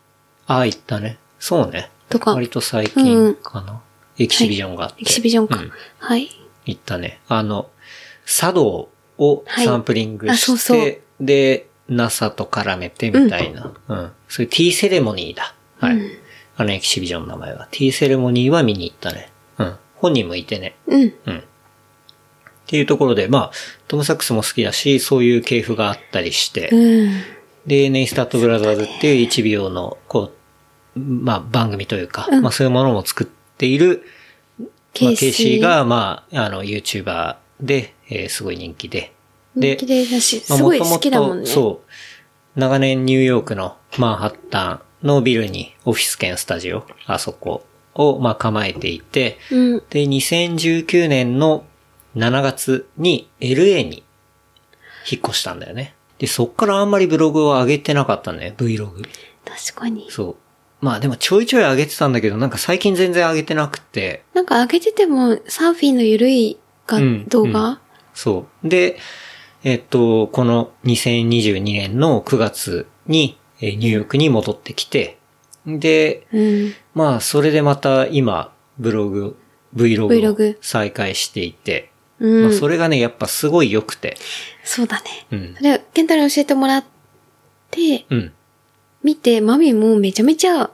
[0.46, 1.18] ああ、言ったね。
[1.38, 1.90] そうね。
[2.08, 3.80] とか割と最近かな。
[4.18, 5.02] エキシビジョンがあって。
[5.02, 5.60] エキシビジョンか。
[5.60, 6.28] うんはい。
[6.64, 7.20] 言ったね。
[7.28, 7.70] あの、
[8.26, 13.72] 茶道をサンプリングはいあして、そうそうで、NASA と絡めてみたいな。
[13.88, 14.12] うん。
[14.28, 15.54] そういうティーセレモニーだ。
[15.78, 15.96] はい。
[15.96, 16.26] うん
[16.58, 17.68] あのエキシビジョンの名前は。
[17.70, 19.30] ティーセレモニーは見に行ったね。
[19.58, 19.76] うん。
[19.96, 20.74] 本人もいてね。
[20.86, 21.14] うん。
[21.26, 21.38] うん。
[21.38, 21.42] っ
[22.66, 23.50] ていうところで、まあ、
[23.88, 27.22] トム・サックスも好きだし、そういう系譜があったりして、うん。
[27.66, 30.32] で、ネイスタット・ブラザーズっていう1秒の、こ
[30.96, 33.26] う、まあ、番組というか、まあ、そういうものも作っ
[33.58, 34.02] ている、
[34.58, 39.12] まあ、ケイシーが、まあ、あの、YouTuber で、えーすごい人気で。
[39.54, 41.46] 人気でだし、すまあごい好きだもんね。
[41.46, 41.82] そ
[42.56, 42.60] う。
[42.60, 49.82] 長年ニューヨークのマンハッタンのビルにオフィス兼スタジオ、あそこを、まあ、構えていて、うん。
[49.90, 51.64] で、2019年の
[52.14, 54.04] 7月に LA に
[55.10, 55.95] 引っ越したんだよね。
[56.18, 59.04] で、そっからあんまりブログを上げてなかったんだよ、Vlog。
[59.44, 60.06] 確かに。
[60.10, 60.36] そう。
[60.80, 67.80] まあでもちょいちょい上げてたんだけど、なんか最近全然上げてなくて、なんか上げてても、サーフィンのゆるいが、うん動画、
[68.14, 68.68] そう。
[68.68, 68.98] で、
[69.64, 75.18] えっと、この2022年の9月に、えーニューヨークに戻ってきて、
[75.66, 76.74] で、うん。
[76.94, 79.36] まあ、それでまた今、ブログ、
[79.74, 81.90] Vlog を再開していて、
[82.20, 82.42] うん。
[82.44, 84.16] まあ、それがね、やっぱすごい良くて、
[84.64, 85.26] そうだね。
[85.30, 85.62] うんそ。
[85.62, 86.84] れ、ケンタに教えてもらっ
[87.70, 88.32] て、うん。
[89.02, 90.70] 見て、マミもめちゃめちゃ、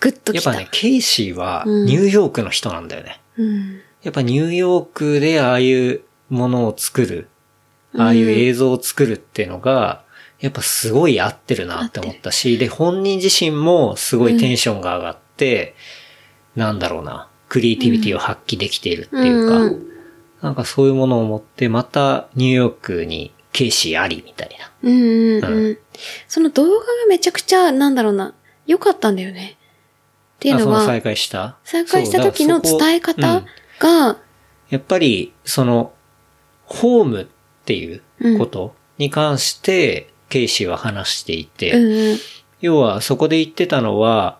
[0.00, 0.50] グッときた。
[0.50, 3.20] やっぱね、ケイシーはうんニューヨークの人なんだよね。
[3.36, 3.80] うん。
[4.02, 7.28] やっぱニューヨークでああいうものを作る、
[7.96, 10.04] ああいう映像を作るっていうのが、
[10.40, 15.74] やっぱすごい合ってるなって思ったし、で、本人自身もすごいテンションが上がって、
[16.54, 19.95] なんだろうな、クリエイティビティを発揮できているっていうか、うんうん
[20.42, 24.70] なんかそういうものを持って、またニューヨークにケイシーありみたいな。
[24.82, 25.78] うんうんううん。
[26.28, 28.34] その動画がめちゃくちゃ、なんだろうな、
[28.66, 29.56] 良かったんだよね。
[30.36, 31.56] っていうあ、のは、その再開した？
[31.64, 33.46] 再開した時の伝え方うん
[33.78, 34.18] が、
[34.68, 35.92] やっぱり、その、
[36.66, 37.26] ホームっ
[37.64, 38.02] ていう
[38.38, 42.18] ことに関して、ケイシーは話していて、うんうん。
[42.60, 44.38] 要はそこで言ってたのは、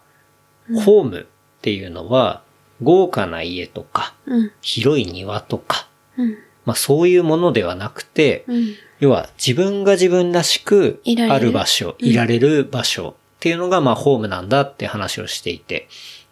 [0.85, 1.25] ホームっ
[1.63, 2.43] ていうのは、
[2.83, 4.53] 豪華な家とか、うん。
[4.61, 6.39] 広い庭とか、うん。
[6.65, 8.75] まあそういうものではなくて、うん。
[9.01, 15.89] 要は自分が自分らしくある場所、いられる場所っていうのがまあホームなんだって話をしていて、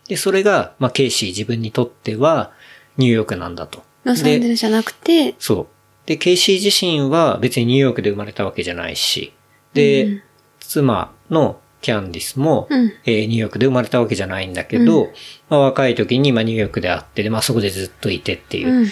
[0.09, 2.53] で、それが、まあケイシー自分にとっては
[2.97, 3.83] ニューヨークなんだと。
[4.05, 5.67] ロサンゼで、ルスじゃなくて、そう。
[6.07, 9.33] で、ケイシー自身は別にニューヨークで生まれたわけじゃないし、
[9.73, 10.23] で、うん
[10.67, 15.13] 妻のキャンディスも、うんえーニューヨークで生まれたわけじゃないんだけど、
[15.51, 18.73] まあ、若い時にまあニューヨークで会って、で、まあそこでずっといてっていう。
[18.73, 18.89] うん。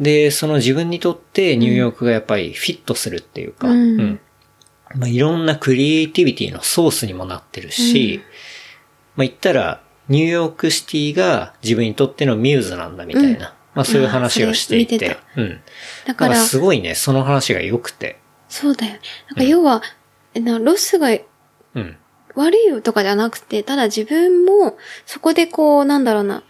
[0.00, 4.20] で、その自分にとってニューヨークがやっぱりフィットするっていうか、うん
[4.96, 8.20] まあ、いろんなクリエイティビティのソースにもなってるし、
[9.14, 15.48] まあ言ったら、ニューヨークシティが自分にとってのミューズなんだみたいな、まあそういう話をしていて、てうん。
[15.50, 15.54] だ
[16.08, 18.18] だか、かららすごいね、その話が良くて、
[18.48, 18.94] そうだよ。
[19.28, 19.82] なんか要は、
[20.34, 21.08] えなロスが
[21.74, 21.96] うん。
[22.34, 24.76] 悪いとかじゃなくて、ただ自分も
[25.06, 26.42] そこでこう、なんだろうな。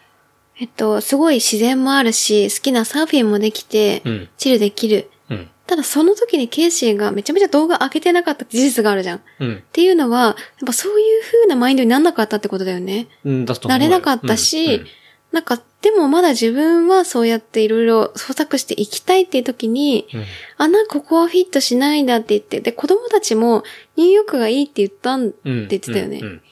[0.58, 5.10] えっと、すごい自然もあるし、好きなサーフィンもできて、うんチルできる。
[5.30, 5.48] うん。
[5.66, 9.18] ただその時に Casey がめちゃめちゃ動画上げてなかった事実があるじゃん。
[9.18, 9.62] っうん。
[9.72, 10.34] ていうのは、やっ
[10.66, 13.08] ぱそういう風なマインドになんなかったってことだよね。
[13.24, 14.86] うん、だと思うなよれなかったし、うん
[15.32, 20.24] なんか、でもまだ自分はそうやっていろいろ創作していきたいっていう時に、うん
[20.58, 23.62] あ、なんかここはフィットしないんだって言って、で、子供たちも
[23.96, 25.68] ニューヨークがいいって言ったんってうん。
[25.68, 26.18] 言ってたよね。
[26.18, 26.42] うんうん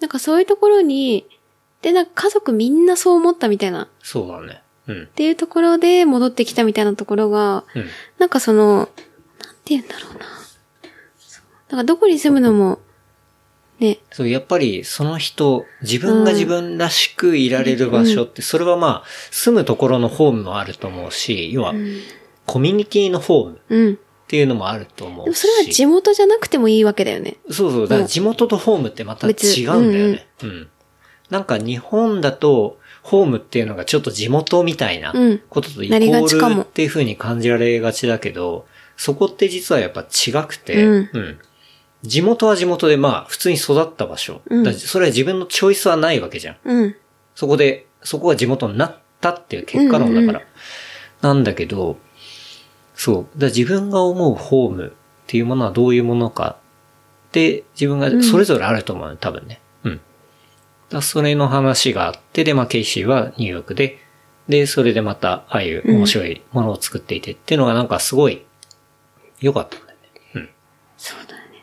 [0.00, 1.24] なんかそういうところに、
[1.80, 4.62] で、なんか家族みんなそう思ったみたいな、っそうだね。
[4.86, 5.06] うん。
[5.06, 7.86] ていうところで戻ってきたみたいなところが、うん。
[8.18, 8.92] なんかその、なんて
[9.66, 10.26] 言うんだろうな。
[11.70, 12.80] なんかどこに住むのも、
[13.84, 21.74] ね、そう、やっぱりその人、自分が自分らしくいられる場所って、それはまあ、住むところのホームもあると思うし、要は、
[22.46, 23.98] コミュニティのホームっうん。
[24.26, 25.26] ていうのもあると思うし。
[25.26, 27.36] でもそれは地元じゃなくてもいいわけだよね。
[27.50, 29.32] そうそう、だから地元とホームってまた違
[29.66, 30.26] うんだよね。
[30.42, 30.68] うん、
[31.30, 35.42] なんか日本だと、ホームっていうのがちょっと地元みたいなうん。
[35.50, 38.66] こととイコールっていう風に感じられがちだけど、
[38.96, 41.38] そこって実はやっぱ違くて、うん
[42.04, 44.40] 地元は地元でまあ普通に育った場所。
[44.46, 46.56] うんそれは自分のチョイスはないわけじゃん。
[46.64, 46.96] うん。
[47.34, 50.30] そこで、そこが地元になったっていう結果論だから。
[50.30, 50.40] うんうん
[51.24, 51.96] なんだけど、
[52.94, 53.16] そう。
[53.16, 54.90] だから自分が思うホームっ
[55.26, 56.58] ていうものはどういうものか
[57.28, 59.58] って自分がそれぞれあると思うの、多分ね。
[59.84, 60.00] うん。
[60.90, 63.98] だそれの話があって、で、まあケイシーはニューヨークで、
[64.50, 68.44] で、それでまた、ああいう面白いものを作っていてっていうのがなんかすごい
[69.40, 69.93] 良かったね。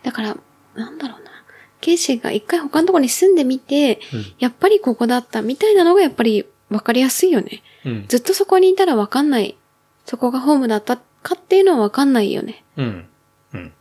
[0.03, 0.37] だから、
[0.75, 1.31] なんだろうな。
[1.79, 7.63] ケイシーが一回他のところに住んでみて、うんやっぱりここだったみたいなのがやっぱり分かりやすいよね。
[7.85, 8.05] うん。
[8.07, 9.57] ずっとそこにいたら分かんない。
[10.05, 12.63] そこがホームだったかっていうのは分かんないよね。
[12.77, 13.07] うん。
[13.53, 13.73] うん。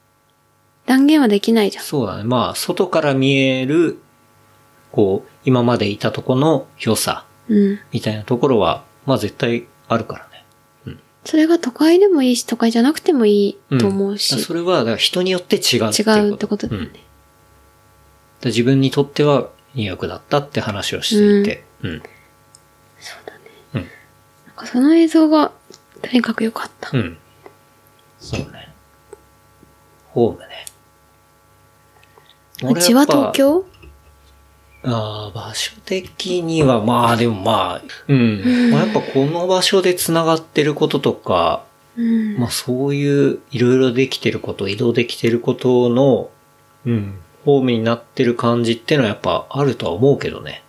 [0.86, 1.84] 断言はできないじゃん。
[1.84, 2.24] そうだね。
[2.24, 3.98] まあ、外から見える、
[4.92, 7.78] こう、今までいたとこの良さ、うん。
[7.92, 10.29] みたいなところは、まあ絶対あるからね。
[11.24, 14.40] それが都会でもいいし、都会じゃなくてもいいと思うし。
[14.40, 16.18] それは、人によって違うってこと。
[16.18, 17.00] 違うってことだよねうん
[18.42, 21.64] 自分にとってはニューヨークだったって話をしていて。
[21.82, 22.02] うん。
[22.98, 23.40] そうだね。
[23.74, 23.80] うん
[24.46, 25.52] なんかその映像が、
[26.00, 26.96] とにかく良かった。
[26.96, 27.18] うん。
[28.18, 28.72] そうね。
[30.08, 30.66] ホームね。
[32.62, 33.66] うちは東京？
[34.82, 38.70] ああ、場所的には、まあでもまあ、うん。
[38.70, 41.64] まあやっぱこの場所で繋がってることとか、
[41.96, 42.38] うん。
[42.38, 46.30] まあそういういろいろできてること、移動できてることの、
[46.86, 50.62] うん、ホームになってる感じっていうのはやっぱあるとは思うけどね。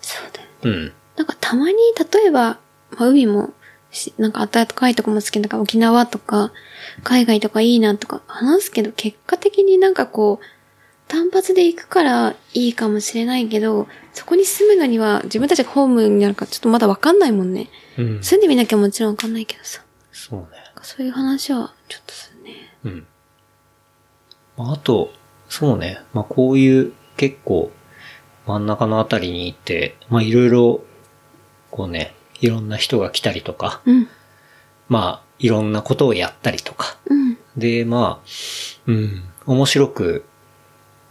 [0.00, 0.48] そうだよ。
[0.62, 0.92] うん。
[1.16, 1.74] なんかたまに、
[2.12, 2.58] 例えば、
[2.90, 3.52] まあ、海も
[3.90, 6.52] し、なんか暖かいとこも好きだから沖縄とか、
[7.02, 10.44] 海外とかいいなとか話すけど、結果的になんかこう、
[11.12, 17.68] 単発で行くからいいかもしれないけど、そこに住むのには自分たちがホームになるかちょっとまだわかんないもんね。
[17.98, 18.22] うん。
[18.22, 19.82] 住んでみなきゃもちろんわかんないけどさ。
[20.10, 20.46] そうね。
[20.80, 22.54] そういう話はちょっとするね。
[22.84, 23.06] うん。
[24.56, 25.12] まああと、
[25.50, 26.00] そうね。
[26.14, 27.70] まあこういう結構
[28.46, 30.82] 真ん中のあたりにいて、まあいろいろ、
[31.70, 34.08] こうね、いろんな人が来たりとか、うん。
[34.88, 37.36] まあいろんなことをやったりとか、うん。
[37.54, 38.26] で、まあ、
[38.86, 40.24] うん、面白く、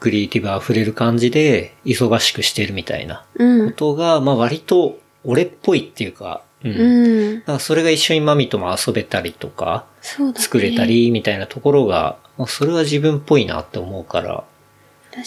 [0.01, 3.69] クリエイティブ溢れる感じで、忙しくしてるみたいなうん。
[3.69, 6.71] ことが、まあ割と、俺っぽいっていうか、うん。
[6.71, 7.39] うん。
[7.41, 9.85] だからそれが一緒にマミとも遊べたりとか、
[10.19, 10.33] ね。
[10.35, 10.85] 作れた。
[10.85, 14.43] り、みたいなところが、まあそれは自分っぽいなって思うから、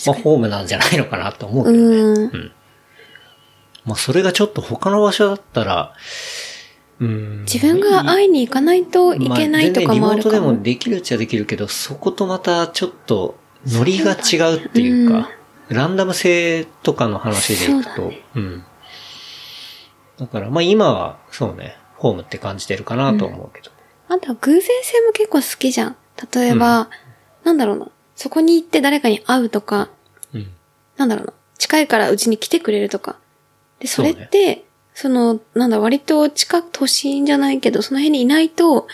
[0.06, 0.12] まあ。
[0.12, 1.96] ホームなんじゃないのかなと思うけどね。
[1.96, 2.22] うん。
[2.24, 2.52] うん。
[3.84, 5.94] まあそれがちょっと他の場所だったら、
[6.98, 7.40] うん。
[7.42, 9.94] 自分が会いに行かないといけないとかもあるかも。
[9.94, 15.30] ま全然リモートでもできるっちゃできるけど、そことまたちょっとノリが違うっていうか、
[15.68, 18.64] ランダム性とかの話でいくと、そうだねうん。
[20.18, 23.70] だからまあ今はそうね、ホームって感じてるかなと思うけど。
[24.08, 25.96] あんたは偶然性も結構好きじゃん。
[26.32, 26.88] 例えば、
[27.42, 27.88] なんだろうな。
[28.14, 29.88] そこに行って誰かに会うとか、
[30.32, 30.50] うん。
[30.96, 31.32] なんだろうな。
[31.58, 33.16] 近いからうちに来てくれるとか。
[33.80, 34.64] で、それって、
[34.94, 38.86] その、なんだ、割と近く、都心じゃないけど、その辺にいないと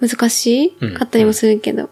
[0.00, 0.08] うん。
[0.08, 1.90] 難しうんかったりもするけど、うん。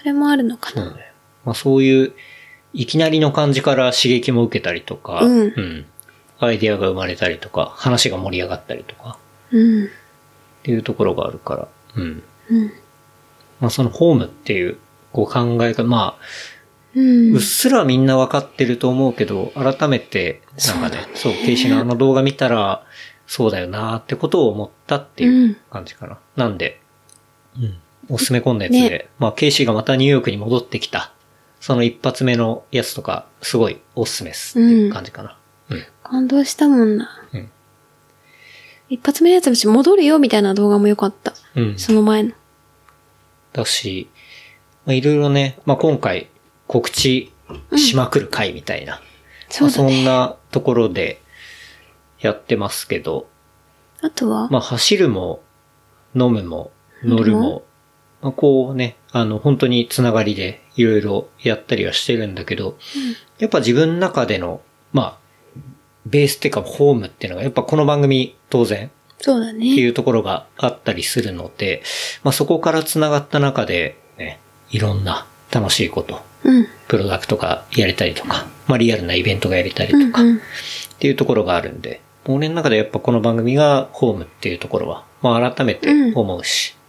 [0.00, 0.84] それもあるのかな。
[0.86, 1.12] そうね。
[1.44, 2.12] まあそういう、
[2.72, 5.86] いきなりの感じから刺激も受けたりとか、うん
[6.42, 9.18] アイディアが生まれたりとか、話が盛り上がったりとか、
[9.50, 9.84] うん。
[9.84, 9.88] っ
[10.62, 12.22] ていうところがあるから、うん。
[12.48, 12.72] うん。
[13.60, 14.78] まあそのホームっていう、
[15.12, 16.24] こう考え方、まあ、
[16.94, 17.40] うんうっ。
[17.40, 22.86] すらみんなわかってると思うけど、改めて、なんかね、そう、ケイシのあの動画見たら、
[23.26, 26.18] そうだよなーってことを思ったっていう感じかな。
[26.36, 26.80] なんで、
[27.56, 27.78] うん。
[28.10, 31.12] おすすめコンテンツで、ねまあ、ケイシがまたニューヨークに戻ってきた、
[31.60, 35.38] その一発目のやつとか、すごいおすすめですっていう感じかな。
[35.70, 35.84] うん。
[36.02, 37.08] 感動したもんな。
[37.32, 37.50] うん
[38.90, 41.32] 一発目のやつ戻るよみたいな動画も良かった。
[41.54, 41.78] うん。
[41.78, 42.32] その前の。
[43.52, 44.10] だし、
[44.84, 46.28] まあ、いろいろね、まあ、今回
[46.66, 47.32] 告知
[47.76, 49.00] しまくる回みたいな、
[49.48, 51.22] そうだねまあ、そんなところで
[52.20, 53.28] やってますけど、
[54.02, 55.40] あとは、まあ、走るも、
[56.14, 56.70] 飲むも、
[57.04, 57.62] 乗るも、
[58.22, 62.76] まあ、こうね、あの、本当につながりでいろいろやったりはしてるんだけど、
[63.38, 64.60] やっぱ自分の中での、
[64.92, 65.18] まあ、
[66.06, 69.66] ベースっていうかホームっていうのが、やっぱこの番組当然ってそうだね。
[69.66, 71.82] いうところがあったりするので、
[72.22, 74.40] まあ、そこから繋がった中で、ね、
[74.70, 76.66] いろんな楽しいこと、うん。
[76.88, 80.40] プロダクトがやれたりとか、まあ、リアルなイベントがやれたりとか、うんうん
[81.00, 86.79] っていうところがあるんで、俺の中でやっぱこの番組がホームっていうところは、まあ改めて思うし、うん。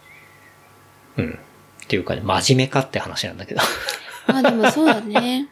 [1.16, 3.60] っていうかね、真面目かって話なんだけど。
[4.26, 5.48] ま あでもそうだね。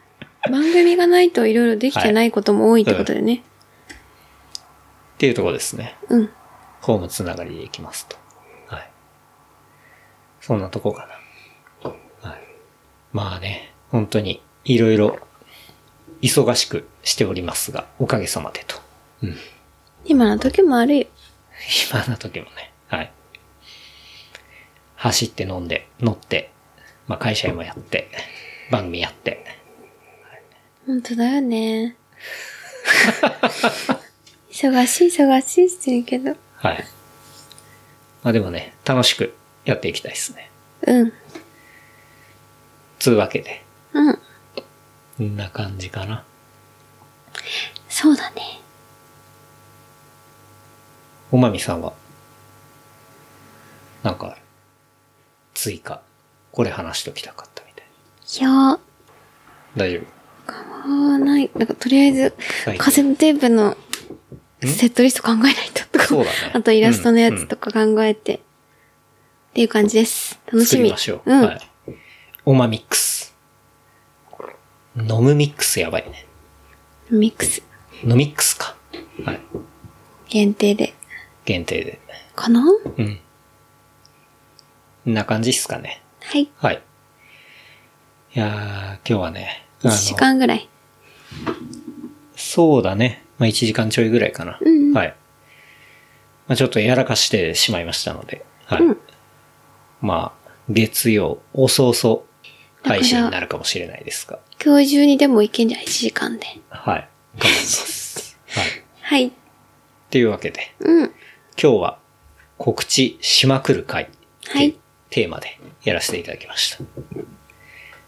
[0.49, 3.35] 番組がないといろいろできてないことも多いってことでね。
[3.35, 5.95] っていうところですね。
[6.09, 6.29] うん。
[6.81, 8.17] ホームつながりでいきますと。
[8.67, 8.89] はい。
[10.39, 11.07] そんなとこか
[11.83, 11.91] な。
[12.29, 12.41] はい。
[13.13, 15.19] まあね、本当にいろいろ
[16.21, 18.77] 忙しくしておりますが、おかげさまでと。
[19.21, 19.37] うん。
[20.05, 21.07] 今の時もあるよ。
[21.67, 22.70] 暇な時もね、はい。
[25.01, 26.51] 走って飲んで、乗って、
[27.07, 28.07] まあ会社もやって、
[28.69, 29.43] 番組やって。
[30.85, 31.95] 本当だよね。
[34.51, 36.35] 忙しい忙しいしてるけど。
[36.57, 36.85] はい。
[38.21, 39.33] まあでもね、楽しく
[39.65, 40.51] やっていきたいですね。
[40.83, 41.13] うん。
[42.99, 43.63] つうわけで、
[43.93, 44.15] うん。
[44.15, 44.21] こ
[45.23, 46.23] んな感じかな。
[47.89, 48.59] そうだね。
[51.31, 51.93] おまみさんは、
[54.03, 54.37] なんか
[55.61, 56.01] 追加、
[56.51, 57.85] これ話しときたかったみたい。
[57.85, 58.79] いやー、
[59.75, 60.01] 大丈夫？
[60.47, 61.51] あーない。
[61.55, 62.33] なんかとりあえず
[62.79, 63.77] カセットテープの
[64.63, 66.05] セットリスト考えないととか。
[66.07, 68.35] そうだねあとイラストのやつとか考えて。
[68.37, 70.39] っていう感じです。
[70.47, 70.65] 楽しみ。
[70.65, 71.31] 作りましょう。
[71.31, 71.41] うん。
[71.45, 71.61] はい。
[72.45, 73.35] オマミックス。
[74.95, 76.25] 飲むミックスやばいね。
[77.11, 77.61] ミックス。
[78.03, 78.75] 飲ミックスか。
[79.25, 79.39] はい。
[80.27, 80.95] 限定で。
[81.45, 81.99] 限定で。
[82.35, 82.63] かな？
[82.97, 83.19] うん。
[85.03, 86.01] こんな感じっすかね。
[86.21, 86.49] はい。
[86.57, 86.81] はい。
[88.35, 90.69] いやー、今日はね、あ1時間ぐらい。
[92.35, 93.25] そうだね。
[93.39, 94.59] まあ、1時間ちょいぐらいかな。
[94.61, 95.15] うんうんはい。
[96.47, 98.83] まあ、ちょっとやらかしてしまいましたので、はい。
[98.83, 98.97] うん
[100.01, 102.21] まあ、月曜、遅々
[102.83, 106.45] 配信になるかもしれないですが、今日中にでもいけんじゃん、1時間で。
[106.69, 107.07] はい。
[107.39, 108.37] 頑張ります。
[108.49, 108.67] はい。
[108.67, 108.71] っ
[109.01, 109.31] はい。
[110.11, 111.11] ていうわけで、うん。
[111.61, 111.99] 今日は
[112.57, 114.09] 告知しまくる回
[114.47, 114.75] はい
[115.11, 116.83] テーマでやらせていただきました。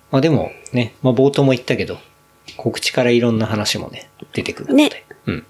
[0.10, 2.00] まあでもね、まあ冒頭も言ったけど、
[2.58, 5.46] 告知からいろんな話もね、出てくるので、ねうん。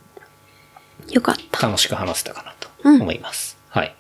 [1.10, 1.68] よかった。
[1.68, 3.58] 楽しく話せたかなとうん思います。
[3.70, 3.96] はい。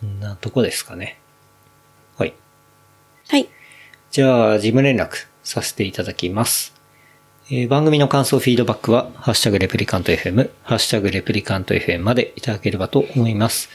[0.00, 1.18] こんなとこですかね。
[2.16, 2.34] はい。
[3.28, 3.48] はい。
[4.10, 6.74] じゃあ、事務連絡させていただきます。
[7.50, 13.68] えー番組の感想、フィードバックは、ハッシュタグ Replicant FM、ハッシュタグ Replicant FM までいただければと思います。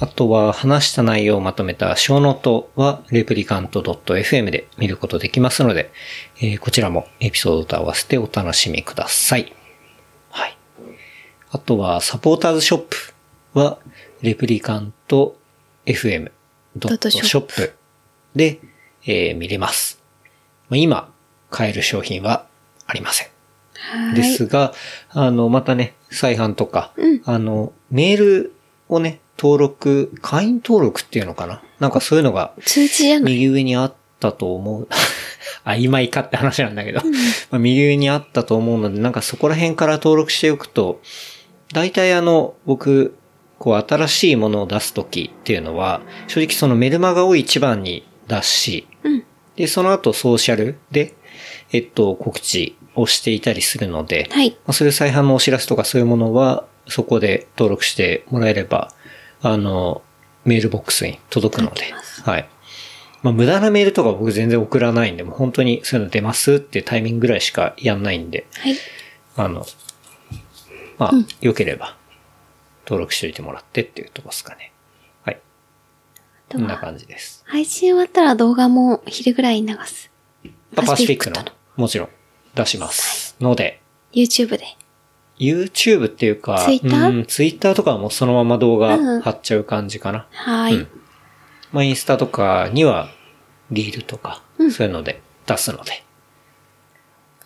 [0.00, 5.92] あとは、話した内容をまとめたショーノートは、 replicant .fm で見ることできますので、
[6.38, 9.52] えーこちらもエピソードと合わせてお楽しみください。
[10.30, 10.56] はい。
[11.50, 12.96] あとは、サポーターズショップ
[13.54, 13.78] は、
[14.20, 15.36] レプリカント
[15.86, 16.32] FM
[16.76, 17.72] ドットショップ
[18.34, 18.58] で、
[19.06, 20.00] えー見れます。
[20.68, 21.12] まあ今、
[21.50, 22.46] 買える商品は
[22.86, 23.28] ありません。
[23.74, 24.14] はい。
[24.16, 24.74] ですが、
[25.10, 28.54] あの、またね、再販とか、うんあの、メール
[28.88, 31.62] をね、登録、会員登録っていうのかな？
[31.80, 33.34] なんかそういうのが通知じゃない？
[33.34, 34.88] 右上にあったと思う。
[35.64, 37.00] 曖昧かって話なんだけど、
[37.50, 41.00] まあ、右上にあったと思うので、なんかそこら辺から登録しておくと、
[41.72, 43.16] 大体あの、僕、
[43.58, 49.24] こう新しいものを出すときっていうのは、正直そのメルマガを一番に出し、うん。
[49.56, 51.14] で、その後ソーシャルで、
[51.72, 54.50] えっと、告知をしていたりするので、はい。
[54.50, 58.92] まあ、そういう再販のお知らせとかそういうものは、そこで登録してもらえれば、
[59.46, 60.02] あの、
[60.46, 61.82] メールボックスに届くので
[62.24, 62.48] はい。
[63.22, 68.76] まあ、無駄なメールとか僕全然送らないんで、もう本当にそういうの出ますっていうタイミングぐらいしかやんないんで、はい。
[69.36, 69.66] あの、
[70.96, 71.12] まあ、
[71.42, 71.96] 良ければ、
[72.86, 74.72] 登録しておいてもらってっていうとこですかね。
[75.24, 75.38] はい。
[76.50, 77.44] こんな感じです。
[77.46, 80.10] 配信終わったら動画も昼ぐらいに流す。
[80.76, 81.44] あパシフィックの？
[81.76, 82.08] もちろん
[82.54, 83.36] 出します。
[83.40, 84.64] ので、YouTube で。
[85.38, 87.08] YouTube っていうか、Twitter？
[87.08, 90.26] うん、Twitter とかはもうそのまま動画うん貼っちゃう感じかな。
[90.32, 90.76] はい。
[90.76, 90.88] うん
[91.72, 93.08] まあ、インスタとかには、
[93.72, 96.04] リールとか、うんそういうので出すので、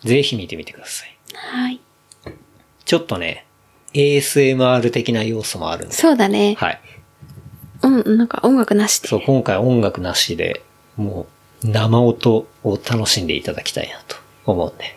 [0.03, 1.17] ぜひ見てみてください。
[1.33, 1.81] はい。
[2.85, 3.47] ちょっとね、
[3.93, 5.95] ASMR 的な要素もあるんで。
[5.95, 6.55] そうだね。
[6.59, 6.81] はい。
[7.81, 9.07] うん、なんか音楽なしで。
[9.07, 10.61] そう、今回音楽なしで、
[10.95, 11.25] も
[11.63, 14.95] う、生音を楽しんでいただきたいなと思うんで。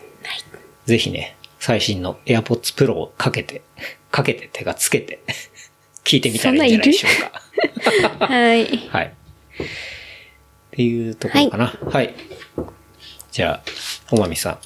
[0.84, 3.62] ぜひね、最新の AirPods Pro をかけて、
[4.10, 5.20] かけて手がつけて、
[6.02, 7.08] 聞いてみたらいいんじゃないでしょ
[8.10, 8.26] うか。
[8.26, 8.66] はい。
[8.90, 9.06] はい。
[9.06, 9.66] っ
[10.72, 11.78] ていうところかな。
[11.88, 12.14] はい。
[13.30, 13.70] じゃあ、
[14.10, 14.58] おまみさん。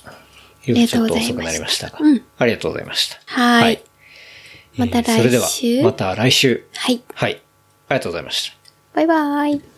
[0.65, 1.99] 夜ちょっと遅くなりましたが。
[2.39, 3.61] ありがとうございましたうんありがとうございました。
[3.61, 3.83] はい。
[4.77, 6.67] またえーそれで来週は、また来週。
[6.75, 7.03] はい。
[7.13, 7.43] はい。
[7.89, 8.57] ありがとうございました。
[8.95, 9.76] バイバイ。